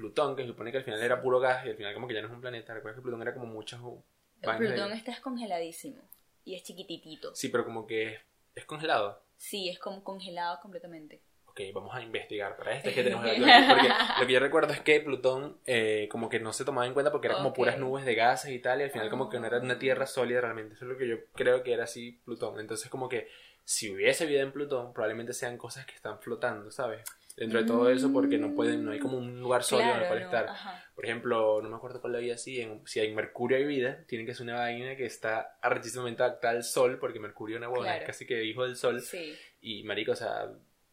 Plutón, 0.00 0.34
que 0.34 0.42
se 0.42 0.48
supone 0.48 0.72
que 0.72 0.78
al 0.78 0.84
final 0.84 1.00
era 1.02 1.20
puro 1.20 1.38
gas 1.40 1.64
y 1.66 1.68
al 1.70 1.76
final 1.76 1.92
como 1.94 2.08
que 2.08 2.14
ya 2.14 2.22
no 2.22 2.28
es 2.28 2.32
un 2.34 2.40
planeta. 2.40 2.72
Recuerda 2.74 2.96
que 2.96 3.02
Plutón 3.02 3.22
era 3.22 3.34
como 3.34 3.46
muchas 3.46 3.80
de- 3.80 4.48
Plutón 4.56 4.92
está 4.92 5.10
descongeladísimo. 5.12 6.00
Y 6.44 6.54
es 6.54 6.62
chiquititito. 6.62 7.34
Sí, 7.34 7.48
pero 7.50 7.64
como 7.64 7.86
que 7.86 8.14
es, 8.14 8.20
es 8.54 8.64
congelado. 8.64 9.22
Sí, 9.36 9.68
es 9.68 9.78
como 9.78 10.02
congelado 10.02 10.58
completamente. 10.60 11.20
Ok, 11.46 11.60
vamos 11.74 11.94
a 11.94 12.00
investigar 12.02 12.56
para 12.56 12.74
esto. 12.76 12.88
Es 12.88 12.94
que 12.94 13.02
tenemos 13.02 13.24
porque 13.68 13.88
lo 14.20 14.26
que 14.26 14.32
yo 14.32 14.40
recuerdo 14.40 14.72
es 14.72 14.80
que 14.80 15.00
Plutón 15.00 15.58
eh, 15.66 16.08
como 16.10 16.28
que 16.30 16.40
no 16.40 16.52
se 16.52 16.64
tomaba 16.64 16.86
en 16.86 16.94
cuenta 16.94 17.10
porque 17.12 17.26
era 17.26 17.36
como 17.36 17.52
puras 17.52 17.76
nubes 17.78 18.04
de 18.06 18.14
gases 18.14 18.52
y 18.52 18.58
tal, 18.60 18.80
y 18.80 18.84
al 18.84 18.90
final 18.90 19.10
como 19.10 19.28
que 19.28 19.38
no 19.38 19.46
era 19.46 19.58
una 19.58 19.74
Ah. 19.74 19.78
tierra 19.78 20.06
sólida 20.06 20.40
realmente. 20.40 20.74
Eso 20.76 20.84
es 20.86 20.90
lo 20.92 20.96
que 20.96 21.08
yo 21.08 21.16
creo 21.34 21.62
que 21.62 21.72
era 21.74 21.84
así 21.84 22.12
Plutón. 22.24 22.58
Entonces 22.60 22.88
como 22.88 23.08
que 23.08 23.28
si 23.64 23.90
hubiese 23.92 24.26
vida 24.26 24.40
en 24.40 24.52
Plutón, 24.52 24.92
probablemente 24.94 25.32
sean 25.34 25.58
cosas 25.58 25.84
que 25.86 25.94
están 25.94 26.18
flotando, 26.20 26.70
¿sabes? 26.70 27.04
Dentro 27.40 27.60
de 27.60 27.66
todo 27.66 27.90
eso 27.90 28.12
porque 28.12 28.38
no 28.38 28.54
pueden, 28.54 28.84
no 28.84 28.92
hay 28.92 28.98
como 29.00 29.18
un 29.18 29.40
lugar 29.40 29.64
sólido 29.64 29.90
Claro, 29.92 30.06
poder 30.08 30.22
no, 30.22 30.26
estar. 30.28 30.48
ajá. 30.48 30.84
Por 30.94 31.04
ejemplo, 31.06 31.60
no 31.62 31.68
me 31.70 31.76
acuerdo 31.76 32.00
cuál 32.00 32.12
la 32.12 32.18
vida 32.20 32.34
así, 32.34 32.60
en, 32.60 32.86
si 32.86 33.00
en 33.00 33.14
Mercurio 33.14 33.56
hay 33.56 33.64
vida, 33.64 34.04
tiene 34.06 34.26
que 34.26 34.34
ser 34.34 34.44
una 34.44 34.56
vaina 34.56 34.94
que 34.94 35.06
está 35.06 35.56
arrechísimamente 35.62 36.22
adaptada 36.22 36.52
al 36.54 36.62
Sol, 36.64 36.98
porque 37.00 37.18
Mercurio 37.18 37.56
es 37.56 37.60
una 37.60 37.68
huevona, 37.70 37.88
Claro. 37.92 38.00
es 38.02 38.06
casi 38.06 38.26
que 38.26 38.44
hijo 38.44 38.64
del 38.64 38.76
Sol, 38.76 39.00
Sí. 39.00 39.34
y 39.62 39.82
marico, 39.84 40.12
o 40.12 40.16
sea, 40.16 40.52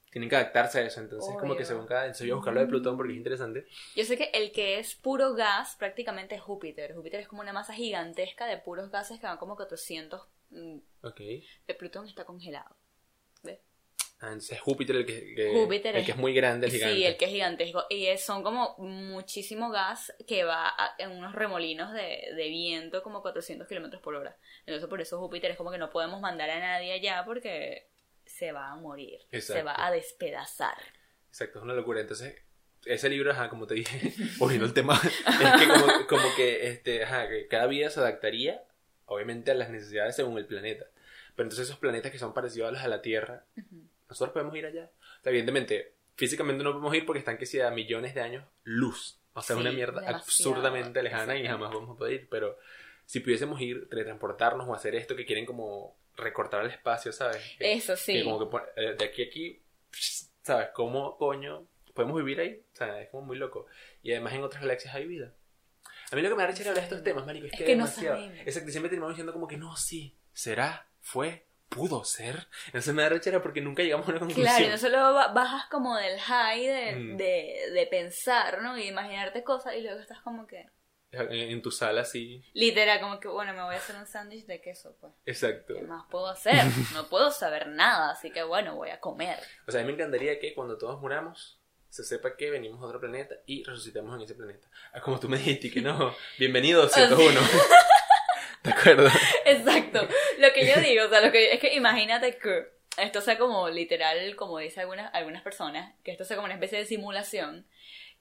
tienen 0.09 0.29
que 0.29 0.37
adaptarse 0.37 0.79
a 0.79 0.85
eso, 0.85 1.01
entonces 1.01 1.29
como 1.33 1.47
que 1.53 1.57
Obvio. 1.59 1.65
según 1.65 1.85
cada... 1.85 2.05
Entonces 2.05 2.25
yo 2.25 2.33
voy 2.35 2.37
a 2.37 2.39
buscarlo 2.39 2.59
de 2.61 2.67
Plutón 2.67 2.95
porque 2.97 3.11
es 3.11 3.17
interesante. 3.17 3.67
Yo 3.95 4.05
sé 4.05 4.17
que 4.17 4.31
el 4.33 4.51
que 4.53 4.79
es 4.79 4.95
puro 4.95 5.33
gas 5.35 5.75
prácticamente 5.77 6.33
es 6.35 6.41
Júpiter. 6.41 6.95
Júpiter 6.95 7.19
es 7.19 7.27
como 7.27 7.41
una 7.41 7.51
masa 7.53 7.73
gigantesca 7.73 8.47
de 8.47 8.57
puros 8.57 8.89
gases 8.89 9.19
que 9.19 9.27
van 9.27 9.37
como 9.37 9.57
400. 9.57 10.21
mm, 10.51 10.77
Ok. 11.03 11.19
De 11.67 11.73
Plutón 11.77 12.07
está 12.07 12.23
congelado. 12.23 12.73
¿Ves? 13.43 13.59
Entonces 14.19 14.53
es 14.53 14.61
Júpiter 14.61 14.95
el 14.95 15.05
que, 15.05 15.35
que- 15.35 15.51
Júpiter 15.53 15.93
el 15.95 16.01
es- 16.01 16.05
que 16.07 16.11
es 16.13 16.17
muy 16.17 16.33
grande, 16.33 16.65
el 16.67 16.71
gigante. 16.73 16.95
Sí, 16.95 17.05
el 17.05 17.17
que 17.17 17.25
es 17.25 17.31
gigantesco. 17.31 17.85
Y 17.89 18.07
es- 18.07 18.25
son 18.25 18.41
como 18.41 18.75
muchísimo 18.79 19.69
gas 19.69 20.11
que 20.27 20.43
va 20.43 20.67
a- 20.69 20.95
en 20.97 21.11
unos 21.11 21.33
remolinos 21.35 21.93
de, 21.93 22.29
de 22.35 22.47
viento 22.49 23.03
como 23.03 23.21
400 23.21 23.67
kilómetros 23.67 24.01
por 24.01 24.15
hora. 24.15 24.35
Entonces, 24.65 24.89
por 24.89 25.01
eso 25.01 25.19
Júpiter 25.19 25.51
es 25.51 25.57
como 25.57 25.71
que 25.71 25.77
no 25.77 25.91
podemos 25.91 26.19
mandar 26.19 26.49
a 26.49 26.59
nadie 26.59 26.93
allá 26.93 27.23
porque 27.25 27.89
se 28.25 28.51
va 28.51 28.71
a 28.71 28.75
morir. 28.75 29.19
Se 29.29 29.37
Exacto. 29.37 29.65
va 29.65 29.85
a 29.85 29.91
despedazar. 29.91 30.77
Exacto, 31.29 31.59
es 31.59 31.63
una 31.63 31.73
locura. 31.75 32.01
Entonces, 32.01 32.35
ese 32.85 33.09
libro, 33.09 33.31
ajá, 33.31 33.49
como 33.49 33.67
te 33.67 33.75
dije, 33.75 33.99
volviendo 34.39 34.65
al 34.65 34.73
tema, 34.73 34.99
es 35.03 35.61
que 35.61 35.67
como, 35.67 36.07
como 36.07 36.35
que, 36.35 36.67
este, 36.69 37.03
ajá, 37.03 37.27
que 37.29 37.47
cada 37.47 37.67
vida 37.67 37.89
se 37.91 37.99
adaptaría, 37.99 38.63
obviamente, 39.05 39.51
a 39.51 39.53
las 39.53 39.69
necesidades 39.69 40.15
según 40.15 40.39
el 40.39 40.47
planeta. 40.47 40.85
Pero 41.35 41.45
entonces 41.45 41.67
esos 41.67 41.77
planetas 41.77 42.11
que 42.11 42.17
son 42.17 42.33
parecidos 42.33 42.69
a 42.69 42.71
los 42.71 42.81
de 42.81 42.89
la 42.89 43.01
Tierra, 43.03 43.45
nosotros 44.09 44.33
podemos 44.33 44.55
ir 44.55 44.65
allá. 44.65 44.89
O 45.19 45.23
sea, 45.23 45.29
evidentemente, 45.31 45.93
físicamente 46.15 46.63
no 46.63 46.71
podemos 46.71 46.93
ir 46.95 47.05
porque 47.05 47.19
están 47.19 47.37
que 47.37 47.45
si 47.45 47.59
a 47.61 47.69
millones 47.71 48.15
de 48.15 48.21
años 48.21 48.43
luz. 48.63 49.19
O 49.33 49.41
sea, 49.41 49.55
Sí, 49.55 49.61
una 49.61 49.71
mierda 49.71 50.01
demasiado, 50.01 50.17
absurdamente 50.17 51.03
lejana 51.03 51.35
y 51.37 51.45
jamás 51.45 51.71
vamos 51.73 51.95
a 51.95 51.97
poder 51.97 52.13
ir. 52.13 52.27
Pero 52.29 52.57
si 53.05 53.19
pudiésemos 53.19 53.59
ir, 53.61 53.87
teletransportarnos 53.89 54.67
o 54.67 54.73
hacer 54.73 54.95
esto 54.95 55.15
que 55.15 55.25
quieren 55.25 55.45
como 55.45 55.95
recortar 56.15 56.63
el 56.65 56.71
espacio, 56.71 57.11
¿sabes? 57.11 57.37
Que- 57.59 57.73
Eso 57.73 57.95
sí. 57.95 58.13
que 58.13 58.23
como 58.23 58.49
que 58.49 58.57
eh, 58.77 58.95
de 58.97 59.05
aquí 59.05 59.21
a 59.23 59.25
aquí, 59.27 59.61
¿sabes? 60.43 60.69
¿Cómo 60.73 61.17
coño 61.17 61.67
podemos 61.93 62.17
vivir 62.17 62.39
ahí? 62.39 62.63
O 62.73 62.75
sea, 62.75 62.99
es 63.01 63.09
como 63.09 63.27
muy 63.27 63.37
loco. 63.37 63.67
Y 64.01 64.11
además 64.11 64.33
en 64.33 64.43
otras 64.43 64.61
galaxias 64.63 64.95
hay 64.95 65.05
vida. 65.05 65.33
A 66.11 66.15
mí 66.15 66.21
lo 66.21 66.29
que 66.29 66.35
me 66.35 66.43
da 66.43 66.47
rechera 66.47 66.69
hablar 66.69 66.83
de 66.83 66.95
estos 66.95 67.03
temas, 67.03 67.25
marico, 67.25 67.47
es, 67.47 67.53
Es 67.53 67.59
que, 67.59 67.65
que 67.65 67.75
no 67.75 67.85
demasiado. 67.85 68.15
sabemos. 68.17 68.39
Exacto, 68.47 68.71
siempre 68.71 68.89
terminamos 68.89 69.13
diciendo 69.13 69.33
como 69.33 69.47
que 69.47 69.57
no, 69.57 69.75
sí, 69.75 70.15
será, 70.33 70.87
fue, 71.01 71.45
pudo 71.69 72.03
ser. 72.03 72.47
Entonces 72.67 72.93
me 72.93 73.03
da 73.03 73.09
rechera 73.09 73.41
porque 73.41 73.61
nunca 73.61 73.83
llegamos 73.83 74.07
a 74.07 74.11
una 74.11 74.19
conclusión. 74.19 74.45
Claro, 74.47 74.65
y 74.65 74.69
no 74.69 74.77
solo 74.77 75.13
ba- 75.13 75.27
bajas 75.33 75.65
como 75.69 75.95
del 75.97 76.19
high 76.19 76.65
de, 76.65 76.95
Mm. 76.95 77.17
de, 77.17 77.69
de 77.73 77.87
pensar, 77.87 78.61
¿no? 78.61 78.77
Y 78.77 78.87
imaginarte 78.87 79.43
cosas 79.43 79.75
y 79.75 79.81
luego 79.81 79.99
estás 79.99 80.19
como 80.21 80.47
que... 80.47 80.65
En, 81.11 81.31
en 81.31 81.61
tu 81.61 81.71
sala, 81.71 82.03
sí. 82.03 82.43
Literal, 82.53 82.99
como 82.99 83.19
que, 83.19 83.29
bueno, 83.29 83.53
me 83.53 83.63
voy 83.63 83.75
a 83.75 83.77
hacer 83.77 83.95
un 83.95 84.05
sándwich 84.05 84.45
de 84.45 84.59
queso, 84.61 84.97
pues. 84.99 85.13
Exacto. 85.25 85.73
¿Qué 85.75 85.81
más 85.83 86.05
puedo 86.11 86.27
hacer? 86.27 86.63
No 86.93 87.07
puedo 87.07 87.31
saber 87.31 87.67
nada, 87.69 88.11
así 88.11 88.29
que 88.29 88.43
bueno, 88.43 88.75
voy 88.75 88.89
a 88.89 88.99
comer. 88.99 89.39
O 89.67 89.71
sea, 89.71 89.79
a 89.81 89.83
mí 89.83 89.87
me 89.87 89.93
encantaría 89.93 90.37
que 90.37 90.53
cuando 90.53 90.77
todos 90.77 90.99
muramos, 90.99 91.61
se 91.89 92.03
sepa 92.03 92.35
que 92.35 92.51
venimos 92.51 92.83
a 92.83 92.87
otro 92.87 92.99
planeta 92.99 93.35
y 93.45 93.63
resucitamos 93.63 94.15
en 94.17 94.23
ese 94.23 94.35
planeta. 94.35 94.67
Ah, 94.93 94.99
como 94.99 95.17
tú 95.19 95.29
me 95.29 95.37
dijiste 95.37 95.71
que 95.71 95.81
no, 95.81 96.13
bienvenido 96.39 96.87
101. 96.89 97.39
¿De 98.63 98.71
acuerdo? 98.73 99.09
Exacto. 99.45 100.05
Lo 100.39 100.53
que 100.53 100.67
yo 100.67 100.79
digo, 100.81 101.05
o 101.05 101.09
sea, 101.09 101.21
lo 101.21 101.31
que 101.31 101.53
es 101.53 101.59
que 101.59 101.73
imagínate 101.73 102.37
que 102.37 102.67
esto 102.97 103.21
sea 103.21 103.37
como 103.37 103.69
literal, 103.69 104.35
como 104.35 104.59
dicen 104.59 104.81
algunas, 104.81 105.13
algunas 105.13 105.41
personas, 105.41 105.93
que 106.03 106.11
esto 106.11 106.25
sea 106.25 106.35
como 106.35 106.45
una 106.45 106.55
especie 106.55 106.79
de 106.79 106.85
simulación. 106.85 107.65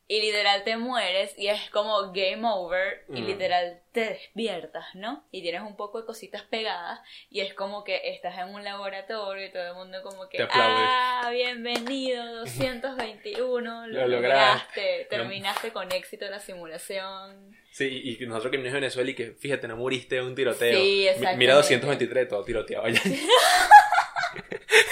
Y 0.08 0.20
literal 0.20 0.62
te 0.62 0.76
mueres 0.76 1.34
y 1.36 1.48
es 1.48 1.68
como 1.70 2.12
game 2.12 2.42
over 2.44 3.04
y 3.08 3.22
Mm. 3.22 3.26
literal 3.26 3.80
te 3.90 4.00
despiertas, 4.04 4.84
¿no? 4.94 5.24
Y 5.32 5.42
tienes 5.42 5.62
un 5.62 5.74
poco 5.76 6.00
de 6.00 6.06
cositas 6.06 6.42
pegadas 6.42 7.00
y 7.28 7.40
es 7.40 7.54
como 7.54 7.82
que 7.82 8.00
estás 8.14 8.38
en 8.38 8.54
un 8.54 8.62
laboratorio 8.62 9.46
y 9.46 9.50
todo 9.50 9.66
el 9.66 9.74
mundo 9.74 10.02
como 10.04 10.28
que 10.28 10.38
Te 10.38 10.48
ah, 10.52 11.28
bienvenido 11.32 12.24
221, 12.36 13.86
lo, 13.88 13.92
Lo 14.02 14.06
lograste, 14.06 14.80
lograste. 14.80 15.06
terminaste 15.10 15.72
con 15.72 15.90
éxito 15.90 16.26
la 16.30 16.38
simulación. 16.38 17.56
Sí, 17.72 18.16
y 18.20 18.26
nosotros 18.26 18.52
que 18.52 18.58
vinimos 18.58 18.74
de 18.74 18.80
Venezuela 18.80 19.10
y 19.10 19.14
que, 19.14 19.32
fíjate, 19.32 19.66
no 19.66 19.76
muriste 19.76 20.14
de 20.14 20.22
un 20.22 20.34
tiroteo. 20.36 20.78
Sí, 20.80 21.08
exactamente. 21.08 21.38
Mira 21.38 21.54
223, 21.56 22.28
todo 22.28 22.44
tiroteado 22.44 22.84
allá. 22.86 23.00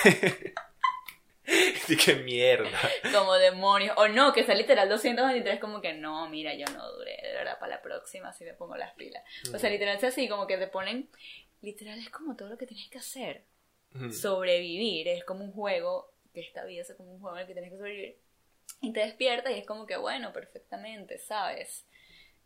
Así 1.97 1.97
que 1.97 2.17
mierda. 2.17 2.71
como 3.13 3.35
demonios. 3.35 3.97
O 3.99 4.09
no, 4.09 4.33
que 4.33 4.45
sea 4.45 4.55
literal 4.55 4.89
223, 4.89 5.61
como 5.61 5.81
que 5.81 5.93
no, 5.93 6.29
mira, 6.29 6.55
yo 6.55 6.67
no 6.67 6.91
duré, 6.93 7.19
de 7.23 7.33
verdad, 7.33 7.59
para 7.59 7.77
la 7.77 7.83
próxima 7.83 8.33
si 8.33 8.45
me 8.45 8.55
pongo 8.55 8.77
las 8.77 8.95
pilas. 8.95 9.23
O 9.53 9.59
sea, 9.59 9.71
literal 9.71 9.97
es 9.97 10.05
así, 10.05 10.29
como 10.29 10.47
que 10.47 10.57
te 10.57 10.67
ponen. 10.67 11.11
Literal 11.61 11.99
es 11.99 12.11
como 12.11 12.37
todo 12.37 12.49
lo 12.49 12.59
que 12.59 12.67
tienes 12.67 12.89
que 12.89 12.99
hacer. 12.99 13.45
Ujú. 13.95 14.13
Sobrevivir 14.13 15.09
es 15.09 15.25
como 15.25 15.45
un 15.45 15.53
juego, 15.53 16.15
que 16.33 16.41
esta 16.41 16.65
vida 16.65 16.83
es 16.83 16.93
como 16.97 17.13
un 17.13 17.21
juego 17.21 17.37
en 17.37 17.43
el 17.43 17.47
que 17.47 17.55
tienes 17.55 17.71
que 17.71 17.79
sobrevivir. 17.79 18.19
Y 18.81 18.93
te 18.93 19.01
despiertas 19.01 19.53
y 19.53 19.59
es 19.59 19.67
como 19.67 19.87
que, 19.87 19.97
bueno, 19.97 20.33
perfectamente, 20.33 21.19
¿sabes? 21.19 21.87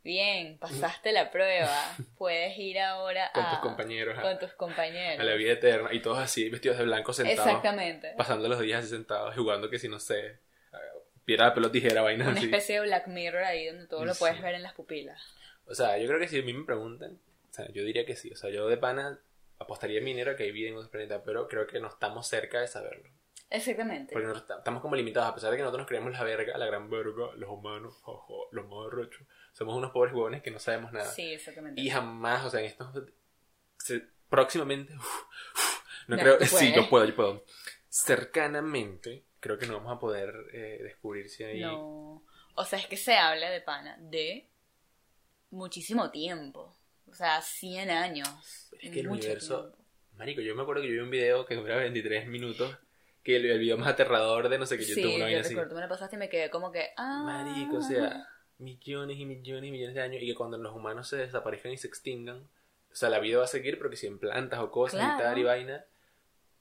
Bien, 0.04 0.58
pasaste 0.58 1.12
la 1.12 1.30
prueba. 1.30 1.70
Puedes 2.16 2.56
ir 2.58 2.78
ahora 2.78 3.30
Con 3.34 3.44
a. 3.44 3.50
tus 3.50 3.58
compañeros 3.58 4.18
a, 4.18 4.22
Con 4.22 4.38
tus 4.38 4.52
compañeros. 4.54 5.20
a 5.20 5.24
la 5.24 5.34
vida 5.34 5.52
eterna. 5.52 5.92
Y 5.92 6.00
todos 6.00 6.18
así, 6.18 6.48
vestidos 6.48 6.78
de 6.78 6.84
blanco, 6.84 7.12
sentados. 7.12 7.46
Exactamente. 7.46 8.14
Pasando 8.16 8.48
los 8.48 8.58
días 8.60 8.80
así 8.84 8.90
sentados, 8.90 9.34
jugando 9.34 9.68
que 9.68 9.78
si 9.78 9.88
no 9.88 9.98
sé. 10.00 10.38
Piedra, 11.24 11.48
papel 11.50 11.64
o 11.66 11.70
tijera, 11.70 12.00
vainas 12.00 12.28
Una 12.28 12.36
así. 12.38 12.46
especie 12.46 12.76
de 12.76 12.86
Black 12.86 13.06
Mirror 13.08 13.44
ahí 13.44 13.66
donde 13.66 13.86
todo 13.86 14.04
lo 14.06 14.14
Sí. 14.14 14.20
puedes 14.20 14.40
ver 14.40 14.54
en 14.54 14.62
las 14.62 14.72
pupilas. 14.72 15.20
O 15.66 15.74
sea, 15.74 15.98
yo 15.98 16.06
creo 16.08 16.18
que 16.18 16.26
si 16.28 16.40
a 16.40 16.42
mí 16.42 16.54
me 16.54 16.64
preguntan, 16.64 17.18
o 17.50 17.52
sea, 17.52 17.68
yo 17.70 17.84
diría 17.84 18.06
que 18.06 18.16
sí. 18.16 18.30
O 18.30 18.36
sea, 18.36 18.48
yo 18.48 18.66
de 18.66 18.78
pana 18.78 19.20
apostaría 19.58 20.00
mi 20.00 20.12
dinero 20.12 20.30
a 20.30 20.36
que 20.36 20.44
hay 20.44 20.52
vida 20.52 20.68
en 20.70 20.76
otros 20.76 20.88
planetas, 20.90 21.20
pero 21.26 21.46
creo 21.48 21.66
que 21.66 21.80
no 21.80 21.88
estamos 21.88 22.26
cerca 22.26 22.60
de 22.62 22.68
saberlo. 22.68 23.10
Exactamente. 23.50 24.12
Porque 24.14 24.28
nosotros 24.28 24.58
estamos 24.58 24.80
como 24.80 24.96
limitados, 24.96 25.28
a 25.30 25.34
pesar 25.34 25.50
de 25.50 25.56
que 25.58 25.62
nosotros 25.62 25.80
nos 25.82 25.88
creemos 25.88 26.12
la 26.12 26.22
verga, 26.24 26.56
la 26.56 26.66
gran 26.66 26.88
verga, 26.88 27.32
los 27.36 27.50
humanos, 27.50 27.94
jojo, 28.02 28.48
los 28.52 28.66
más. 28.66 28.86
Somos 29.58 29.74
unos 29.76 29.90
pobres 29.90 30.14
huevones 30.14 30.40
que 30.40 30.52
no 30.52 30.60
sabemos 30.60 30.92
nada. 30.92 31.10
Sí, 31.10 31.32
exactamente. 31.32 31.80
Y 31.80 31.90
jamás, 31.90 32.44
o 32.44 32.50
sea, 32.50 32.60
en 32.60 32.66
estos... 32.66 32.88
se- 33.78 34.04
próximamente... 34.30 34.94
uf, 34.94 35.04
uf, 35.54 35.82
no 36.06 36.16
No, 36.16 36.22
creo... 36.22 36.38
tú 36.38 36.44
Sí, 36.46 36.72
yo 36.72 36.88
puedo, 36.88 37.04
yo 37.04 37.16
puedo. 37.16 37.44
Cercanamente, 37.88 39.24
creo 39.40 39.58
que 39.58 39.66
no 39.66 39.74
vamos 39.74 39.96
a 39.96 39.98
poder 39.98 40.32
eh, 40.52 40.78
descubrir 40.84 41.28
si 41.28 41.42
hay... 41.42 41.60
No. 41.60 42.22
O 42.54 42.64
sea, 42.64 42.78
es 42.78 42.86
que 42.86 42.96
se 42.96 43.16
habla 43.16 43.50
de 43.50 43.60
pana 43.60 43.96
de 43.98 44.48
muchísimo 45.50 46.10
tiempo. 46.12 46.76
O 47.06 47.14
sea, 47.14 47.40
100 47.42 47.90
años. 47.90 48.70
Es 48.80 48.92
que 48.92 49.00
el 49.00 49.08
universo... 49.08 49.60
tiempo. 49.70 49.78
Marico, 50.18 50.40
yo 50.40 50.54
me 50.54 50.62
acuerdo 50.62 50.82
que 50.82 50.88
yo 50.88 50.94
vi 50.94 51.00
un 51.00 51.10
video 51.10 51.46
que 51.46 51.54
dura 51.56 51.76
23 51.76 52.26
minutos, 52.28 52.76
que 53.24 53.36
el, 53.36 53.46
el 53.46 53.58
video 53.58 53.76
más 53.78 53.88
aterrador 53.88 54.48
de 54.48 54.58
no 54.58 54.66
sé 54.66 54.76
qué 54.76 54.82
Sí, 54.84 55.00
YouTube, 55.00 55.16
una 55.16 55.30
yo 55.30 55.40
así. 55.40 55.50
recuerdo, 55.50 55.74
me 55.76 55.80
la 55.80 55.88
pasaste 55.88 56.16
y 56.16 56.18
me 56.18 56.28
quedé 56.28 56.50
como 56.50 56.70
que. 56.72 56.90
Ah, 56.96 57.22
Marico, 57.24 57.76
o 57.78 57.82
sea, 57.82 58.26
millones 58.58 59.18
y 59.18 59.24
millones 59.26 59.68
y 59.68 59.70
millones 59.72 59.94
de 59.94 60.02
años 60.02 60.22
y 60.22 60.26
que 60.26 60.34
cuando 60.34 60.58
los 60.58 60.74
humanos 60.74 61.08
se 61.08 61.16
desaparezcan 61.16 61.72
y 61.72 61.76
se 61.76 61.86
extingan, 61.86 62.36
o 62.38 62.94
sea, 62.94 63.08
la 63.10 63.18
vida 63.20 63.38
va 63.38 63.44
a 63.44 63.48
seguir, 63.48 63.78
pero 63.78 63.90
que 63.90 63.96
si 63.96 64.06
en 64.06 64.18
plantas 64.18 64.58
o 64.60 64.70
cosas 64.70 65.00
y 65.00 65.04
Claro. 65.04 65.22
tal 65.22 65.38
y 65.38 65.42
vaina. 65.44 65.84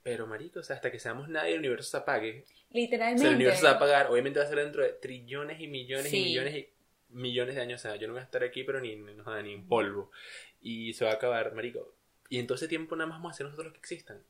Pero, 0.03 0.25
marico, 0.27 0.59
o 0.59 0.63
sea, 0.63 0.75
hasta 0.77 0.89
que 0.91 0.99
seamos 0.99 1.27
nadie, 1.27 1.53
el 1.53 1.59
universo 1.59 1.89
se 1.91 1.97
apague. 1.97 2.45
Literalmente. 2.71 3.19
O 3.19 3.23
sea, 3.23 3.29
el 3.29 3.35
universo 3.35 3.59
se 3.61 3.65
va 3.65 3.71
a 3.73 3.75
apagar, 3.75 4.07
obviamente 4.11 4.39
va 4.39 4.45
a 4.45 4.47
ser 4.47 4.57
dentro 4.59 4.83
de 4.83 4.89
trillones 4.93 5.59
y 5.59 5.67
millones 5.67 6.09
Sí. 6.09 6.17
y 6.17 6.23
millones 6.25 6.55
y 6.55 6.69
millones 7.09 7.55
de 7.55 7.61
años. 7.61 7.81
O 7.81 7.83
sea, 7.83 7.95
yo 7.97 8.07
no 8.07 8.13
voy 8.13 8.21
a 8.21 8.23
estar 8.25 8.43
aquí, 8.43 8.63
pero 8.63 8.79
ni, 8.79 8.95
no, 8.95 9.41
ni 9.41 9.53
en 9.53 9.67
polvo. 9.67 10.11
Y 10.61 10.93
se 10.93 11.03
va 11.05 11.11
a 11.11 11.15
acabar, 11.15 11.53
marico. 11.55 11.93
Y 12.29 12.39
en 12.39 12.47
todo 12.47 12.55
ese 12.55 12.67
tiempo 12.67 12.95
nada 12.95 13.09
más 13.09 13.17
vamos 13.19 13.31
a 13.33 13.37
ser 13.37 13.45
nosotros 13.45 13.65
los 13.67 13.73
que 13.73 13.79
existan. 13.79 14.21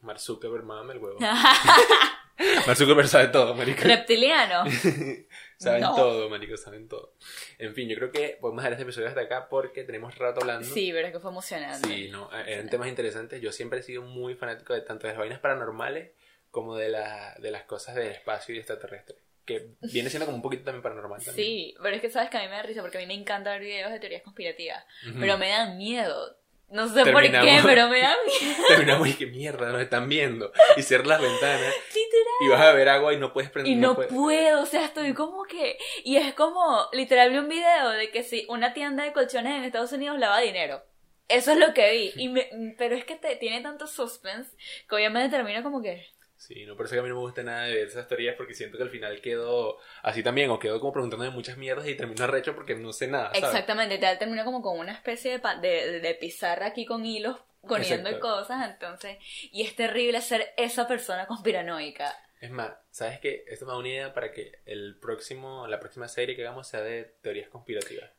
Mark 0.00 0.18
Zuckerberg, 0.20 0.64
mámame 0.64 0.94
el 0.94 0.98
huevo. 0.98 1.18
Mark 2.66 2.76
Zuckerberg 2.76 3.08
sabe 3.08 3.28
todo, 3.28 3.54
marico. 3.54 3.82
Reptiliano. 3.84 4.64
saben 5.58 5.80
No. 5.82 5.94
todo, 5.94 6.28
marico, 6.28 6.56
saben 6.56 6.88
todo. 6.88 7.12
En 7.58 7.74
fin, 7.74 7.88
yo 7.88 7.96
creo 7.96 8.10
que 8.10 8.36
podemos 8.40 8.62
dejar 8.62 8.72
este 8.72 8.82
episodio 8.84 9.08
hasta 9.08 9.20
acá 9.22 9.48
porque 9.48 9.84
tenemos 9.84 10.16
rato 10.18 10.40
hablando. 10.40 10.66
Sí, 10.68 10.90
pero 10.92 11.06
es 11.08 11.12
que 11.12 11.20
fue 11.20 11.30
emocionante. 11.30 11.88
Sí, 11.88 12.08
no, 12.10 12.30
eran 12.32 12.68
temas 12.68 12.88
interesantes. 12.88 13.40
Yo 13.40 13.52
siempre 13.52 13.80
he 13.80 13.82
sido 13.82 14.02
muy 14.02 14.34
fanático 14.34 14.74
de 14.74 14.80
tanto 14.82 15.06
de 15.06 15.12
las 15.12 15.18
vainas 15.18 15.40
paranormales 15.40 16.12
como 16.50 16.76
de, 16.76 16.88
la, 16.88 17.34
de 17.40 17.50
las 17.50 17.64
cosas 17.64 17.94
del 17.94 18.08
espacio 18.08 18.54
y 18.54 18.58
extraterrestre. 18.58 19.16
Que 19.44 19.72
viene 19.92 20.08
siendo 20.08 20.24
como 20.24 20.36
un 20.36 20.42
poquito 20.42 20.64
también 20.64 20.82
paranormal 20.82 21.22
también. 21.22 21.46
Sí, 21.46 21.74
pero 21.82 21.94
es 21.96 22.00
que 22.00 22.08
sabes 22.08 22.30
que 22.30 22.38
a 22.38 22.42
mí 22.42 22.48
me 22.48 22.54
da 22.56 22.62
risa 22.62 22.80
porque 22.80 22.96
a 22.96 23.00
mí 23.00 23.06
me 23.06 23.12
encanta 23.14 23.50
ver 23.50 23.60
videos 23.60 23.90
de 23.92 24.00
teorías 24.00 24.22
conspirativas, 24.22 24.84
Ujú. 25.08 25.18
pero 25.20 25.36
me 25.36 25.50
dan 25.50 25.76
miedo. 25.76 26.38
No 26.70 26.88
sé 26.88 27.04
por 27.12 27.22
qué, 27.22 27.60
pero 27.62 27.88
me 27.88 28.00
dan 28.00 28.16
miedo. 28.40 28.64
Terminamos 28.68 29.08
y 29.08 29.14
qué 29.14 29.26
mierda, 29.26 29.70
nos 29.70 29.80
están 29.80 30.08
viendo. 30.08 30.50
Y 30.76 30.82
cierras 30.82 31.06
las 31.06 31.20
ventanas 31.20 31.72
Literal. 31.94 32.34
y 32.40 32.48
vas 32.48 32.60
a 32.62 32.72
beber 32.72 32.88
agua 32.88 33.12
y 33.14 33.18
no 33.18 33.32
puedes 33.32 33.50
prender. 33.50 33.72
Y 33.72 33.76
no 33.76 33.94
puedes- 33.94 34.12
puedo, 34.12 34.62
o 34.62 34.66
sea, 34.66 34.84
estoy 34.84 35.14
como 35.14 35.44
que... 35.44 35.78
Y 36.02 36.16
es 36.16 36.34
como, 36.34 36.88
literal, 36.92 37.30
vi 37.30 37.38
un 37.38 37.48
video 37.48 37.90
de 37.90 38.10
que 38.10 38.22
si 38.24 38.44
una 38.48 38.72
tienda 38.74 39.04
de 39.04 39.12
colchones 39.12 39.54
en 39.56 39.64
Estados 39.64 39.92
Unidos 39.92 40.18
lava 40.18 40.40
dinero. 40.40 40.82
Eso 41.28 41.52
es 41.52 41.58
lo 41.58 41.72
que 41.74 41.90
vi. 41.92 42.22
Y 42.22 42.28
me, 42.28 42.48
pero 42.76 42.96
es 42.96 43.04
que 43.04 43.16
te, 43.16 43.36
tiene 43.36 43.60
tanto 43.62 43.86
suspense 43.86 44.50
que 44.88 44.94
obviamente 44.96 45.34
termina 45.36 45.62
como 45.62 45.80
que... 45.80 46.04
Sí, 46.46 46.66
no, 46.66 46.76
por 46.76 46.84
eso 46.86 46.94
que 46.94 46.98
a 47.00 47.02
mí 47.02 47.08
no 47.08 47.14
me 47.14 47.20
gusta 47.22 47.42
nada 47.42 47.64
de 47.64 47.74
ver 47.74 47.86
esas 47.88 48.06
teorías 48.06 48.36
porque 48.36 48.52
siento 48.54 48.76
que 48.76 48.82
al 48.82 48.90
final 48.90 49.20
quedo 49.22 49.78
así 50.02 50.22
también 50.22 50.50
o 50.50 50.58
quedo 50.58 50.78
como 50.78 50.92
preguntándome 50.92 51.30
muchas 51.30 51.56
mierdas 51.56 51.88
y 51.88 51.94
termino 51.96 52.22
arrecho 52.24 52.54
porque 52.54 52.74
no 52.74 52.92
sé 52.92 53.06
nada, 53.08 53.34
¿sabes? 53.34 53.44
Exactamente, 53.46 53.98
te 53.98 54.16
termina 54.16 54.44
como 54.44 54.60
con 54.62 54.78
una 54.78 54.92
especie 54.92 55.32
de, 55.32 55.38
pa- 55.38 55.56
de, 55.56 56.00
de 56.00 56.14
pizarra 56.14 56.66
aquí 56.66 56.84
con 56.84 57.04
hilos 57.06 57.38
poniendo 57.66 58.10
Exacto. 58.10 58.28
cosas, 58.28 58.68
entonces... 58.70 59.16
Y 59.50 59.62
es 59.62 59.74
terrible 59.74 60.20
ser 60.20 60.52
esa 60.58 60.86
persona 60.86 61.26
conspiranoica. 61.26 62.14
Es 62.40 62.50
más, 62.50 62.72
¿sabes 62.90 63.18
qué? 63.20 63.44
Esto 63.48 63.64
me 63.66 63.72
da 63.72 63.78
una 63.78 63.88
idea 63.88 64.14
para 64.14 64.30
que 64.30 64.60
el 64.66 64.96
próximo, 65.00 65.66
la 65.66 65.80
próxima 65.80 66.08
serie 66.08 66.36
que 66.36 66.42
hagamos 66.46 66.68
sea 66.68 66.82
de 66.82 67.14
teorías 67.22 67.48
conspirativas. 67.48 68.10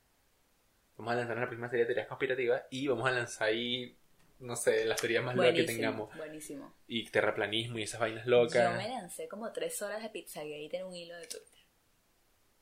Vamos 0.97 1.13
a 1.13 1.15
lanzar 1.17 1.36
la 1.38 1.43
próxima 1.43 1.69
serie 1.69 1.84
de 1.84 1.88
teorías 1.88 2.07
conspirativas 2.07 2.63
y 2.69 2.88
vamos 2.88 3.07
a 3.07 3.11
lanzar 3.11 3.47
ahí, 3.49 3.97
no 4.39 4.55
sé, 4.55 4.86
las 4.86 4.99
teorías 4.99 5.23
más 5.23 5.36
locas 5.36 5.51
que 5.53 5.63
Buenísimo, 5.63 5.77
tengamos. 5.88 6.17
buenísimo. 6.17 6.75
Y 6.88 7.09
terraplanismo 7.09 7.77
y 7.79 7.83
esas 7.83 7.99
vainas 7.99 8.25
Yo 8.25 8.31
locas. 8.31 8.75
me 8.77 8.89
lancé 8.89 9.27
como 9.27 9.51
tres 9.51 9.81
horas 9.81 10.01
de 10.03 10.09
Pizzagate 10.09 10.77
en 10.77 10.86
un 10.86 10.95
hilo 10.95 11.15
de 11.15 11.27
Twitter. 11.27 11.49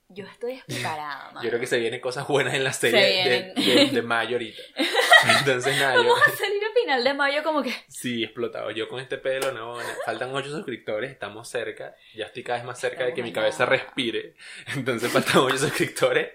Yo 0.09 0.25
estoy 0.25 0.55
despreparada, 0.55 1.31
mano. 1.31 1.41
Yo 1.43 1.49
creo 1.49 1.59
que 1.59 1.65
se 1.67 1.79
vienen 1.79 1.99
cosas 1.99 2.27
buenas 2.27 2.53
en 2.53 2.63
la 2.63 2.71
Se 2.73 2.91
serie 2.91 3.29
de, 3.29 3.53
vienen. 3.55 3.87
de- 3.89 3.95
de 3.95 4.01
mayo 4.03 4.35
ahorita. 4.35 4.61
Entonces, 5.39 5.77
nada, 5.79 5.95
yo 5.95 6.03
Vamos 6.03 6.19
a 6.27 6.35
salir 6.35 6.61
a 6.63 6.73
final 6.81 7.03
de 7.03 7.13
mayo 7.13 7.43
como 7.43 7.63
que... 7.63 7.73
sí, 7.87 8.23
explotado. 8.25 8.69
Yo 8.71 8.89
con 8.89 8.99
este 8.99 9.17
pelo, 9.17 9.53
no, 9.53 9.77
faltan 10.05 10.35
8 10.35 10.49
suscriptores, 10.51 11.09
estamos 11.11 11.47
cerca. 11.47 11.95
Ya 12.13 12.25
estoy 12.25 12.43
cada 12.43 12.59
vez 12.59 12.67
más 12.67 12.77
cerca 12.79 13.05
de 13.05 13.13
que 13.13 13.23
mi 13.23 13.29
Estamos 13.29 13.55
cabeza 13.55 13.65
respire. 13.65 14.35
Entonces, 14.75 15.09
faltan 15.11 15.37
8 15.37 15.57
suscriptores. 15.57 16.29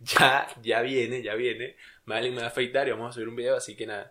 Ya, 0.00 0.48
ya 0.62 0.80
viene, 0.80 1.22
ya 1.22 1.34
viene. 1.34 1.76
Madeline 2.06 2.34
me 2.36 2.40
va 2.40 2.46
a 2.46 2.50
afeitar 2.50 2.88
y 2.88 2.90
vamos 2.92 3.10
a 3.10 3.12
subir 3.12 3.28
un 3.28 3.36
video, 3.36 3.54
así 3.56 3.76
que 3.76 3.86
nada. 3.86 4.10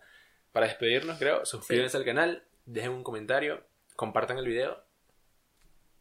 Para 0.52 0.66
despedirnos, 0.66 1.18
creo, 1.18 1.44
suscríbanse 1.46 1.96
al 1.96 2.04
canal, 2.04 2.44
dejen 2.66 2.90
un 2.90 3.02
comentario, 3.02 3.66
compartan 3.96 4.38
el 4.38 4.46
video. 4.46 4.84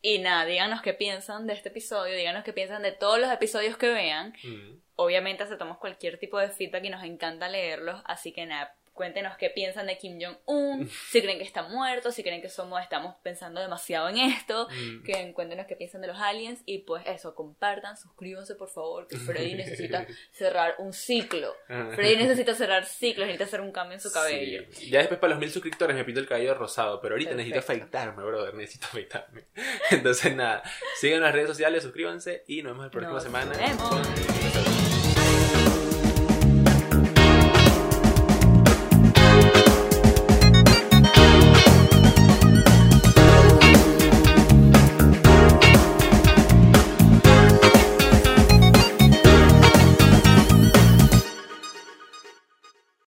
Y 0.01 0.19
nada, 0.19 0.45
díganos 0.45 0.81
qué 0.81 0.93
piensan 0.93 1.47
de 1.47 1.53
este 1.53 1.69
episodio, 1.69 2.15
díganos 2.15 2.43
qué 2.43 2.53
piensan 2.53 2.81
de 2.81 2.91
todos 2.91 3.19
los 3.19 3.31
episodios 3.31 3.77
que 3.77 3.89
vean. 3.89 4.33
Mm. 4.43 4.79
Obviamente 4.95 5.43
aceptamos 5.43 5.77
cualquier 5.77 6.19
tipo 6.19 6.37
de 6.39 6.49
feedback 6.49 6.83
y 6.85 6.89
nos 6.89 7.03
encanta 7.03 7.49
leerlos, 7.49 8.01
así 8.05 8.33
que 8.33 8.45
nada, 8.45 8.75
cuéntenos 8.93 9.37
qué 9.37 9.49
piensan 9.49 9.87
de 9.87 9.97
Kim 9.97 10.19
Jong-un, 10.21 10.89
si 11.09 11.21
creen 11.21 11.37
que 11.37 11.43
está 11.43 11.63
muerto, 11.63 12.11
si 12.11 12.23
creen 12.23 12.41
que 12.41 12.49
somos, 12.49 12.81
estamos 12.81 13.15
pensando 13.23 13.61
demasiado 13.61 14.09
en 14.09 14.17
esto, 14.17 14.67
Mm. 14.69 15.03
que 15.03 15.33
cuéntenos 15.33 15.65
qué 15.67 15.75
piensan 15.75 16.01
de 16.01 16.07
los 16.07 16.19
aliens 16.19 16.61
y 16.65 16.79
pues 16.79 17.03
eso, 17.07 17.33
compartan, 17.35 17.97
suscríbanse 17.97 18.55
por 18.55 18.69
favor, 18.69 19.07
que 19.07 19.17
Freddy 19.17 19.55
necesita 19.55 20.05
cerrar 20.31 20.75
un 20.79 20.93
ciclo. 20.93 21.53
Freddy 21.67 22.17
necesita 22.17 22.53
cerrar 22.55 22.85
ciclos, 22.85 23.25
necesita 23.27 23.45
hacer 23.45 23.61
un 23.61 23.71
cambio 23.71 23.93
en 23.95 24.01
su 24.01 24.11
cabello. 24.11 24.63
Sí. 24.71 24.89
Ya 24.89 24.99
después 24.99 25.19
para 25.19 25.31
los 25.31 25.39
mil 25.39 25.51
suscriptores 25.51 25.95
me 25.95 26.03
pinto 26.03 26.19
el 26.19 26.27
cabello 26.27 26.53
rosado, 26.53 26.99
pero 27.01 27.15
ahorita 27.15 27.31
necesito 27.31 27.59
afeitarme, 27.59 28.23
brother, 28.23 28.53
necesito 28.53 28.87
afeitarme. 28.87 29.45
Entonces 29.91 30.35
nada, 30.35 30.63
sigan 30.99 31.21
las 31.21 31.33
redes 31.33 31.47
sociales, 31.47 31.83
suscríbanse 31.83 32.43
y 32.47 32.61
nos 32.61 32.73
vemos 32.73 32.85
la 32.85 32.91
próxima 32.91 33.13
Nos 33.13 33.23
semana. 33.23 33.57
vemos. 33.57 34.80